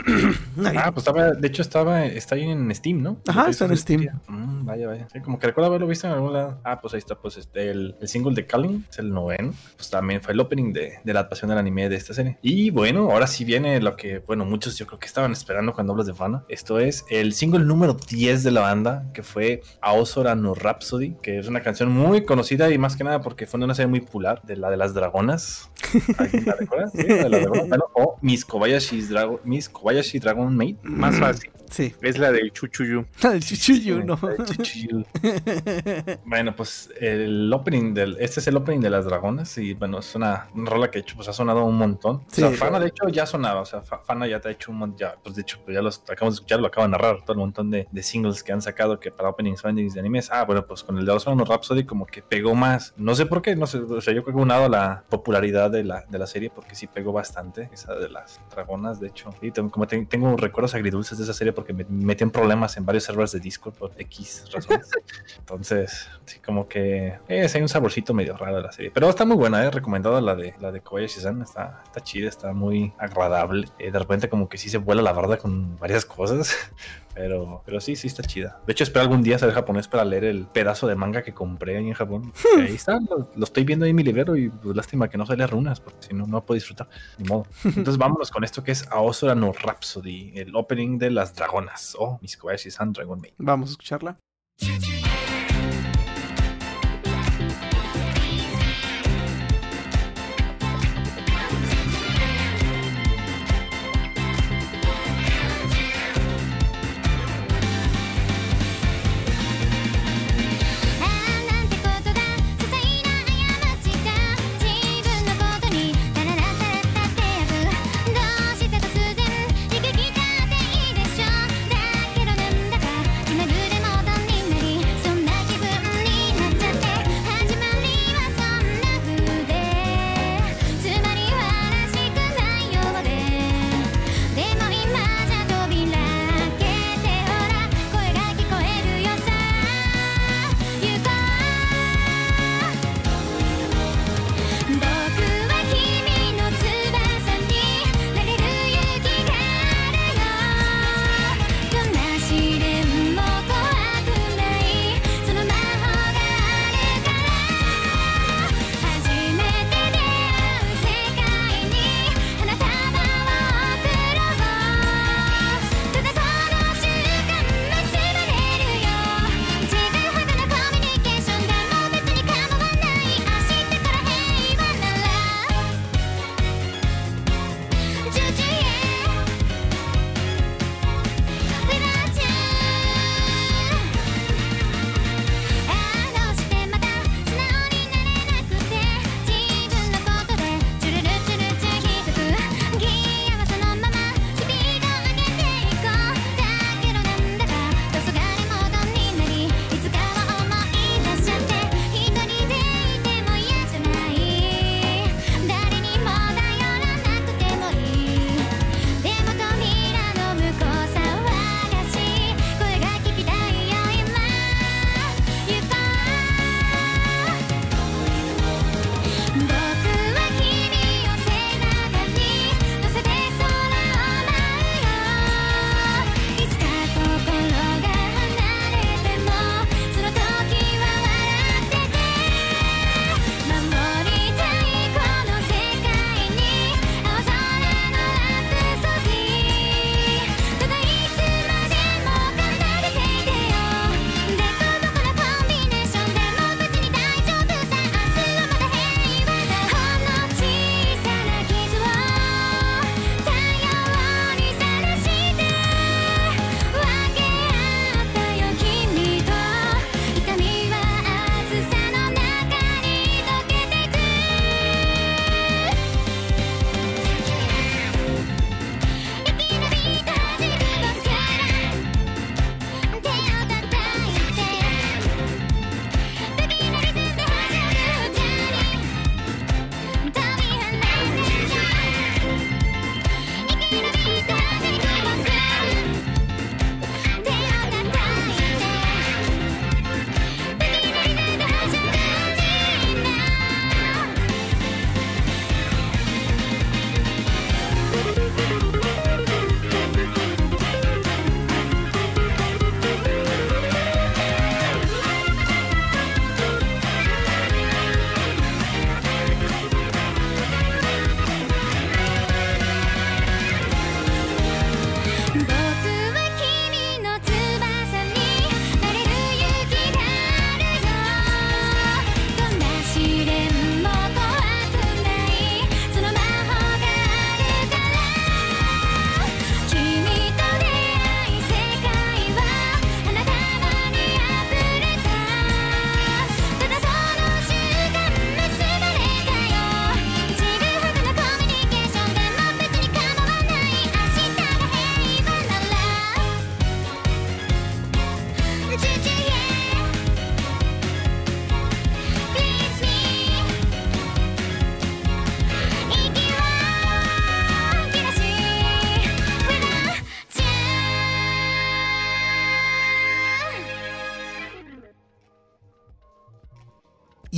[0.76, 3.18] Ah, pues estaba, de hecho estaba, está ahí en Steam, ¿no?
[3.26, 4.08] Ajá, está en Steam.
[4.28, 5.08] Mm, vaya, vaya.
[5.12, 6.60] Sí, como que recuerdo haberlo visto en algún lado.
[6.64, 9.54] Ah, pues ahí está, pues este, el, el single de Calling, es el noveno.
[9.76, 12.38] Pues también fue el opening de, de la adaptación del anime de esta serie.
[12.42, 15.92] Y bueno, ahora sí viene lo que, bueno, muchos yo creo que estaban esperando cuando
[15.92, 16.44] hablas de Fana.
[16.48, 21.38] Esto es el single número 10 de la banda, que fue Aosora no Rhapsody, que
[21.38, 24.42] es una canción muy conocida y más que nada porque fue una serie muy popular,
[24.42, 25.70] de la de las dragonas.
[26.18, 26.88] ¿Alguien la recuerda?
[26.90, 27.68] Sí, la de las dragonas.
[27.68, 30.76] Bueno, o Miss Kobayashi's Dragon, Miss Kobayashi Dragon Maid.
[30.82, 31.50] Más fácil.
[31.70, 31.94] Sí.
[32.02, 33.06] Es la del Chuchuyu.
[33.22, 34.18] El Chuchuyu, ¿no?
[34.44, 35.04] Chuchuyu.
[36.24, 38.16] Bueno, pues el opening del.
[38.20, 39.56] Este es el opening de las dragonas.
[39.58, 42.22] Y bueno, es una, una rola que pues, ha sonado un montón.
[42.28, 42.42] Sí.
[42.42, 43.60] O sea, Fana de hecho ya sonaba.
[43.60, 44.98] O sea, Fa- Fana ya te ha hecho un montón.
[44.98, 47.22] Ya, pues de hecho, pues, ya los acabamos de escuchar, lo acabo de narrar.
[47.22, 50.30] Todo el montón de, de singles que han sacado que para openings, endings de animes.
[50.30, 52.92] Ah, bueno, pues con el de Osano Rhapsody como que pegó más.
[52.96, 53.78] No sé por qué, no sé.
[53.78, 56.74] O sea, yo creo que unado a la popularidad de la, de la serie porque
[56.76, 57.68] sí pegó bastante.
[57.72, 59.30] Esa de las dragonas, de hecho.
[59.42, 62.76] Y tengo- como te- tengo recuerdos agridulces de esa serie porque me metí en problemas
[62.76, 64.88] en varios servers de Discord por X razones.
[65.38, 68.90] Entonces, sí, como que es, hay un saborcito medio raro de la serie.
[68.92, 69.70] Pero está muy buena, ¿eh?
[69.70, 71.42] Recomendada la de la de Kobayashi-san.
[71.42, 73.68] Está, está chida, está muy agradable.
[73.78, 76.54] Eh, de repente como que sí se vuela la barda con varias cosas.
[77.14, 78.60] Pero, pero sí, sí está chida.
[78.66, 81.76] De hecho, espero algún día saber japonés para leer el pedazo de manga que compré
[81.76, 82.32] ahí en Japón.
[82.58, 85.26] Ahí está, lo, lo estoy viendo ahí en mi librero y pues lástima que no
[85.26, 86.88] sale runas, porque si no, no puedo disfrutar.
[87.18, 87.46] Ni modo.
[87.64, 91.96] Entonces vámonos con esto que es Aosora no Rhapsody, el opening de las dragonas.
[91.98, 93.34] Oh, Miss Kobayashi-san Dragon Maid.
[93.38, 95.11] Vamos a escucharla.「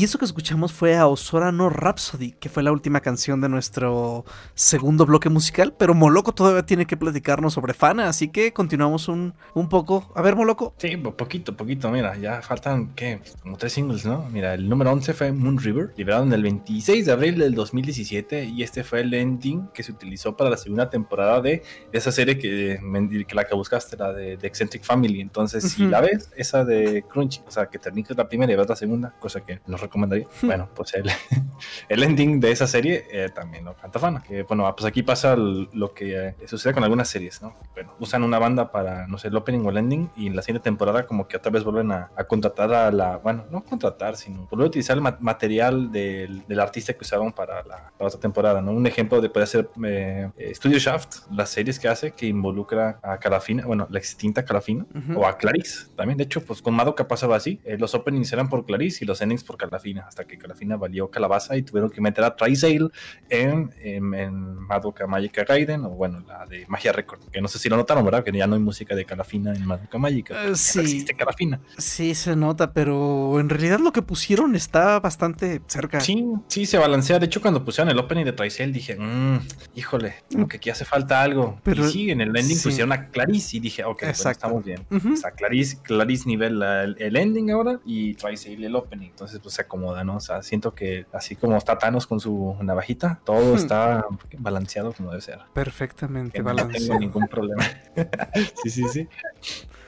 [0.05, 3.49] Y eso que escuchamos fue a Osora no Rhapsody, que fue la última canción de
[3.49, 5.75] nuestro segundo bloque musical.
[5.79, 10.13] Pero Moloco todavía tiene que platicarnos sobre Fana, así que continuamos un, un poco.
[10.15, 10.75] A ver, Moloco.
[10.77, 13.23] Sí, po- poquito, poquito, mira, ya faltan, ¿qué?
[13.43, 14.29] Como tres singles, ¿no?
[14.31, 18.45] Mira, el número 11 fue Moon River, liberado en el 26 de abril del 2017,
[18.45, 21.63] y este fue el ending que se utilizó para la segunda temporada de
[21.93, 22.79] esa serie que,
[23.27, 25.23] que la que buscaste, la de, de Eccentric Family.
[25.23, 28.69] Entonces, si la ves, esa de Crunchy, o sea, que termines la primera y ves
[28.69, 30.27] la segunda, cosa que nos recomendaría.
[30.43, 31.11] bueno, pues el,
[31.89, 34.23] el ending de esa serie eh, también lo canta Fana.
[34.23, 37.55] Que bueno, pues aquí pasa lo que eh, sucede con algunas series, ¿no?
[37.75, 40.43] Bueno, usan una banda para, no sé, el opening o el ending y en la
[40.43, 44.17] siguiente temporada como que otra vez vuelven a, a contratar a la, bueno, no contratar,
[44.17, 48.07] sino volver a utilizar el ma- material del, del artista que usaron para la, la
[48.07, 48.73] otra temporada, ¿no?
[48.73, 52.99] Un ejemplo de puede ser eh, eh, Studio Shaft, las series que hace que involucra
[53.03, 55.21] a Calafina, bueno, la extinta Calafina, Ujú.
[55.21, 56.19] o a Clarice también.
[56.19, 57.61] De hecho, pues con Madoka pasaba así.
[57.65, 59.75] Eh, los openings eran por Clarice y los endings por Calafina,
[60.07, 62.91] hasta que Calafina valió calabaza y tuvieron que meter a Trisail
[63.29, 67.59] en, en, en Madoka Magica Gaiden, o bueno, la de Magia Record, que no sé
[67.59, 68.25] si lo notaron, ¿verdad?
[68.25, 70.35] Que ya no hay música de Calafina en Madoka Magica.
[70.35, 70.79] Ya sí.
[70.79, 71.61] No existe Calafina.
[71.79, 76.01] Sí, se nota, pero en realidad lo que pusieron está bastante cerca.
[76.01, 77.19] Sí, sí, se balancea.
[77.19, 79.39] De hecho, cuando pusieron el opening de Trisail dije, "Mm,
[79.75, 81.61] híjole, como que aquí hace falta algo.
[81.63, 82.65] Pero- y sí, en el ending sí.
[82.69, 84.87] pusieron a Clarice y dije, ok, bueno, estamos bien.
[84.91, 85.13] Ujú.
[85.13, 89.09] O sea, Clarice, Clarice nivel el, el ending ahora y Trisail el opening.
[89.09, 90.17] Entonces, pues se acomoda, ¿no?
[90.17, 93.57] O sea, siento que así como está Thanos con su navajita, todo Hmm.
[93.57, 94.05] está
[94.39, 95.41] balanceado como debe ser.
[95.53, 97.01] Perfectamente Que no tengo balanceado.
[97.01, 97.65] ningún problema.
[98.63, 99.09] sí, sí, sí.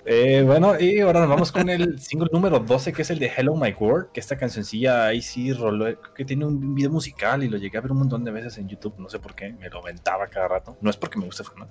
[0.09, 3.27] Eh, bueno, y ahora nos vamos con el single número 12, que es el de
[3.37, 7.49] Hello My World, que esta cancioncilla ahí sí roló, que tiene un video musical y
[7.49, 9.69] lo llegué a ver un montón de veces en YouTube, no sé por qué, me
[9.69, 11.69] lo aventaba cada rato, no es porque me guste, ¿no?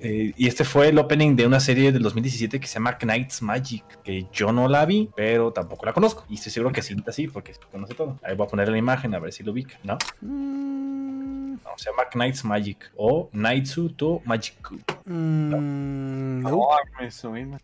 [0.00, 3.42] Eh, y este fue el opening de una serie del 2017 que se llama Knight's
[3.42, 7.28] Magic, que yo no la vi, pero tampoco la conozco, y estoy seguro que sí,
[7.28, 8.18] porque conoce todo.
[8.24, 9.98] Ahí voy a poner la imagen a ver si lo ubica, ¿no?
[10.20, 11.27] Mm,
[11.64, 14.76] No, se llama Knight's Magic o Naitsu to Magiku.
[15.06, 16.48] mm, no.
[16.50, 16.68] No.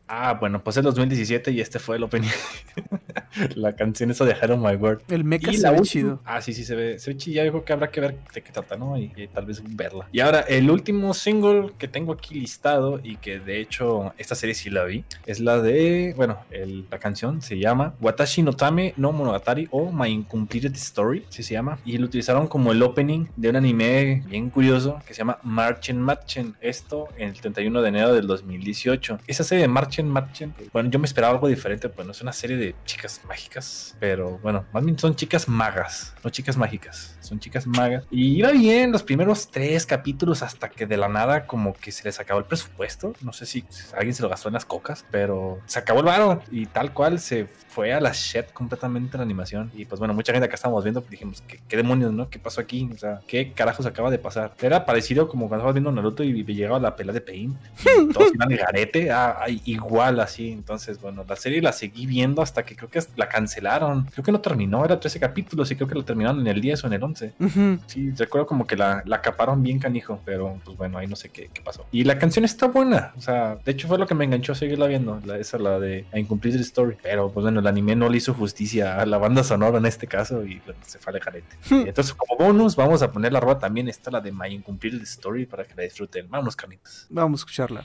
[0.08, 2.28] Ah, bueno, pues es 2017 y este fue el opening.
[3.54, 5.02] la canción esa de Hello My World.
[5.08, 6.20] El mecha Y se la ve chido.
[6.24, 7.36] Ah, sí, sí, se ve, se ve chido.
[7.36, 8.96] Ya digo que habrá que ver de qué trata, ¿no?
[8.98, 10.08] Y, y tal vez verla.
[10.12, 14.54] Y ahora, el último single que tengo aquí listado y que de hecho esta serie
[14.54, 18.94] sí la vi, es la de, bueno, el- la canción se llama Watashi no Tame
[18.96, 21.78] no Monogatari o My Incompleted Story, así se llama.
[21.84, 26.00] Y lo utilizaron como el opening de un anime bien curioso que se llama Marchen
[26.00, 26.54] Marchen.
[26.60, 29.18] Esto en el 31 de enero del 2018.
[29.26, 32.32] Esa serie de Marchen Marchen, bueno, yo me esperaba algo diferente, pues no es una
[32.32, 37.40] serie de chicas mágicas, pero bueno, más bien son chicas magas, no chicas mágicas, son
[37.40, 38.04] chicas magas.
[38.10, 42.04] Y iba bien los primeros tres capítulos hasta que de la nada como que se
[42.04, 43.14] les acabó el presupuesto.
[43.20, 43.64] No sé si
[43.96, 47.18] alguien se lo gastó en las cocas, pero se acabó el varo y tal cual
[47.18, 49.70] se fue a la shit completamente la animación.
[49.74, 52.30] Y pues bueno, mucha gente acá estábamos viendo, pues dijimos, ¿qué, qué demonios, no?
[52.30, 52.88] ¿Qué pasó aquí?
[52.94, 54.54] O sea, ¿qué carajos acaba de pasar?
[54.60, 57.56] Era parecido como cuando estabas viendo Naruto y llegaba la pelea de Pain.
[57.84, 60.50] y Todos iban de garete, ah, ah, igual así.
[60.52, 64.04] Entonces, bueno, la serie la seguí viendo hasta que creo que la cancelaron.
[64.12, 66.84] Creo que no terminó, era 13 capítulos y creo que la terminaron en el 10
[66.84, 67.13] o en el 11.
[67.14, 71.28] Sí, recuerdo como que la, la caparon bien canijo, pero pues bueno, ahí no sé
[71.28, 71.86] qué, qué pasó.
[71.92, 74.54] Y la canción está buena, o sea, de hecho fue lo que me enganchó a
[74.54, 76.96] seguirla viendo, la, esa la de A Incomplete Story.
[77.02, 80.06] Pero pues bueno, el anime no le hizo justicia a la banda sonora en este
[80.06, 81.56] caso y bueno, se fue al jarete.
[81.70, 85.02] Y entonces, como bonus, vamos a poner la roba también, está la de My Incomplete
[85.02, 86.28] Story para que la disfruten.
[86.28, 87.06] Vámonos, carnitas.
[87.10, 87.84] Vamos a escucharla.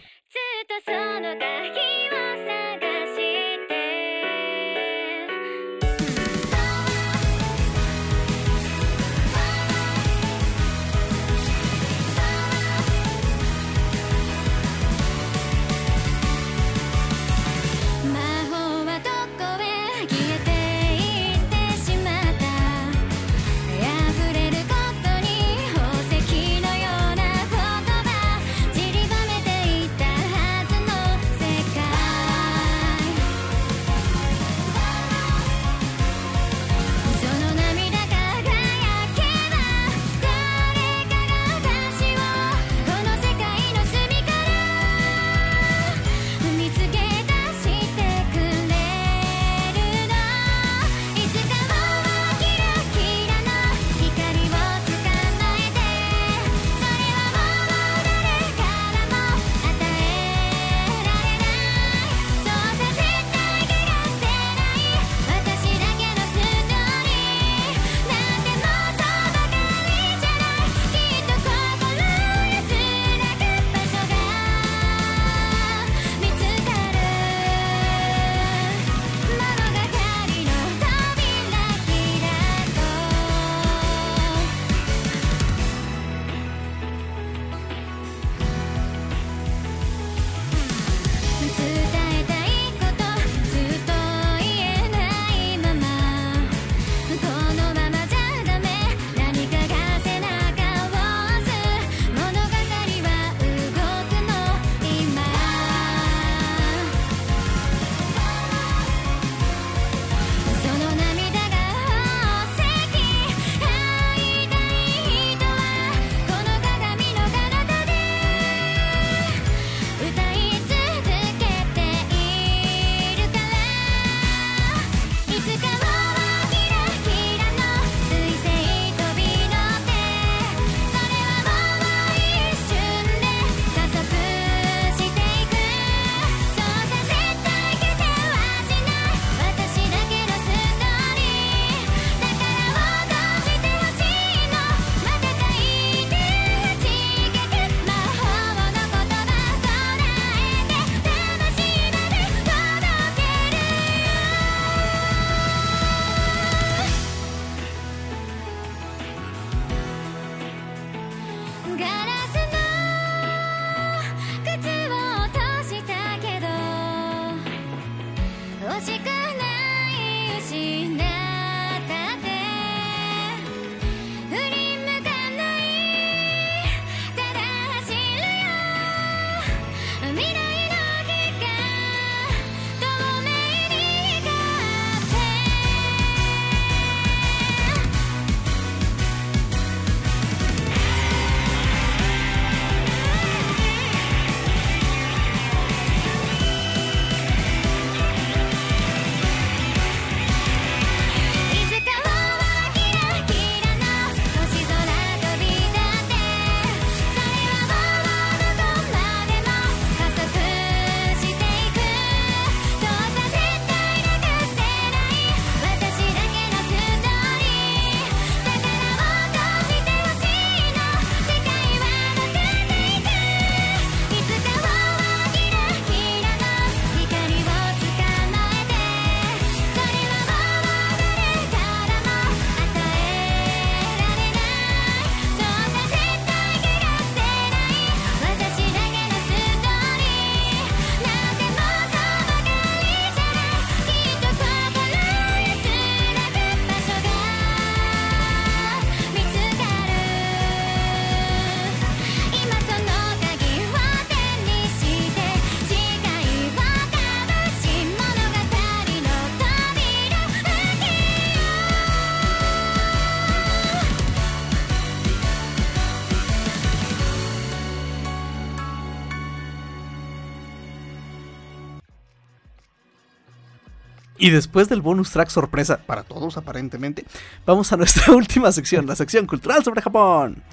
[274.29, 277.03] Y después del bonus track sorpresa para todos aparentemente,
[277.47, 280.43] vamos a nuestra última sección, la sección cultural sobre Japón.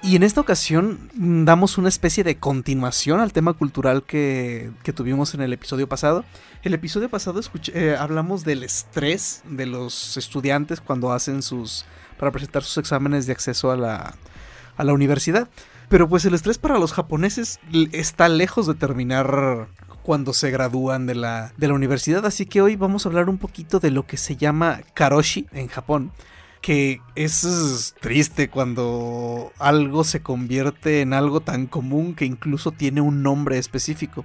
[0.00, 4.92] Y en esta ocasión mm, damos una especie de continuación al tema cultural que, que
[4.92, 6.24] tuvimos en el episodio pasado.
[6.62, 11.84] El episodio pasado escuch- eh, hablamos del estrés de los estudiantes cuando hacen sus...
[12.16, 14.14] para presentar sus exámenes de acceso a la,
[14.76, 15.48] a la universidad.
[15.88, 17.58] Pero pues el estrés para los japoneses
[17.90, 19.66] está lejos de terminar
[20.02, 22.24] cuando se gradúan de la, de la universidad.
[22.26, 25.68] Así que hoy vamos a hablar un poquito de lo que se llama karoshi en
[25.68, 26.12] Japón
[26.62, 33.22] que es triste cuando algo se convierte en algo tan común que incluso tiene un
[33.22, 34.24] nombre específico.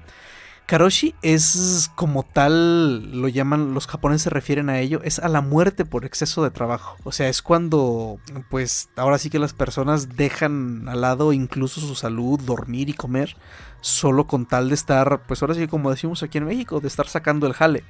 [0.68, 5.40] Karoshi es como tal, lo llaman, los japoneses se refieren a ello, es a la
[5.40, 6.98] muerte por exceso de trabajo.
[7.06, 8.20] O sea, es cuando,
[8.50, 13.38] pues, ahora sí que las personas dejan al lado incluso su salud, dormir y comer,
[13.80, 16.90] solo con tal de estar, pues ahora sí que como decimos aquí en México, de
[16.90, 17.86] estar sacando el jale.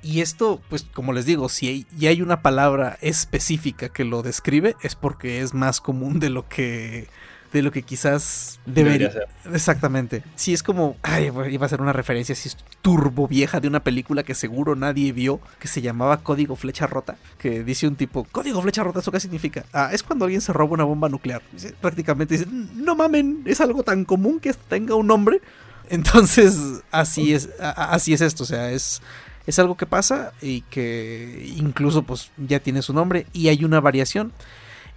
[0.00, 4.76] Y esto, pues como les digo, si hay, hay una palabra específica que lo describe,
[4.82, 7.08] es porque es más común de lo que
[7.52, 9.54] de lo que quizás debería, Debería ser.
[9.54, 10.22] Exactamente.
[10.36, 12.50] Sí, es como, ay, iba a ser una referencia así
[12.82, 17.16] turbo vieja de una película que seguro nadie vio, que se llamaba Código Flecha Rota,
[17.38, 19.64] que dice un tipo, Código Flecha Rota, ¿eso qué significa?
[19.72, 21.42] Ah, es cuando alguien se roba una bomba nuclear.
[21.80, 25.40] Prácticamente dice, no mamen, es algo tan común que tenga un nombre.
[25.88, 29.02] Entonces, así es, así es esto, o sea, es
[29.46, 33.80] es algo que pasa y que incluso pues ya tiene su nombre y hay una
[33.80, 34.32] variación.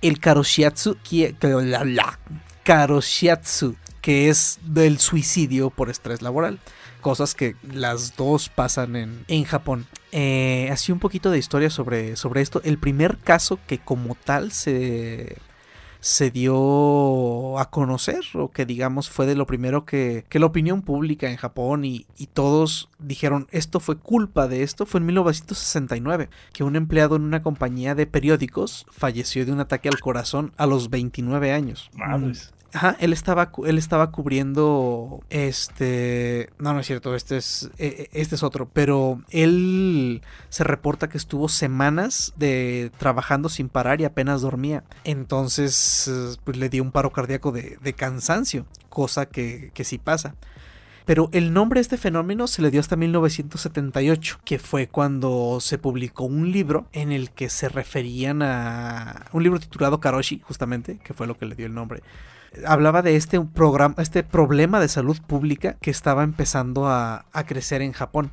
[0.03, 0.97] El karoshiatsu,
[2.63, 6.59] karoshiatsu, que es del suicidio por estrés laboral.
[7.01, 9.88] Cosas que las dos pasan en, en Japón.
[10.11, 12.61] Eh, así un poquito de historia sobre, sobre esto.
[12.63, 15.38] El primer caso que como tal se,
[16.03, 20.81] se dio a conocer, o que digamos fue de lo primero que, que la opinión
[20.81, 26.30] pública en Japón y, y todos dijeron esto fue culpa de esto, fue en 1969,
[26.51, 30.65] que un empleado en una compañía de periódicos falleció de un ataque al corazón a
[30.65, 31.89] los 29 años.
[32.74, 36.50] Ajá, él estaba, él estaba cubriendo este...
[36.58, 41.08] No, no es cierto, este es, eh, eh, este es otro, pero él se reporta
[41.08, 44.84] que estuvo semanas de trabajando sin parar y apenas dormía.
[45.04, 50.36] Entonces, pues le dio un paro cardíaco de, de cansancio, cosa que, que sí pasa.
[51.06, 55.78] Pero el nombre de este fenómeno se le dio hasta 1978, que fue cuando se
[55.78, 61.14] publicó un libro en el que se referían a un libro titulado Karoshi, justamente, que
[61.14, 62.02] fue lo que le dio el nombre.
[62.65, 67.91] Hablaba de este programa, este problema de salud pública que estaba empezando a, crecer en
[67.91, 68.31] Japón.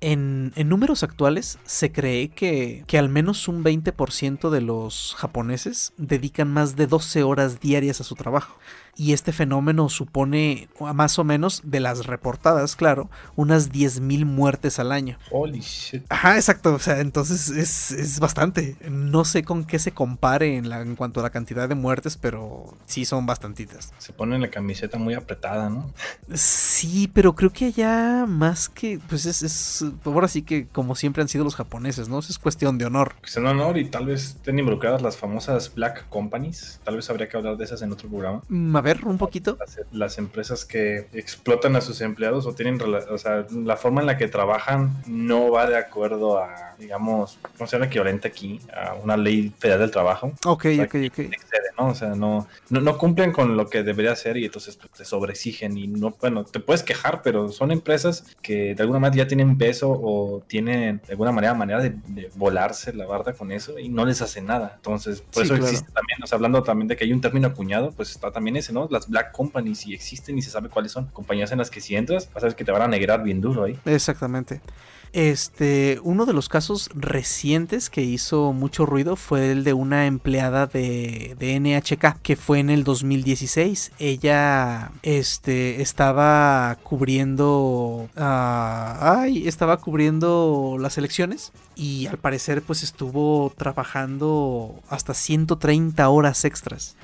[0.00, 5.92] En, en números actuales se cree que, que al menos un 20% de los japoneses
[5.96, 8.58] dedican más de 12 horas diarias a su trabajo.
[9.00, 14.90] Y este fenómeno supone más o menos, de las reportadas, claro, unas 10.000 muertes al
[14.90, 15.18] año.
[15.30, 16.02] Holy shit.
[16.08, 16.74] Ajá, exacto.
[16.74, 18.76] O sea, entonces es, es bastante.
[18.90, 22.16] No sé con qué se compare en, la, en cuanto a la cantidad de muertes,
[22.16, 23.92] pero sí son bastantitas.
[23.98, 25.92] Se pone la camiseta muy apretada, ¿no?
[26.34, 31.22] Sí, pero creo que allá más que, pues es, es, ahora sí que como siempre
[31.22, 32.18] han sido los japoneses, ¿no?
[32.18, 33.14] Es cuestión de honor.
[33.22, 36.80] Es un honor y tal vez estén involucradas las famosas Black Companies.
[36.82, 38.42] Tal vez habría que hablar de esas en otro programa.
[38.78, 39.56] A ver, un poquito.
[39.58, 44.06] Las, las empresas que explotan a sus empleados o tienen, o sea, la forma en
[44.06, 48.60] la que trabajan no va de acuerdo a, digamos, ¿cómo se llama equivalente aquí?
[48.74, 50.32] A una ley federal del trabajo.
[50.44, 51.18] Ok, O sea, ok, ok.
[51.18, 51.88] excede, ¿no?
[51.88, 55.04] O sea, no, no, no cumplen con lo que debería hacer y entonces pues, te
[55.04, 59.28] sobreexigen y no, bueno, te puedes quejar, pero son empresas que de alguna manera ya
[59.28, 63.78] tienen peso o tienen de alguna manera manera de, de volarse la barda con eso
[63.78, 64.72] y no les hace nada.
[64.76, 65.66] Entonces, por Sí, eso claro.
[65.66, 68.56] existe también, o sea, hablando también de que hay un término acuñado, pues está también
[68.56, 68.77] ese, ¿no?
[68.90, 71.06] Las black companies y existen y se sabe cuáles son.
[71.06, 73.40] Compañías en las que si entras, vas a ver que te van a negrar bien
[73.40, 73.78] duro ahí.
[73.86, 74.60] Exactamente.
[75.12, 80.66] Este, uno de los casos recientes que hizo mucho ruido fue el de una empleada
[80.66, 83.92] de, de NHK, que fue en el 2016.
[83.98, 93.52] Ella, este, estaba cubriendo, ah, ay, estaba cubriendo las elecciones y al parecer pues estuvo
[93.56, 96.96] trabajando hasta 130 horas extras.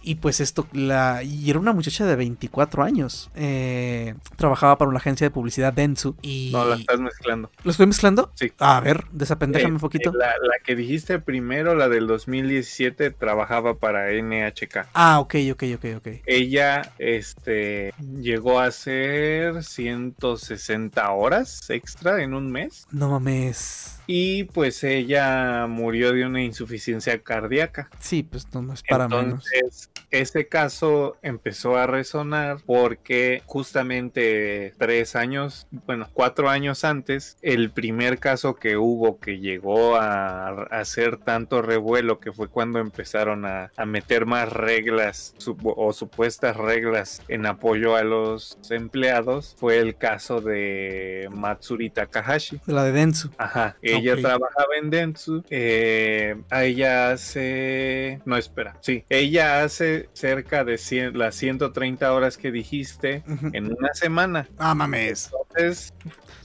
[0.00, 3.30] Y pues esto, la, y era una muchacha de 24 años.
[3.34, 6.14] eh, trabajaba para una agencia de publicidad Dentsu.
[6.22, 7.50] Y No, la estás mezclando.
[7.64, 8.30] ¿Lo estoy mezclando?
[8.34, 8.52] Sí.
[8.60, 10.12] A ver, desapendéjame un poquito.
[10.12, 14.86] La, la que dijiste primero, la del 2017, trabajaba para NHK.
[14.94, 16.08] Ah, ok, ok, ok, ok.
[16.26, 22.86] Ella este, llegó a hacer 160 horas extra en un mes.
[22.92, 23.98] No mames.
[24.14, 27.88] Y pues ella murió de una insuficiencia cardíaca.
[27.98, 29.46] Sí, pues no, no es para menos.
[29.54, 37.70] Entonces, ese caso empezó a resonar porque justamente tres años, bueno, cuatro años antes, el
[37.70, 43.46] primer caso que hubo que llegó a, a hacer tanto revuelo, que fue cuando empezaron
[43.46, 45.34] a, a meter más reglas
[45.64, 52.60] o supuestas reglas en apoyo a los empleados, fue el caso de Matsuri Takahashi.
[52.66, 53.30] La de Densu.
[53.38, 54.20] Ajá, ella Ok.
[54.20, 55.42] trabajaba en Dentsu.
[55.50, 58.20] eh, a ella hace.
[58.24, 58.76] No, espera.
[58.80, 63.22] Sí, ella hace cerca de 100 las 130 horas que dijiste
[63.52, 64.48] en una semana.
[64.58, 65.30] Ah, mames.
[65.54, 65.94] Entonces,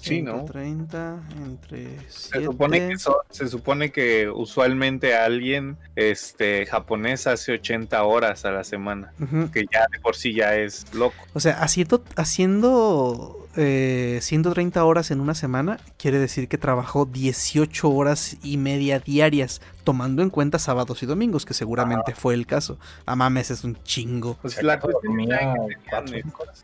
[0.01, 0.33] sí, ¿no?
[0.47, 8.03] 130 entre Se supone, que so- se supone que usualmente alguien este, japonés hace 80
[8.03, 9.13] horas a la semana,
[9.53, 11.15] que ya de por sí ya es loco.
[11.33, 17.89] O sea, haciendo, haciendo eh, 130 horas en una semana, quiere decir que trabajó 18
[17.89, 22.77] horas y media diarias, tomando en cuenta sábados y domingos, que seguramente fue el caso.
[23.05, 24.37] Ah, mames, es un chingo.
[24.41, 25.53] Pues la dormía.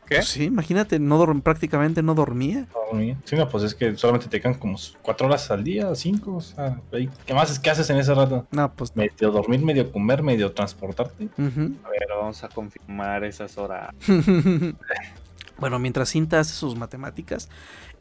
[0.08, 0.16] ¿Qué?
[0.16, 2.68] Pues sí, imagínate, no dorm- prácticamente no dormía.
[2.92, 3.18] Dormía.
[3.26, 6.42] Sí, no, pues es que solamente te quedan como cuatro horas al día, cinco, o
[6.42, 6.80] sea.
[7.26, 8.46] ¿qué más es que haces en ese rato?
[8.52, 8.96] No, pues.
[8.96, 11.28] Medio dormir, medio comer, medio transportarte.
[11.38, 11.42] A
[11.90, 13.90] ver, vamos a confirmar esas horas.
[15.58, 17.50] bueno, mientras Cinta hace sus matemáticas,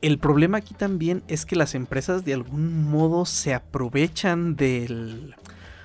[0.02, 5.36] el problema aquí también es que las empresas de algún modo se aprovechan del...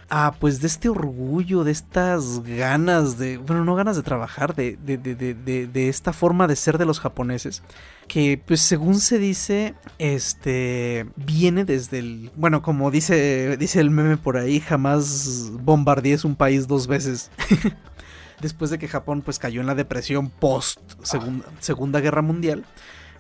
[0.10, 3.38] Ah, pues de este orgullo, de estas ganas de...
[3.38, 7.02] Bueno, no ganas de trabajar, de, de, de, de, esta forma de ser de los
[7.02, 7.61] japoneses.
[8.07, 11.06] Que pues según se dice, este...
[11.18, 12.31] Viene desde el...
[12.35, 17.30] Bueno, como dice, dice el meme por ahí, jamás bombardees un país dos veces.
[18.42, 22.66] después de que Japón pues cayó en la depresión post segunda, segunda Guerra Mundial,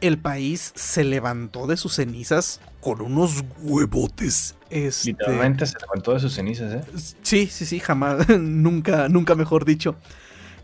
[0.01, 4.55] el país se levantó de sus cenizas con unos huevotes.
[4.69, 6.81] Este, Literalmente se levantó de sus cenizas, ¿eh?
[7.21, 9.95] Sí, sí, sí, jamás, nunca, nunca mejor dicho.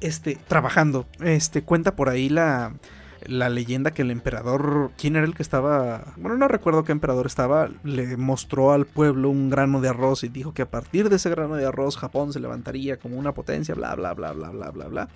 [0.01, 1.07] Este, trabajando.
[1.21, 2.73] Este, cuenta por ahí la,
[3.27, 6.13] la leyenda que el emperador, ¿quién era el que estaba?
[6.17, 10.29] Bueno, no recuerdo qué emperador estaba, le mostró al pueblo un grano de arroz y
[10.29, 13.75] dijo que a partir de ese grano de arroz Japón se levantaría como una potencia,
[13.75, 15.09] bla, bla, bla, bla, bla, bla, bla.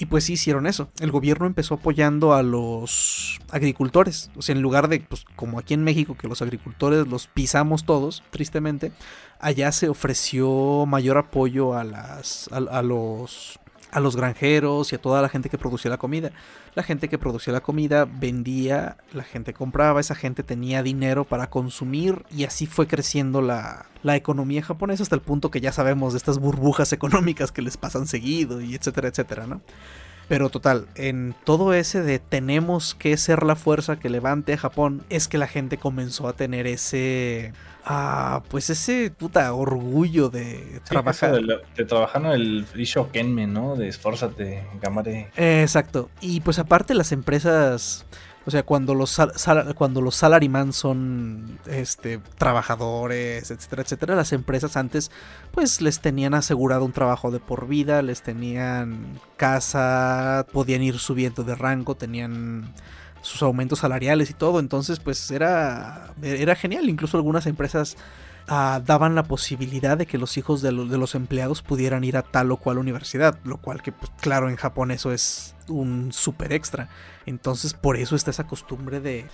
[0.00, 0.88] Y pues sí hicieron eso.
[1.00, 4.30] El gobierno empezó apoyando a los agricultores.
[4.36, 7.84] O sea, en lugar de, pues como aquí en México, que los agricultores los pisamos
[7.84, 8.92] todos, tristemente,
[9.40, 12.48] allá se ofreció mayor apoyo a las.
[12.52, 13.58] a, a los.
[13.90, 16.30] A los granjeros y a toda la gente que producía la comida.
[16.74, 21.50] La gente que producía la comida vendía, la gente compraba, esa gente tenía dinero para
[21.50, 26.12] consumir y así fue creciendo la, la economía japonesa hasta el punto que ya sabemos
[26.12, 29.60] de estas burbujas económicas que les pasan seguido y etcétera, etcétera, ¿no?
[30.28, 35.02] Pero total, en todo ese de tenemos que ser la fuerza que levante a Japón,
[35.08, 37.52] es que la gente comenzó a tener ese.
[37.90, 41.30] Ah, pues ese puta orgullo de trabajar.
[41.30, 43.76] Eso de, de trabajar en el Isho Kenme, ¿no?
[43.76, 44.62] De esfuérzate.
[45.36, 46.10] Eh, Exacto.
[46.20, 48.04] Y pues aparte las empresas,
[48.48, 54.78] o sea, cuando los sal- cuando los salaryman son este trabajadores, etcétera, etcétera, las empresas
[54.78, 55.10] antes
[55.52, 61.44] pues les tenían asegurado un trabajo de por vida, les tenían casa, podían ir subiendo
[61.44, 62.72] de rango, tenían
[63.20, 67.96] sus aumentos salariales y todo, entonces pues era era genial, incluso algunas empresas
[68.48, 72.16] ah, daban la posibilidad de que los hijos de, lo- de los empleados pudieran ir
[72.16, 76.12] a tal o cual universidad, lo cual que pues, claro en Japón eso es un
[76.12, 76.88] super extra.
[77.26, 79.26] Entonces por eso está esa costumbre de,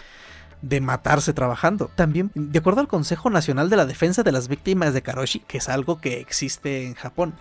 [0.63, 1.91] de matarse trabajando.
[1.95, 5.59] También, de acuerdo al Consejo Nacional de la Defensa de las Víctimas de Karoshi, que
[5.59, 7.35] es algo que existe en Japón,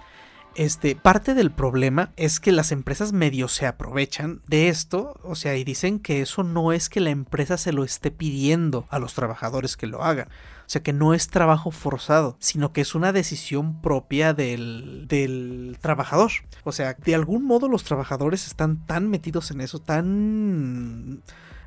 [0.56, 5.56] este, parte del problema es que las empresas medio se aprovechan de esto, o sea,
[5.58, 9.16] y dicen que eso no es que la empresa se lo esté pidiendo a los
[9.16, 10.28] trabajadores que lo hagan.
[10.66, 15.78] O sea, que no es trabajo forzado, sino que es una decisión propia del, del
[15.82, 16.32] trabajador.
[16.64, 21.22] O sea, de algún modo los trabajadores están tan metidos en eso, tan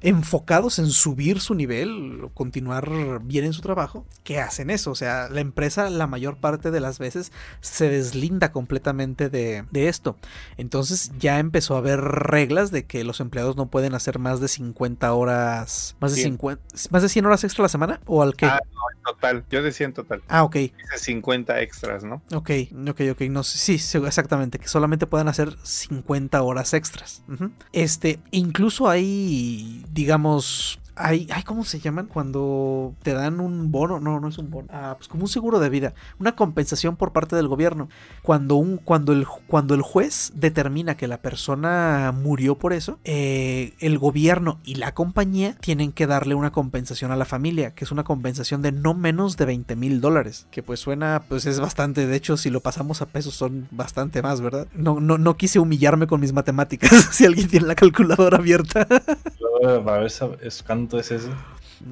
[0.07, 4.93] enfocados en subir su nivel o continuar bien en su trabajo, que hacen eso.
[4.93, 9.89] O sea, la empresa la mayor parte de las veces se deslinda completamente de, de
[9.89, 10.17] esto.
[10.59, 14.47] Entonces ya empezó a haber reglas de que los empleados no pueden hacer más de
[14.47, 16.35] 50 horas, más de, 100.
[16.35, 18.47] 50, más de 100 horas extra a la semana o al que...
[18.47, 19.45] Ah, no, en total.
[19.51, 20.23] Yo decía en total.
[20.29, 22.23] Ah, ok, Dice 50 extras, ¿no?
[22.33, 22.51] ok,
[22.89, 27.25] ok, ok, no sé, sí, sí, exactamente, que solamente puedan hacer 50 horas extras.
[27.73, 32.07] Este, incluso hay, digamos, ay, ¿cómo se llaman?
[32.07, 35.59] Cuando te dan un bono, no, no es un bono, ah, pues como un seguro
[35.61, 37.89] de vida, una compensación por parte del gobierno.
[38.23, 43.75] Cuando, un, cuando, el, cuando el juez determina que la persona murió por eso, eh,
[43.81, 47.93] el gobierno y la compañía tienen que darle una compensación a la familia, que es
[47.93, 52.07] una compensación de no menos de 20 mil dólares, que pues suena, pues es bastante,
[52.07, 54.67] de hecho si lo pasamos a pesos son bastante más, ¿verdad?
[54.75, 58.87] No, no, no quise humillarme con mis matemáticas, si alguien tiene la calculadora abierta.
[59.63, 61.35] Para ver esa- es- cuánto es eso.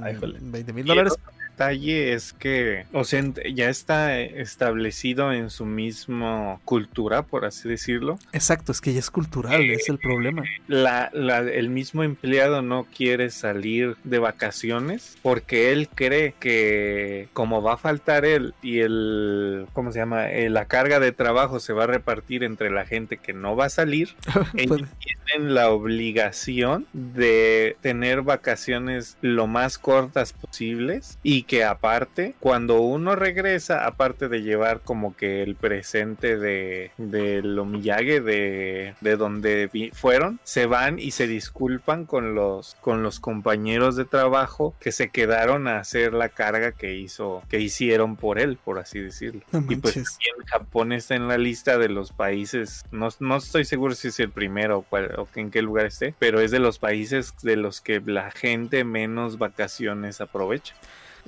[0.01, 0.39] Ay, jole.
[0.41, 1.15] 20 mil dólares.
[1.55, 3.23] Detalle es que, o sea,
[3.55, 8.19] ya está establecido en su misma cultura, por así decirlo.
[8.33, 10.43] Exacto, es que ya es cultural, es el problema.
[10.67, 17.63] La, la- el mismo empleado no quiere salir de vacaciones porque él cree que como
[17.63, 20.31] va a faltar él y el, ¿cómo se llama?
[20.31, 23.67] Eh, la carga de trabajo se va a repartir entre la gente que no va
[23.67, 24.11] a salir,
[24.57, 32.81] ellos tienen la obligación de tener vacaciones lo más cortas posibles y que aparte, cuando
[32.81, 39.17] uno regresa, aparte de llevar como que el presente de, de lo Miyagi de, de
[39.17, 44.75] donde vi- fueron, se van y se disculpan con los, con los compañeros de trabajo
[44.81, 49.01] que se quedaron a hacer la carga que hizo, que hicieron por él, por así
[49.01, 49.43] decirlo.
[49.53, 53.65] No y pues también Japón está en la lista de los países, no, no estoy
[53.65, 56.59] seguro si es el primero o, cuál- o en qué lugar esté, pero es de
[56.59, 60.75] los países de los que la gente menos vacaciones aprovecha.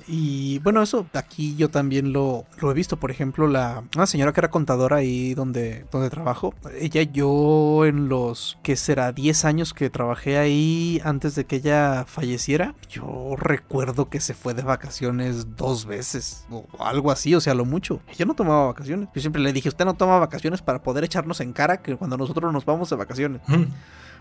[0.08, 2.96] Y bueno, eso aquí yo también lo, lo he visto.
[2.96, 6.54] Por ejemplo, la una señora que era contadora ahí donde, donde trabajo.
[6.78, 12.04] Ella, yo en los que será 10 años que trabajé ahí antes de que ella
[12.06, 17.54] falleciera, yo recuerdo que se fue de vacaciones dos veces o algo así, o sea,
[17.54, 18.00] lo mucho.
[18.08, 19.08] Ella no tomaba vacaciones.
[19.14, 22.16] Yo siempre le dije, usted no toma vacaciones para poder echarnos en cara que cuando
[22.16, 23.40] nosotros nos vamos de vacaciones.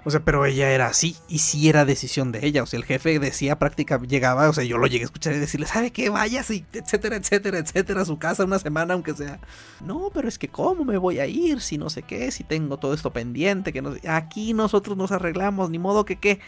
[0.07, 2.61] O sea, pero ella era así y sí era decisión de ella.
[2.61, 5.39] O sea, el jefe decía prácticamente, llegaba, o sea, yo lo llegué a escuchar y
[5.39, 6.09] decirle, ¿sabe qué?
[6.09, 9.39] Vayas y etcétera, etcétera, etcétera, a su casa una semana, aunque sea.
[9.83, 11.59] No, pero es que ¿cómo me voy a ir?
[11.59, 13.95] Si no sé qué, si tengo todo esto pendiente, que no.
[14.07, 16.39] Aquí nosotros nos arreglamos, ni modo que qué.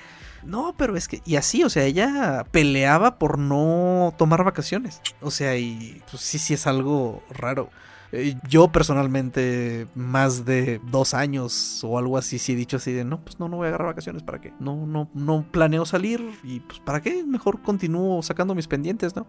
[0.44, 1.22] No, pero es que.
[1.26, 5.02] Y así, o sea, ella peleaba por no tomar vacaciones.
[5.20, 7.72] O sea, y pues sí, sí es algo raro.
[8.12, 13.04] Eh, Yo personalmente, más de dos años o algo así, sí he dicho así de
[13.04, 14.54] no, pues no, no voy a agarrar vacaciones, ¿para qué?
[14.60, 17.24] No, no, no planeo salir y pues ¿para qué?
[17.26, 19.28] Mejor continúo sacando mis pendientes, ¿no?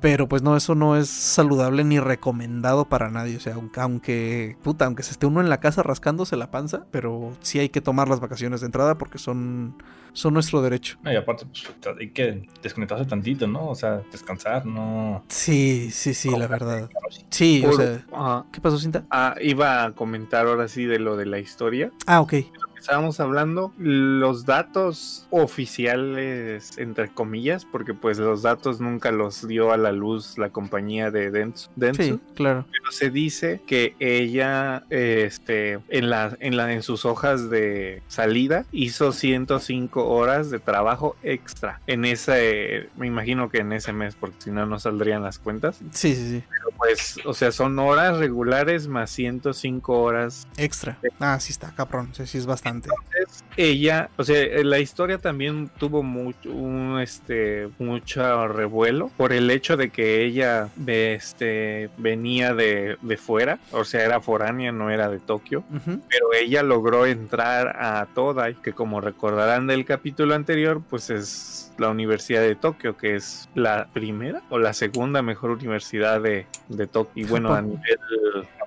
[0.00, 3.36] Pero pues no, eso no es saludable ni recomendado para nadie.
[3.36, 6.86] O sea, aunque, aunque, puta, aunque se esté uno en la casa rascándose la panza,
[6.90, 9.82] pero sí hay que tomar las vacaciones de entrada porque son,
[10.12, 10.98] son nuestro derecho.
[11.02, 13.68] No, y aparte, pues, hay que desconectarse tantito, ¿no?
[13.68, 15.24] O sea, descansar, no.
[15.28, 16.88] Sí, sí, sí, la verdad.
[17.30, 18.04] Sí, o sea.
[18.52, 19.04] ¿qué pasó, Cinta?
[19.10, 21.90] Ah, iba a comentar ahora sí de lo de la historia.
[22.06, 22.34] Ah, ok.
[22.78, 29.76] Estábamos hablando los datos oficiales, entre comillas, porque pues los datos nunca los dio a
[29.76, 31.70] la luz la compañía de Dentsu.
[31.76, 32.02] Dentsu.
[32.02, 32.66] Sí, claro.
[32.70, 38.64] Pero se dice que ella, este, en la, en la, en sus hojas de salida,
[38.72, 41.80] hizo 105 horas de trabajo extra.
[41.86, 45.80] En ese, me imagino que en ese mes, porque si no, no saldrían las cuentas.
[45.90, 46.44] Sí, sí, sí.
[46.48, 50.98] Pero pues, o sea, son horas regulares más 105 horas Extra.
[51.20, 52.10] Ah, sí está, cabrón.
[52.12, 52.67] Sí, sí es bastante.
[52.68, 59.32] Entonces, ella, o sea, eh, la historia también tuvo mucho, un, este, mucho revuelo por
[59.32, 64.90] el hecho de que ella, este, venía de, de fuera, o sea, era foránea, no
[64.90, 65.64] era de Tokio,
[66.08, 71.90] pero ella logró entrar a Todai, que como recordarán del capítulo anterior, pues es la
[71.90, 77.24] Universidad de Tokio, que es la primera o la segunda mejor universidad de, de Tokio.
[77.24, 77.98] Y bueno, a nivel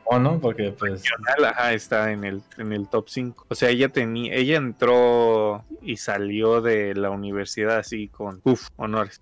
[0.04, 0.40] Japón, ¿no?
[0.40, 1.04] Porque, pues.
[1.44, 3.46] ajá, está en el, en el top 5.
[3.50, 8.42] O sea, ella tenía, ella entró y salió de la universidad así con
[8.76, 9.22] honores.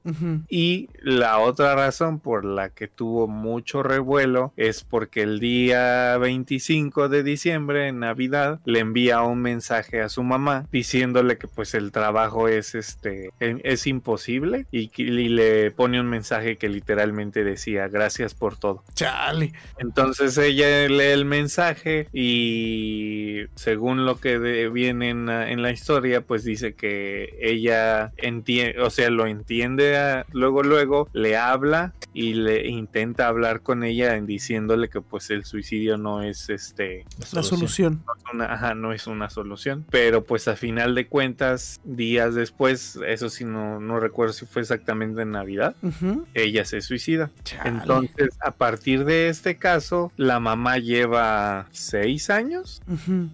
[0.50, 7.10] Y la otra razón por la que tuvo mucho revuelo es porque el día 25
[7.10, 11.92] de diciembre, en Navidad, le envía un mensaje a su mamá diciéndole que pues el
[11.92, 18.34] trabajo es este es imposible y, y le pone un mensaje que literalmente decía gracias
[18.34, 18.84] por todo.
[18.94, 19.54] Chale.
[19.78, 25.72] Entonces ella lee el mensaje y según lo que de- viene en, la- en la
[25.72, 31.94] historia, pues dice que ella entiende, o sea, lo entiende a- luego, luego, le habla
[32.14, 37.06] y le intenta hablar con ella en diciéndole que pues el suicidio no es este
[37.34, 38.04] La solución.
[38.34, 39.86] una, ajá, no es una solución.
[39.90, 44.62] Pero pues a final de cuentas, días después, eso sí no, no recuerdo si fue
[44.62, 46.26] exactamente en Navidad, Ujú.
[46.34, 47.32] ella se suicida.
[47.44, 47.70] Chale.
[47.70, 52.82] Entonces, a partir de este caso, la mamá mamá lleva seis años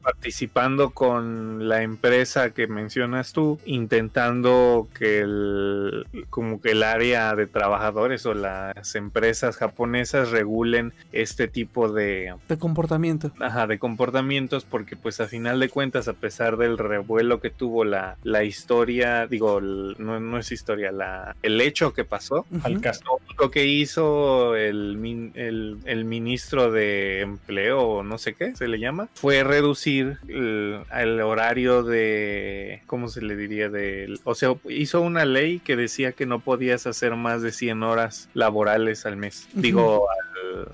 [0.04, 7.48] participando con la empresa que mencionas tú, intentando que el, como que el área de
[7.48, 13.32] trabajadores o las empresas japonesas regulen este tipo de, De comportamiento.
[13.40, 17.84] ajá, de comportamientos porque pues a final de cuentas a pesar del revuelo que tuvo
[17.86, 22.62] la, la historia digo el- no, no es historia la el hecho que pasó Ujú.
[22.64, 23.02] Al caso.
[23.40, 28.68] lo que hizo el, min- el, el ministro de empleo o no sé qué se
[28.68, 34.56] le llama fue reducir el, el horario de cómo se le diría de o sea
[34.70, 39.18] hizo una ley que decía que no podías hacer más de 100 horas laborales al
[39.18, 39.48] mes.
[39.54, 40.08] Digo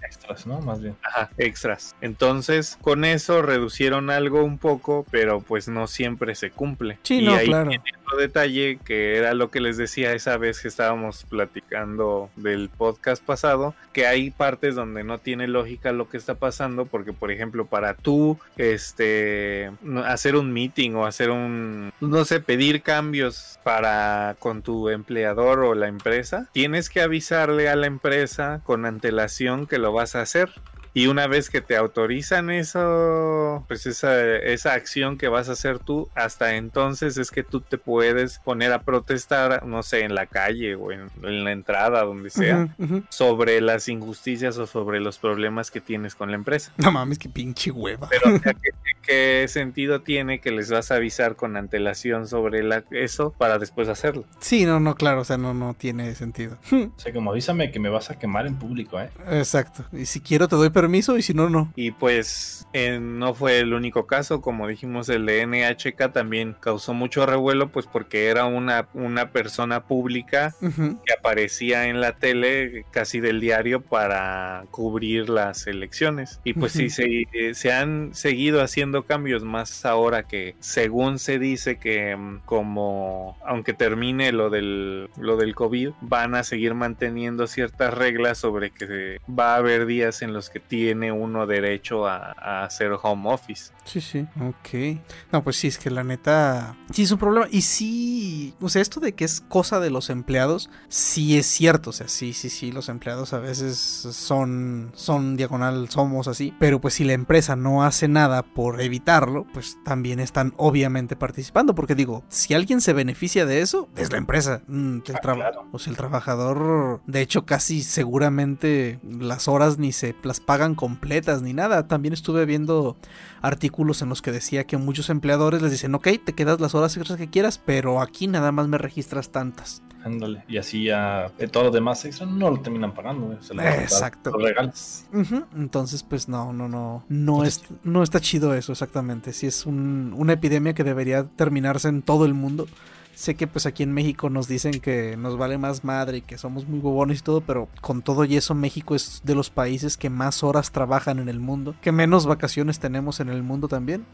[0.04, 0.60] Extras, ¿no?
[0.62, 0.96] Más bien.
[1.04, 1.96] Ajá, extras.
[2.02, 6.98] Entonces, con eso reducieron algo un poco, pero pues no siempre se cumple.
[7.04, 7.70] Sí, y no, ahí claro.
[7.70, 12.70] viene otro detalle que era lo que les decía esa vez que estábamos platicando del
[12.70, 17.32] podcast pasado, que hay partes donde no tiene lógica lo que está pasando, porque por
[17.32, 19.72] ejemplo, para tú este
[20.06, 25.76] hacer un meeting o hacer un no sé, pedir cambios para con tu empleador o
[25.76, 30.50] la empresa, tienes que avisarle a la empresa con antelación que lo vas a hacer.
[30.94, 35.80] Y una vez que te autorizan eso, pues esa, esa acción que vas a hacer
[35.80, 40.26] tú, hasta entonces es que tú te puedes poner a protestar, no sé, en la
[40.26, 42.76] calle o en, en la entrada, donde sea,
[43.08, 46.74] sobre las injusticias o sobre los problemas que tienes con la empresa.
[46.76, 48.10] No mames, qué pinche hueva.
[48.10, 48.72] Pero o sea, ¿qué,
[49.02, 53.88] qué sentido tiene que les vas a avisar con antelación sobre la, eso para después
[53.90, 54.26] hacerlo?
[54.40, 56.58] Sí, no, no, claro, o sea, no, no tiene sentido.
[56.72, 59.10] O sea, como avísame que me vas a quemar en público, ¿eh?
[59.32, 59.86] Exacto.
[59.92, 61.72] Y si quiero te doy permiso y si no, no.
[61.76, 66.94] Y pues eh, no fue el único caso, como dijimos, el de NHK también causó
[66.94, 73.20] mucho revuelo, pues porque era una, una persona pública que aparecía en la tele casi
[73.20, 76.40] del diario para cubrir las elecciones.
[76.44, 76.94] Y pues sí, Ujú.
[76.94, 82.42] se, eh, se han seguido haciendo cambios más ahora que según se dice que mm,
[82.46, 88.72] como aunque termine lo del, lo del COVID, van a seguir manteniendo ciertas reglas sobre
[88.72, 93.30] que va a haber días en los que tiene uno derecho a, a hacer home
[93.30, 93.72] office.
[93.84, 94.28] Sí, sí.
[94.40, 95.00] Ok.
[95.32, 96.76] No, pues sí, es que la neta.
[96.92, 97.48] Sí, es un problema.
[97.52, 98.54] Y sí.
[98.62, 101.90] O sea, esto de que es cosa de los empleados, sí es cierto.
[101.90, 102.72] O sea, sí, sí, sí.
[102.72, 104.92] Los empleados a veces son.
[104.94, 106.54] Son diagonal, somos así.
[106.60, 111.76] Pero pues si la empresa no hace nada por evitarlo, pues también están obviamente participando.
[111.76, 114.62] Porque digo, si alguien se beneficia de eso, es la empresa.
[114.68, 115.68] Mm, el Ah, claro.
[115.72, 117.02] O sea, el trabajador.
[117.06, 121.88] De hecho, casi seguramente las horas ni se las pagan completas ni nada.
[121.88, 122.98] También estuve viendo
[123.42, 126.96] artículos en los que decía que muchos empleadores les dicen, ok, te quedas las horas
[126.98, 129.82] extras que quieras, pero aquí nada más me registras tantas.
[130.04, 130.44] Ándale.
[130.48, 133.38] Y así ya eh, todo lo demás extra no lo terminan pagando.
[133.42, 134.32] Se Exacto.
[134.32, 135.06] Lo regalas.
[135.14, 139.34] Ujú, Entonces, pues no, no, no, no, es, no está chido eso exactamente.
[139.34, 142.68] Si es un- una epidemia que debería terminarse en todo el mundo.
[143.14, 146.38] Sé que pues aquí en México nos dicen que nos vale más madre y que
[146.38, 149.98] somos muy bobones y todo, pero con todo y eso México es de los países
[149.98, 154.06] que más horas trabajan en el mundo, que menos vacaciones tenemos en el mundo también.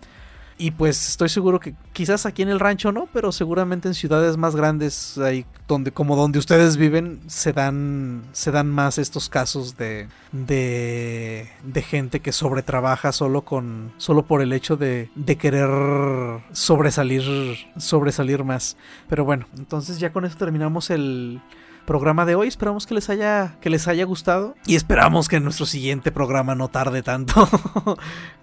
[0.59, 4.38] Y pues estoy seguro que quizás aquí en el rancho no, pero seguramente en ciudades
[4.38, 9.77] más grandes, ahí donde, como donde ustedes viven, se dan, se dan más estos casos
[9.77, 15.69] de, de, de gente que sobretrabaja solo con, solo por el hecho de, de querer
[16.53, 17.23] sobresalir,
[17.77, 18.77] sobresalir más.
[19.07, 21.39] Pero bueno, entonces ya con eso terminamos el
[21.85, 22.47] programa de hoy.
[22.47, 26.67] Esperamos que les haya, que les haya gustado y esperamos que nuestro siguiente programa no
[26.67, 27.47] tarde tanto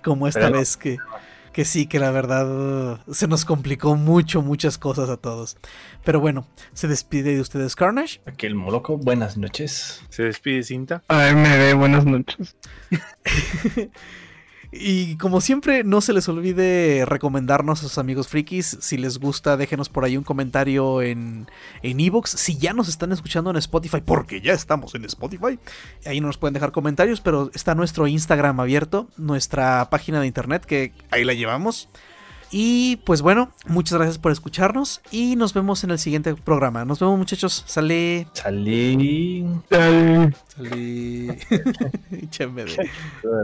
[0.04, 0.96] como esta Pero- vez que
[1.54, 5.56] que sí, que la verdad se nos complicó mucho, muchas cosas a todos.
[6.04, 8.20] Pero bueno, se despide de ustedes Carnage.
[8.26, 10.02] Aquí el Moloco, buenas noches.
[10.10, 11.04] Se despide Cinta.
[11.08, 12.56] AMD, buenas noches.
[14.76, 18.76] Y como siempre, no se les olvide recomendarnos a sus amigos frikis.
[18.80, 21.46] Si les gusta, déjenos por ahí un comentario en
[21.82, 22.30] en Evox.
[22.30, 25.58] si ya nos están escuchando en Spotify, porque ya estamos en Spotify,
[26.06, 30.64] ahí no nos pueden dejar comentarios, pero está nuestro Instagram abierto, nuestra página de internet,
[30.64, 31.88] que ahí la llevamos.
[32.50, 36.84] Y pues bueno, muchas gracias por escucharnos y nos vemos en el siguiente programa.
[36.84, 37.64] Nos vemos muchachos.
[37.66, 38.26] Sale.
[38.32, 39.44] Salí.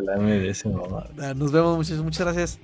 [0.04, 1.06] La MDS, mamá.
[1.20, 2.02] Ah, Nos vemos muchachos.
[2.04, 2.58] Muchas gracias.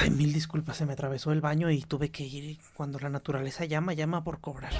[0.00, 3.64] Ay, mil disculpas, se me atravesó el baño y tuve que ir cuando la naturaleza
[3.64, 4.72] llama, llama por cobrar.